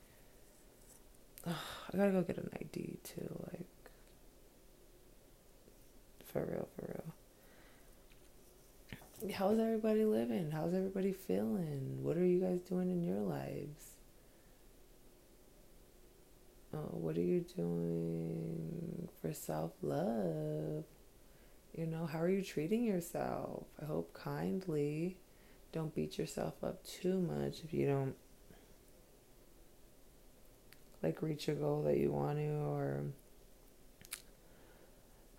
Ugh, 1.46 1.54
I 1.92 1.96
gotta 1.96 2.12
go 2.12 2.22
get 2.22 2.38
an 2.38 2.50
ID 2.60 2.98
too. 3.04 3.46
Like, 3.52 3.66
for 6.24 6.44
real, 6.44 6.68
for 6.76 6.86
real 6.86 7.14
how's 9.34 9.58
everybody 9.58 10.04
living? 10.04 10.50
How's 10.50 10.74
everybody 10.74 11.12
feeling? 11.12 12.02
What 12.02 12.16
are 12.16 12.24
you 12.24 12.40
guys 12.40 12.60
doing 12.62 12.90
in 12.90 13.02
your 13.02 13.20
lives? 13.20 13.96
Oh, 16.74 16.88
what 16.92 17.16
are 17.16 17.22
you 17.22 17.44
doing 17.56 19.08
for 19.20 19.32
self 19.32 19.72
love? 19.82 20.84
You 21.76 21.86
know, 21.86 22.06
how 22.06 22.20
are 22.20 22.28
you 22.28 22.42
treating 22.42 22.84
yourself? 22.84 23.64
I 23.80 23.86
hope 23.86 24.12
kindly. 24.14 25.16
Don't 25.72 25.94
beat 25.94 26.18
yourself 26.18 26.54
up 26.64 26.84
too 26.84 27.20
much 27.20 27.62
if 27.64 27.72
you 27.72 27.86
don't 27.86 28.14
like 31.02 31.22
reach 31.22 31.48
a 31.48 31.52
goal 31.52 31.82
that 31.82 31.96
you 31.96 32.10
want 32.10 32.38
to 32.38 32.48
or 32.48 33.04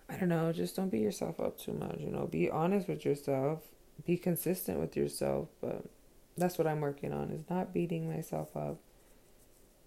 I 0.08 0.16
don't 0.16 0.30
know, 0.30 0.52
just 0.52 0.74
don't 0.74 0.88
beat 0.90 1.02
yourself 1.02 1.38
up 1.38 1.58
too 1.58 1.74
much, 1.74 1.98
you 2.00 2.10
know, 2.10 2.26
be 2.26 2.50
honest 2.50 2.88
with 2.88 3.04
yourself 3.04 3.60
be 4.04 4.16
consistent 4.16 4.80
with 4.80 4.96
yourself. 4.96 5.48
But 5.60 5.84
that's 6.36 6.58
what 6.58 6.66
I'm 6.66 6.80
working 6.80 7.12
on 7.12 7.30
is 7.30 7.48
not 7.48 7.72
beating 7.72 8.08
myself 8.12 8.56
up 8.56 8.78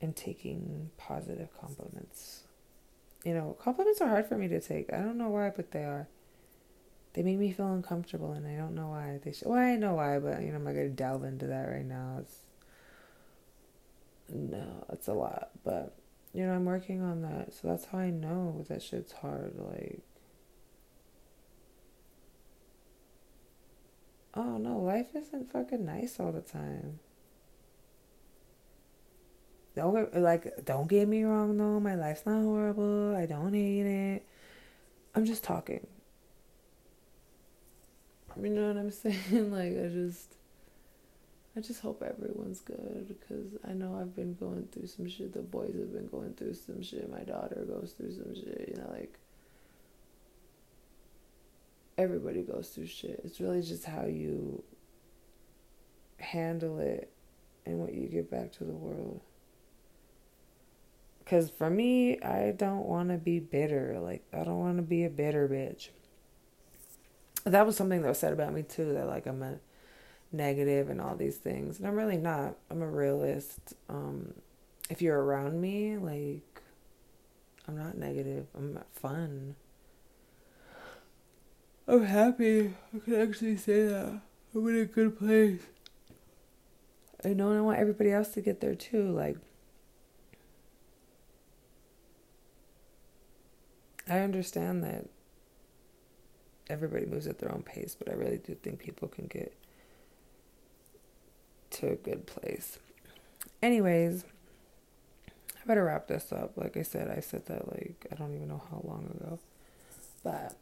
and 0.05 0.15
taking 0.15 0.91
positive 0.97 1.49
compliments. 1.59 2.43
You 3.23 3.33
know, 3.33 3.57
compliments 3.59 4.01
are 4.01 4.07
hard 4.07 4.27
for 4.27 4.37
me 4.37 4.47
to 4.47 4.61
take. 4.61 4.93
I 4.93 4.97
don't 4.97 5.17
know 5.17 5.29
why, 5.29 5.49
but 5.49 5.71
they 5.71 5.83
are. 5.83 6.07
They 7.13 7.23
make 7.23 7.39
me 7.39 7.51
feel 7.51 7.73
uncomfortable, 7.73 8.33
and 8.33 8.45
I 8.47 8.55
don't 8.55 8.75
know 8.75 8.89
why. 8.89 9.19
They 9.23 9.31
should. 9.31 9.47
Well, 9.47 9.57
I 9.57 9.75
know 9.75 9.95
why, 9.95 10.19
but 10.19 10.41
you 10.41 10.49
know, 10.49 10.57
I'm 10.57 10.63
not 10.63 10.75
gonna 10.75 10.89
delve 10.89 11.23
into 11.23 11.47
that 11.47 11.63
right 11.63 11.85
now. 11.85 12.17
It's 12.19 12.37
no, 14.29 14.85
it's 14.89 15.07
a 15.07 15.13
lot, 15.13 15.49
but 15.63 15.95
you 16.33 16.45
know, 16.45 16.53
I'm 16.53 16.65
working 16.65 17.01
on 17.01 17.21
that, 17.23 17.53
so 17.53 17.67
that's 17.67 17.85
how 17.85 17.97
I 17.97 18.11
know 18.11 18.63
that 18.69 18.83
shit's 18.83 19.13
hard. 19.13 19.55
Like, 19.57 20.01
oh 24.35 24.57
no, 24.57 24.77
life 24.79 25.15
isn't 25.15 25.51
fucking 25.51 25.83
nice 25.85 26.19
all 26.19 26.31
the 26.31 26.41
time. 26.41 26.99
Don't 29.75 30.15
like 30.15 30.65
don't 30.65 30.87
get 30.87 31.07
me 31.07 31.23
wrong 31.23 31.57
though, 31.57 31.79
my 31.79 31.95
life's 31.95 32.25
not 32.25 32.41
horrible. 32.41 33.15
I 33.15 33.25
don't 33.25 33.53
hate 33.53 33.85
it. 33.85 34.25
I'm 35.13 35.25
just 35.25 35.43
talking. 35.43 35.85
You 38.41 38.49
know 38.49 38.67
what 38.67 38.77
I'm 38.77 38.91
saying? 38.91 39.51
Like 39.51 39.71
I 39.71 39.89
just 39.89 40.35
I 41.57 41.61
just 41.61 41.81
hope 41.81 42.03
everyone's 42.03 42.59
good 42.61 43.07
because 43.07 43.47
I 43.67 43.73
know 43.73 43.97
I've 43.99 44.15
been 44.15 44.33
going 44.33 44.67
through 44.71 44.87
some 44.87 45.07
shit. 45.07 45.33
The 45.33 45.39
boys 45.39 45.73
have 45.77 45.93
been 45.93 46.07
going 46.07 46.33
through 46.33 46.53
some 46.53 46.81
shit. 46.81 47.09
My 47.09 47.23
daughter 47.23 47.65
goes 47.67 47.93
through 47.97 48.11
some 48.11 48.33
shit. 48.35 48.73
You 48.75 48.81
know, 48.81 48.89
like 48.91 49.17
everybody 51.97 52.43
goes 52.43 52.69
through 52.69 52.87
shit. 52.87 53.21
It's 53.23 53.39
really 53.39 53.61
just 53.61 53.85
how 53.85 54.05
you 54.05 54.63
handle 56.17 56.79
it 56.79 57.11
and 57.65 57.79
what 57.79 57.93
you 57.93 58.07
give 58.07 58.29
back 58.29 58.51
to 58.53 58.63
the 58.63 58.73
world. 58.73 59.21
Because 61.25 61.49
for 61.49 61.71
me, 61.71 62.21
I 62.21 62.53
don't 62.55 62.85
want 62.85 63.09
to 63.09 63.17
be 63.17 63.39
bitter. 63.39 63.97
Like, 63.99 64.23
I 64.31 64.43
don't 64.43 64.59
want 64.59 64.77
to 64.77 64.83
be 64.83 65.03
a 65.03 65.09
bitter 65.09 65.49
bitch. 65.49 65.89
That 67.43 67.65
was 67.65 67.75
something 67.75 68.03
that 68.03 68.07
was 68.07 68.19
said 68.19 68.31
about 68.31 68.53
me, 68.53 68.61
too, 68.61 68.93
that, 68.93 69.07
like, 69.07 69.25
I'm 69.25 69.41
a 69.41 69.57
negative 70.31 70.89
and 70.89 71.01
all 71.01 71.15
these 71.15 71.37
things. 71.37 71.79
And 71.79 71.87
I'm 71.87 71.95
really 71.95 72.17
not. 72.17 72.55
I'm 72.69 72.83
a 72.83 72.87
realist. 72.87 73.73
Um, 73.89 74.35
if 74.89 75.01
you're 75.01 75.19
around 75.19 75.59
me, 75.59 75.97
like, 75.97 76.61
I'm 77.67 77.75
not 77.75 77.97
negative. 77.97 78.45
I'm 78.55 78.79
fun. 78.93 79.55
I'm 81.87 82.03
happy. 82.03 82.73
I 82.95 82.99
can 82.99 83.19
actually 83.19 83.57
say 83.57 83.87
that. 83.87 84.21
I'm 84.53 84.67
in 84.67 84.81
a 84.81 84.85
good 84.85 85.17
place. 85.17 85.61
I 87.23 87.29
know 87.29 87.49
and 87.49 87.57
I 87.57 87.61
want 87.61 87.79
everybody 87.79 88.11
else 88.11 88.29
to 88.29 88.41
get 88.41 88.61
there 88.61 88.75
too. 88.75 89.11
Like, 89.11 89.37
I 94.09 94.19
understand 94.19 94.83
that 94.83 95.05
everybody 96.69 97.05
moves 97.05 97.27
at 97.27 97.39
their 97.39 97.51
own 97.51 97.63
pace, 97.63 97.95
but 97.97 98.09
I 98.09 98.13
really 98.13 98.37
do 98.37 98.55
think 98.55 98.79
people 98.79 99.07
can 99.07 99.27
get 99.27 99.53
to 101.71 101.91
a 101.91 101.95
good 101.95 102.25
place. 102.25 102.79
Anyways, 103.61 104.25
I 105.27 105.67
better 105.67 105.83
wrap 105.83 106.07
this 106.07 106.31
up. 106.31 106.53
Like 106.55 106.77
I 106.77 106.83
said, 106.83 107.09
I 107.09 107.19
said 107.19 107.45
that 107.47 107.71
like 107.71 108.05
I 108.11 108.15
don't 108.15 108.35
even 108.35 108.47
know 108.47 108.61
how 108.69 108.81
long 108.83 109.05
ago. 109.15 109.39
But 110.23 110.55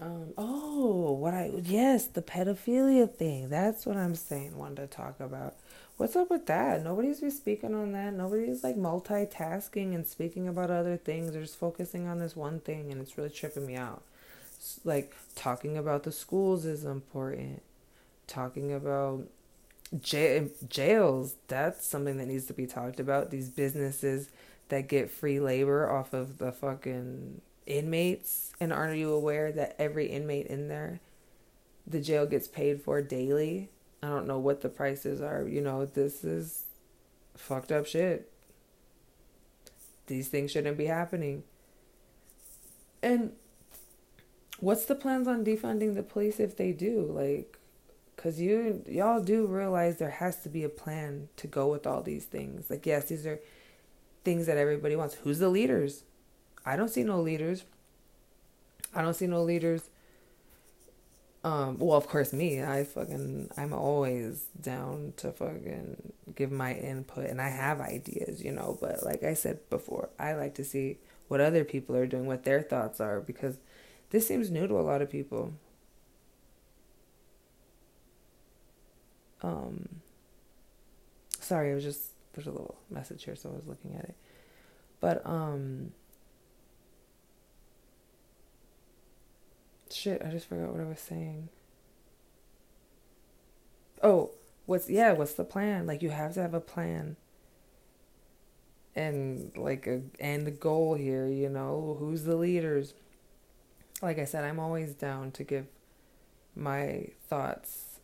um, 0.00 0.32
oh, 0.38 1.12
what 1.12 1.34
I 1.34 1.50
yes, 1.62 2.06
the 2.06 2.22
pedophilia 2.22 3.10
thing. 3.10 3.48
That's 3.48 3.86
what 3.86 3.96
I'm 3.96 4.14
saying. 4.14 4.56
Wanted 4.56 4.76
to 4.76 4.86
talk 4.86 5.20
about. 5.20 5.56
What's 6.00 6.16
up 6.16 6.30
with 6.30 6.46
that? 6.46 6.82
Nobody's 6.82 7.20
been 7.20 7.30
speaking 7.30 7.74
on 7.74 7.92
that. 7.92 8.14
Nobody's 8.14 8.64
like 8.64 8.76
multitasking 8.76 9.94
and 9.94 10.06
speaking 10.06 10.48
about 10.48 10.70
other 10.70 10.96
things. 10.96 11.30
They're 11.30 11.42
just 11.42 11.58
focusing 11.58 12.08
on 12.08 12.18
this 12.18 12.34
one 12.34 12.60
thing, 12.60 12.90
and 12.90 13.02
it's 13.02 13.18
really 13.18 13.28
tripping 13.28 13.66
me 13.66 13.76
out. 13.76 14.02
like 14.82 15.14
talking 15.34 15.76
about 15.76 16.04
the 16.04 16.10
schools 16.10 16.64
is 16.64 16.86
important. 16.86 17.60
Talking 18.26 18.72
about 18.72 19.26
jail, 20.00 20.48
jails. 20.70 21.34
That's 21.48 21.86
something 21.86 22.16
that 22.16 22.28
needs 22.28 22.46
to 22.46 22.54
be 22.54 22.66
talked 22.66 22.98
about. 22.98 23.30
These 23.30 23.50
businesses 23.50 24.30
that 24.70 24.88
get 24.88 25.10
free 25.10 25.38
labor 25.38 25.92
off 25.92 26.14
of 26.14 26.38
the 26.38 26.50
fucking 26.50 27.42
inmates 27.66 28.54
and 28.58 28.72
aren't 28.72 28.96
you 28.96 29.12
aware 29.12 29.52
that 29.52 29.76
every 29.78 30.06
inmate 30.06 30.46
in 30.46 30.68
there 30.68 31.00
the 31.86 32.00
jail 32.00 32.24
gets 32.24 32.48
paid 32.48 32.80
for 32.80 33.02
daily 33.02 33.68
i 34.02 34.08
don't 34.08 34.26
know 34.26 34.38
what 34.38 34.60
the 34.60 34.68
prices 34.68 35.20
are 35.20 35.46
you 35.46 35.60
know 35.60 35.84
this 35.84 36.24
is 36.24 36.64
fucked 37.36 37.72
up 37.72 37.86
shit 37.86 38.30
these 40.10 40.28
things 40.28 40.50
shouldn't 40.50 40.76
be 40.76 40.86
happening. 40.86 41.44
And 43.02 43.32
what's 44.58 44.84
the 44.84 44.96
plans 44.96 45.26
on 45.26 45.44
defunding 45.44 45.94
the 45.94 46.02
police 46.02 46.38
if 46.40 46.56
they 46.56 46.72
do? 46.72 47.02
Like, 47.02 47.56
cause 48.16 48.38
you 48.38 48.84
y'all 48.86 49.22
do 49.22 49.46
realize 49.46 49.96
there 49.96 50.10
has 50.10 50.42
to 50.42 50.50
be 50.50 50.64
a 50.64 50.68
plan 50.68 51.28
to 51.36 51.46
go 51.46 51.68
with 51.68 51.86
all 51.86 52.02
these 52.02 52.24
things. 52.24 52.68
Like, 52.68 52.84
yes, 52.84 53.06
these 53.06 53.24
are 53.24 53.40
things 54.24 54.46
that 54.46 54.58
everybody 54.58 54.96
wants. 54.96 55.14
Who's 55.14 55.38
the 55.38 55.48
leaders? 55.48 56.02
I 56.66 56.76
don't 56.76 56.90
see 56.90 57.04
no 57.04 57.20
leaders. 57.20 57.64
I 58.92 59.02
don't 59.02 59.14
see 59.14 59.28
no 59.28 59.42
leaders. 59.44 59.89
Um, 61.42 61.78
well, 61.78 61.96
of 61.96 62.06
course, 62.06 62.32
me. 62.32 62.62
I 62.62 62.84
fucking, 62.84 63.50
I'm 63.56 63.72
always 63.72 64.44
down 64.60 65.14
to 65.18 65.32
fucking 65.32 66.12
give 66.34 66.52
my 66.52 66.74
input, 66.74 67.30
and 67.30 67.40
I 67.40 67.48
have 67.48 67.80
ideas, 67.80 68.42
you 68.44 68.52
know. 68.52 68.76
But 68.80 69.02
like 69.04 69.22
I 69.22 69.34
said 69.34 69.68
before, 69.70 70.10
I 70.18 70.34
like 70.34 70.54
to 70.56 70.64
see 70.64 70.98
what 71.28 71.40
other 71.40 71.64
people 71.64 71.96
are 71.96 72.06
doing, 72.06 72.26
what 72.26 72.44
their 72.44 72.60
thoughts 72.60 73.00
are, 73.00 73.20
because 73.20 73.56
this 74.10 74.26
seems 74.26 74.50
new 74.50 74.66
to 74.66 74.78
a 74.78 74.82
lot 74.82 75.00
of 75.00 75.10
people. 75.10 75.54
Um, 79.42 80.00
sorry, 81.40 81.70
I 81.72 81.74
was 81.74 81.84
just 81.84 82.02
there's 82.34 82.46
a 82.46 82.50
little 82.50 82.76
message 82.90 83.24
here, 83.24 83.36
so 83.36 83.48
I 83.48 83.52
was 83.54 83.66
looking 83.66 83.94
at 83.96 84.04
it. 84.04 84.16
But 85.00 85.24
um, 85.24 85.92
shit, 89.92 90.22
I 90.24 90.30
just 90.30 90.48
forgot 90.48 90.72
what 90.72 90.80
I 90.80 90.88
was 90.88 91.00
saying. 91.00 91.48
Oh, 94.02 94.30
what's 94.66 94.88
yeah, 94.88 95.12
what's 95.12 95.34
the 95.34 95.44
plan? 95.44 95.86
Like 95.86 96.02
you 96.02 96.10
have 96.10 96.34
to 96.34 96.42
have 96.42 96.54
a 96.54 96.60
plan. 96.60 97.16
And 98.96 99.56
like 99.56 99.86
a 99.86 100.02
and 100.18 100.46
the 100.46 100.50
goal 100.50 100.94
here, 100.94 101.26
you 101.26 101.48
know, 101.48 101.96
who's 101.98 102.24
the 102.24 102.36
leaders? 102.36 102.94
Like 104.02 104.18
I 104.18 104.24
said, 104.24 104.44
I'm 104.44 104.58
always 104.58 104.94
down 104.94 105.30
to 105.32 105.44
give 105.44 105.66
my 106.56 107.08
thoughts. 107.28 108.00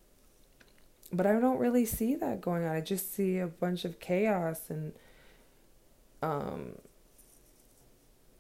But 1.13 1.27
I 1.27 1.39
don't 1.41 1.59
really 1.59 1.85
see 1.87 2.15
that 2.17 2.41
going 2.41 2.65
on. 2.65 2.71
I 2.75 2.81
just 2.81 3.15
see 3.15 3.39
a 3.39 3.47
bunch 3.47 3.85
of 3.85 4.01
chaos 4.01 4.69
and 4.69 4.93
um 6.23 6.73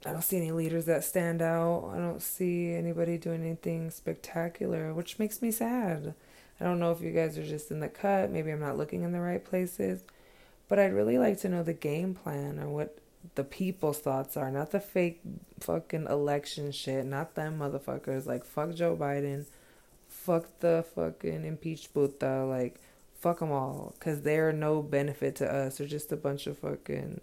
I 0.06 0.12
don't 0.12 0.22
see 0.22 0.36
any 0.36 0.52
leaders 0.52 0.84
that 0.84 1.02
stand 1.02 1.42
out. 1.42 1.90
I 1.92 1.98
don't 1.98 2.22
see 2.22 2.72
anybody 2.72 3.18
doing 3.18 3.42
anything 3.42 3.90
spectacular, 3.90 4.94
which 4.94 5.18
makes 5.18 5.42
me 5.42 5.50
sad. 5.50 6.14
I 6.60 6.64
don't 6.64 6.78
know 6.78 6.92
if 6.92 7.00
you 7.00 7.10
guys 7.10 7.36
are 7.36 7.44
just 7.44 7.70
in 7.70 7.80
the 7.80 7.88
cut. 7.88 8.30
Maybe 8.30 8.50
I'm 8.50 8.60
not 8.60 8.78
looking 8.78 9.02
in 9.02 9.12
the 9.12 9.20
right 9.20 9.44
places. 9.44 10.04
But 10.68 10.78
I'd 10.78 10.94
really 10.94 11.18
like 11.18 11.40
to 11.40 11.48
know 11.48 11.62
the 11.62 11.72
game 11.72 12.14
plan 12.14 12.58
or 12.58 12.68
what 12.68 12.98
the 13.34 13.44
people's 13.44 13.98
thoughts 13.98 14.36
are, 14.36 14.50
not 14.50 14.70
the 14.70 14.80
fake 14.80 15.20
fucking 15.60 16.06
election 16.06 16.70
shit, 16.70 17.04
not 17.04 17.34
them 17.34 17.58
motherfuckers. 17.58 18.26
Like, 18.26 18.44
fuck 18.44 18.74
Joe 18.74 18.96
Biden. 18.96 19.46
Fuck 20.08 20.46
the 20.60 20.84
fucking 20.94 21.44
impeached 21.44 21.92
puta. 21.92 22.44
Like, 22.44 22.80
fuck 23.18 23.40
them 23.40 23.50
all. 23.50 23.94
Because 23.98 24.22
they're 24.22 24.52
no 24.52 24.82
benefit 24.82 25.34
to 25.36 25.52
us. 25.52 25.78
They're 25.78 25.86
just 25.86 26.12
a 26.12 26.16
bunch 26.16 26.46
of 26.46 26.58
fucking 26.58 27.20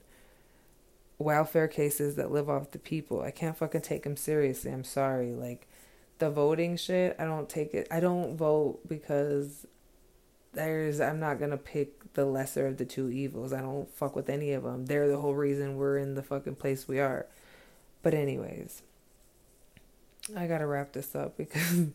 welfare 1.17 1.67
cases 1.67 2.15
that 2.15 2.31
live 2.31 2.49
off 2.49 2.71
the 2.71 2.79
people. 2.79 3.21
I 3.21 3.31
can't 3.31 3.57
fucking 3.57 3.81
take 3.81 4.03
them 4.03 4.17
seriously. 4.17 4.71
I'm 4.71 4.83
sorry. 4.83 5.33
Like 5.33 5.67
the 6.19 6.29
voting 6.29 6.77
shit, 6.77 7.15
I 7.19 7.25
don't 7.25 7.49
take 7.49 7.73
it. 7.73 7.87
I 7.91 7.99
don't 7.99 8.35
vote 8.37 8.79
because 8.87 9.65
there's 10.53 10.99
I'm 11.01 11.19
not 11.19 11.39
going 11.39 11.51
to 11.51 11.57
pick 11.57 12.13
the 12.13 12.25
lesser 12.25 12.67
of 12.67 12.77
the 12.77 12.85
two 12.85 13.09
evils. 13.09 13.53
I 13.53 13.61
don't 13.61 13.89
fuck 13.93 14.15
with 14.15 14.29
any 14.29 14.51
of 14.53 14.63
them. 14.63 14.85
They're 14.85 15.07
the 15.07 15.17
whole 15.17 15.35
reason 15.35 15.77
we're 15.77 15.97
in 15.97 16.15
the 16.15 16.23
fucking 16.23 16.55
place 16.55 16.87
we 16.87 16.99
are. 16.99 17.25
But 18.01 18.13
anyways, 18.13 18.81
I 20.35 20.47
got 20.47 20.59
to 20.59 20.67
wrap 20.67 20.93
this 20.93 21.15
up 21.15 21.37
because 21.37 21.87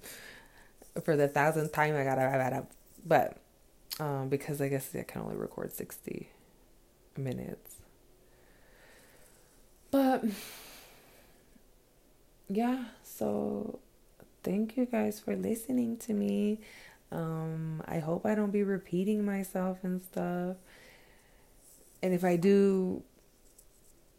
for 1.04 1.16
the 1.16 1.28
thousandth 1.28 1.72
time 1.72 1.96
I 1.96 2.04
got 2.04 2.16
to 2.16 2.22
wrap 2.22 2.52
it 2.52 2.56
up. 2.56 2.70
But 3.06 3.38
um 4.00 4.28
because 4.28 4.60
I 4.60 4.68
guess 4.68 4.94
I 4.94 5.02
can 5.02 5.22
only 5.22 5.36
record 5.36 5.72
60 5.72 6.30
minutes. 7.16 7.77
But 9.90 10.24
yeah, 12.48 12.84
so 13.02 13.78
thank 14.42 14.76
you 14.76 14.86
guys 14.86 15.20
for 15.20 15.36
listening 15.36 15.96
to 15.98 16.12
me. 16.12 16.58
Um, 17.10 17.82
I 17.86 17.98
hope 17.98 18.26
I 18.26 18.34
don't 18.34 18.50
be 18.50 18.62
repeating 18.62 19.24
myself 19.24 19.78
and 19.82 20.02
stuff. 20.02 20.56
And 22.02 22.14
if 22.14 22.24
I 22.24 22.36
do, 22.36 23.02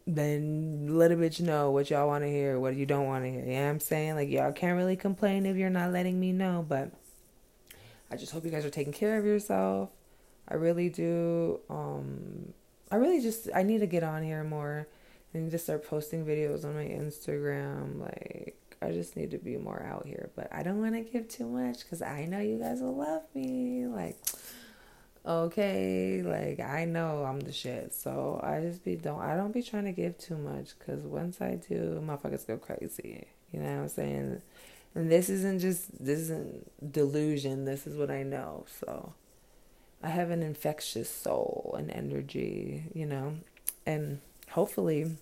then 0.06 0.98
let 0.98 1.12
a 1.12 1.16
bitch 1.16 1.40
know 1.40 1.70
what 1.70 1.90
y'all 1.90 2.08
want 2.08 2.24
to 2.24 2.28
hear, 2.28 2.58
what 2.58 2.74
you 2.74 2.84
don't 2.86 3.06
want 3.06 3.24
to 3.24 3.30
hear. 3.30 3.44
Yeah, 3.46 3.70
I'm 3.70 3.80
saying? 3.80 4.16
Like, 4.16 4.28
y'all 4.28 4.52
can't 4.52 4.76
really 4.76 4.96
complain 4.96 5.46
if 5.46 5.56
you're 5.56 5.70
not 5.70 5.92
letting 5.92 6.18
me 6.18 6.32
know, 6.32 6.64
but 6.68 6.90
I 8.10 8.16
just 8.16 8.32
hope 8.32 8.44
you 8.44 8.50
guys 8.50 8.64
are 8.64 8.70
taking 8.70 8.92
care 8.92 9.18
of 9.18 9.24
yourself. 9.24 9.90
I 10.48 10.54
really 10.54 10.88
do. 10.88 11.60
Um, 11.70 12.52
I 12.90 12.96
really 12.96 13.20
just, 13.20 13.48
I 13.54 13.62
need 13.62 13.78
to 13.80 13.86
get 13.86 14.02
on 14.02 14.22
here 14.24 14.42
more. 14.42 14.88
Need 15.32 15.52
to 15.52 15.58
start 15.58 15.86
posting 15.86 16.24
videos 16.26 16.64
on 16.64 16.74
my 16.74 16.84
Instagram. 16.84 18.00
Like, 18.00 18.56
I 18.82 18.90
just 18.90 19.16
need 19.16 19.30
to 19.30 19.38
be 19.38 19.56
more 19.56 19.82
out 19.82 20.06
here. 20.06 20.30
But 20.34 20.48
I 20.52 20.62
don't 20.62 20.80
want 20.80 20.94
to 20.94 21.02
give 21.02 21.28
too 21.28 21.46
much 21.46 21.80
because 21.80 22.02
I 22.02 22.24
know 22.24 22.40
you 22.40 22.58
guys 22.58 22.80
will 22.80 22.96
love 22.96 23.22
me. 23.34 23.86
Like, 23.86 24.16
okay, 25.24 26.22
like 26.22 26.60
I 26.60 26.84
know 26.84 27.24
I'm 27.24 27.40
the 27.40 27.52
shit. 27.52 27.94
So 27.94 28.40
I 28.42 28.60
just 28.60 28.84
be 28.84 28.96
don't 28.96 29.20
I 29.20 29.36
don't 29.36 29.52
be 29.52 29.62
trying 29.62 29.84
to 29.84 29.92
give 29.92 30.18
too 30.18 30.36
much 30.36 30.78
because 30.78 31.02
once 31.02 31.40
I 31.40 31.56
do, 31.56 32.02
motherfuckers 32.04 32.46
go 32.46 32.56
crazy. 32.56 33.26
You 33.52 33.60
know 33.60 33.66
what 33.66 33.82
I'm 33.82 33.88
saying? 33.88 34.42
And 34.94 35.10
this 35.10 35.28
isn't 35.28 35.60
just 35.60 36.04
this 36.04 36.20
isn't 36.20 36.92
delusion. 36.92 37.64
This 37.64 37.86
is 37.86 37.96
what 37.96 38.10
I 38.10 38.22
know. 38.22 38.64
So 38.80 39.14
I 40.02 40.08
have 40.08 40.30
an 40.30 40.42
infectious 40.42 41.10
soul 41.10 41.74
and 41.78 41.90
energy. 41.90 42.84
You 42.94 43.06
know, 43.06 43.36
and 43.86 44.20
hopefully 44.50 45.16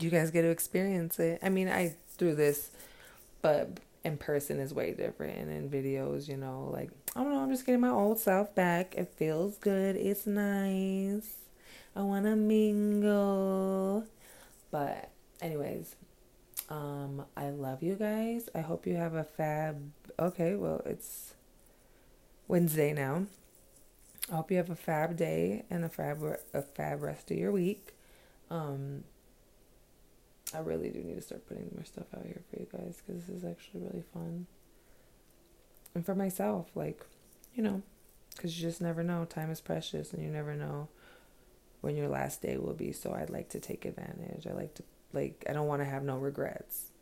you 0.00 0.10
guys 0.10 0.30
get 0.30 0.42
to 0.42 0.48
experience 0.48 1.18
it. 1.18 1.38
I 1.42 1.48
mean, 1.48 1.68
I 1.68 1.94
do 2.18 2.34
this, 2.34 2.70
but 3.42 3.78
in 4.04 4.16
person 4.16 4.58
is 4.58 4.72
way 4.72 4.92
different. 4.92 5.38
And 5.38 5.50
in 5.50 5.68
videos, 5.70 6.28
you 6.28 6.36
know, 6.36 6.70
like, 6.72 6.90
I 7.14 7.22
don't 7.22 7.32
know, 7.32 7.40
I'm 7.40 7.50
just 7.50 7.66
getting 7.66 7.80
my 7.80 7.90
old 7.90 8.18
self 8.18 8.54
back. 8.54 8.94
It 8.96 9.12
feels 9.16 9.58
good. 9.58 9.96
It's 9.96 10.26
nice. 10.26 11.34
I 11.94 12.02
want 12.02 12.24
to 12.24 12.36
mingle. 12.36 14.06
But, 14.70 15.10
anyways, 15.40 15.94
um, 16.70 17.26
I 17.36 17.50
love 17.50 17.82
you 17.82 17.94
guys. 17.94 18.48
I 18.54 18.60
hope 18.60 18.86
you 18.86 18.96
have 18.96 19.14
a 19.14 19.24
fab. 19.24 19.92
Okay, 20.18 20.54
well, 20.54 20.80
it's 20.86 21.34
Wednesday 22.48 22.94
now. 22.94 23.26
I 24.30 24.36
hope 24.36 24.50
you 24.50 24.56
have 24.56 24.70
a 24.70 24.76
fab 24.76 25.16
day 25.16 25.64
and 25.70 25.84
a 25.84 25.88
fab 25.88 26.22
a 26.54 26.62
fab 26.62 27.02
rest 27.02 27.30
of 27.30 27.36
your 27.36 27.52
week. 27.52 27.94
Um, 28.50 29.04
I 30.54 30.58
really 30.58 30.90
do 30.90 31.00
need 31.00 31.14
to 31.14 31.22
start 31.22 31.46
putting 31.46 31.70
more 31.74 31.84
stuff 31.84 32.06
out 32.14 32.24
here 32.24 32.42
for 32.50 32.60
you 32.60 32.66
guys 32.70 33.02
because 33.04 33.24
this 33.24 33.36
is 33.36 33.44
actually 33.44 33.80
really 33.80 34.04
fun. 34.12 34.46
And 35.94 36.04
for 36.04 36.14
myself, 36.14 36.68
like, 36.74 37.04
you 37.54 37.62
know, 37.62 37.82
because 38.34 38.56
you 38.56 38.68
just 38.68 38.80
never 38.80 39.02
know. 39.02 39.24
Time 39.24 39.50
is 39.50 39.60
precious 39.60 40.12
and 40.12 40.22
you 40.22 40.30
never 40.30 40.54
know 40.54 40.88
when 41.80 41.96
your 41.96 42.08
last 42.08 42.42
day 42.42 42.56
will 42.56 42.74
be. 42.74 42.92
So 42.92 43.12
I'd 43.12 43.30
like 43.30 43.48
to 43.50 43.60
take 43.60 43.84
advantage. 43.84 44.46
I 44.46 44.52
like 44.52 44.74
to, 44.74 44.82
like, 45.12 45.44
I 45.48 45.52
don't 45.52 45.66
want 45.66 45.82
to 45.82 45.86
have 45.86 46.02
no 46.02 46.16
regrets 46.16 46.92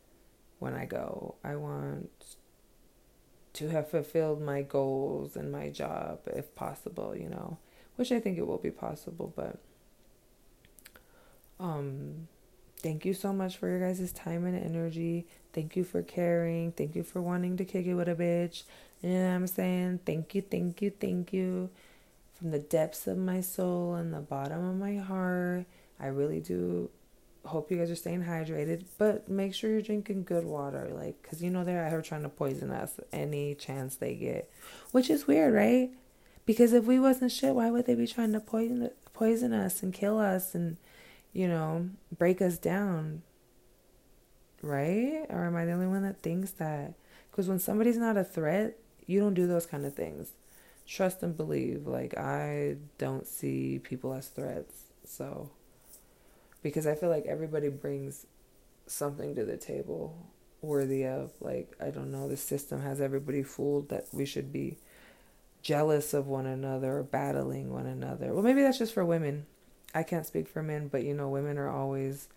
when 0.59 0.73
I 0.73 0.85
go. 0.85 1.35
I 1.43 1.55
want 1.55 2.37
to 3.53 3.69
have 3.69 3.89
fulfilled 3.89 4.41
my 4.41 4.61
goals 4.61 5.35
and 5.35 5.51
my 5.51 5.69
job 5.69 6.19
if 6.27 6.53
possible, 6.55 7.15
you 7.15 7.29
know, 7.29 7.57
which 7.95 8.11
I 8.11 8.19
think 8.19 8.37
it 8.37 8.47
will 8.47 8.57
be 8.57 8.71
possible, 8.71 9.33
but 9.35 9.57
um 11.59 12.27
thank 12.81 13.05
you 13.05 13.13
so 13.13 13.31
much 13.31 13.57
for 13.57 13.67
your 13.69 13.79
guys' 13.79 14.11
time 14.11 14.45
and 14.45 14.57
energy. 14.57 15.27
Thank 15.53 15.75
you 15.75 15.83
for 15.83 16.01
caring. 16.01 16.71
Thank 16.71 16.95
you 16.95 17.03
for 17.03 17.21
wanting 17.21 17.57
to 17.57 17.65
kick 17.65 17.85
it 17.85 17.93
with 17.93 18.07
a 18.07 18.15
bitch. 18.15 18.63
You 19.01 19.09
know 19.09 19.27
what 19.27 19.35
I'm 19.35 19.47
saying? 19.47 19.99
Thank 20.05 20.33
you, 20.35 20.41
thank 20.41 20.81
you, 20.81 20.91
thank 20.91 21.33
you. 21.33 21.69
From 22.33 22.51
the 22.51 22.59
depths 22.59 23.05
of 23.05 23.17
my 23.17 23.41
soul 23.41 23.95
and 23.95 24.13
the 24.13 24.19
bottom 24.19 24.67
of 24.67 24.75
my 24.77 24.95
heart. 24.97 25.65
I 25.99 26.07
really 26.07 26.39
do 26.39 26.89
hope 27.45 27.71
you 27.71 27.77
guys 27.77 27.89
are 27.89 27.95
staying 27.95 28.23
hydrated, 28.23 28.85
but 28.97 29.27
make 29.29 29.53
sure 29.53 29.69
you're 29.69 29.81
drinking 29.81 30.23
good 30.23 30.45
water, 30.45 30.89
like, 30.93 31.21
cause 31.23 31.41
you 31.41 31.49
know 31.49 31.63
they're 31.63 31.83
out 31.83 31.91
here 31.91 32.01
trying 32.01 32.23
to 32.23 32.29
poison 32.29 32.71
us 32.71 32.99
any 33.11 33.55
chance 33.55 33.95
they 33.95 34.15
get, 34.15 34.51
which 34.91 35.09
is 35.09 35.27
weird, 35.27 35.53
right? 35.53 35.91
Because 36.45 36.73
if 36.73 36.85
we 36.85 36.99
wasn't 36.99 37.31
shit, 37.31 37.55
why 37.55 37.71
would 37.71 37.85
they 37.85 37.95
be 37.95 38.07
trying 38.07 38.33
to 38.33 38.39
poison 38.39 38.89
poison 39.13 39.53
us 39.53 39.83
and 39.83 39.93
kill 39.93 40.17
us 40.19 40.55
and, 40.55 40.77
you 41.33 41.47
know, 41.47 41.89
break 42.17 42.41
us 42.41 42.57
down? 42.57 43.21
Right? 44.61 45.25
Or 45.29 45.45
am 45.45 45.55
I 45.55 45.65
the 45.65 45.71
only 45.71 45.87
one 45.87 46.03
that 46.03 46.21
thinks 46.21 46.51
that? 46.51 46.93
Because 47.29 47.47
when 47.47 47.59
somebody's 47.59 47.97
not 47.97 48.17
a 48.17 48.23
threat, 48.23 48.77
you 49.05 49.19
don't 49.19 49.33
do 49.33 49.47
those 49.47 49.65
kind 49.65 49.85
of 49.85 49.93
things. 49.95 50.31
Trust 50.87 51.23
and 51.23 51.37
believe. 51.37 51.87
Like 51.87 52.17
I 52.17 52.77
don't 52.97 53.27
see 53.27 53.79
people 53.79 54.13
as 54.13 54.27
threats, 54.27 54.85
so 55.05 55.51
because 56.61 56.87
I 56.87 56.95
feel 56.95 57.09
like 57.09 57.25
everybody 57.25 57.69
brings 57.69 58.25
something 58.87 59.35
to 59.35 59.45
the 59.45 59.57
table 59.57 60.15
worthy 60.61 61.05
of 61.05 61.31
like 61.39 61.75
I 61.79 61.89
don't 61.89 62.11
know 62.11 62.27
the 62.27 62.37
system 62.37 62.81
has 62.81 63.01
everybody 63.01 63.41
fooled 63.41 63.89
that 63.89 64.05
we 64.11 64.25
should 64.25 64.53
be 64.53 64.77
jealous 65.61 66.13
of 66.13 66.27
one 66.27 66.45
another 66.45 66.97
or 66.97 67.03
battling 67.03 67.71
one 67.71 67.85
another. 67.85 68.33
Well, 68.33 68.43
maybe 68.43 68.61
that's 68.61 68.77
just 68.77 68.93
for 68.93 69.05
women. 69.05 69.45
I 69.93 70.03
can't 70.03 70.25
speak 70.25 70.47
for 70.47 70.63
men, 70.63 70.87
but 70.87 71.03
you 71.03 71.13
know, 71.13 71.29
women 71.29 71.57
are 71.57 71.69
always 71.69 72.27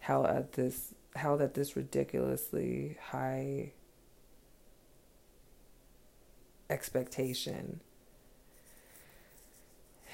held 0.00 0.26
at 0.26 0.52
this 0.52 0.94
held 1.14 1.42
at 1.42 1.54
this 1.54 1.76
ridiculously 1.76 2.98
high 3.10 3.72
expectation. 6.70 7.80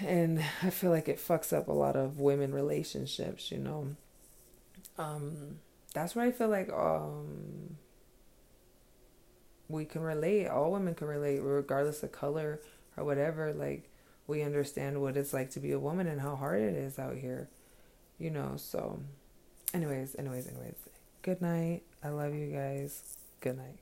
And 0.00 0.42
I 0.62 0.70
feel 0.70 0.90
like 0.90 1.08
it 1.08 1.18
fucks 1.18 1.56
up 1.56 1.68
a 1.68 1.72
lot 1.72 1.96
of 1.96 2.20
women 2.20 2.52
relationships, 2.54 3.50
you 3.50 3.58
know. 3.58 3.96
Um 4.96 5.58
that's 5.94 6.14
where 6.14 6.26
I 6.26 6.30
feel 6.32 6.48
like 6.48 6.70
um 6.72 7.76
we 9.68 9.84
can 9.84 10.02
relate. 10.02 10.46
All 10.46 10.72
women 10.72 10.94
can 10.94 11.08
relate, 11.08 11.40
regardless 11.42 12.02
of 12.02 12.12
color 12.12 12.60
or 12.96 13.04
whatever. 13.04 13.52
Like 13.52 13.90
we 14.26 14.42
understand 14.42 15.00
what 15.00 15.16
it's 15.16 15.32
like 15.32 15.50
to 15.50 15.60
be 15.60 15.72
a 15.72 15.78
woman 15.78 16.06
and 16.06 16.20
how 16.20 16.36
hard 16.36 16.60
it 16.60 16.74
is 16.74 16.98
out 16.98 17.16
here, 17.16 17.48
you 18.18 18.30
know. 18.30 18.52
So, 18.56 19.00
anyways, 19.74 20.16
anyways, 20.18 20.46
anyways. 20.46 20.76
Good 21.22 21.42
night. 21.42 21.82
I 22.02 22.10
love 22.10 22.34
you 22.34 22.46
guys. 22.46 23.16
Good 23.40 23.56
night. 23.56 23.78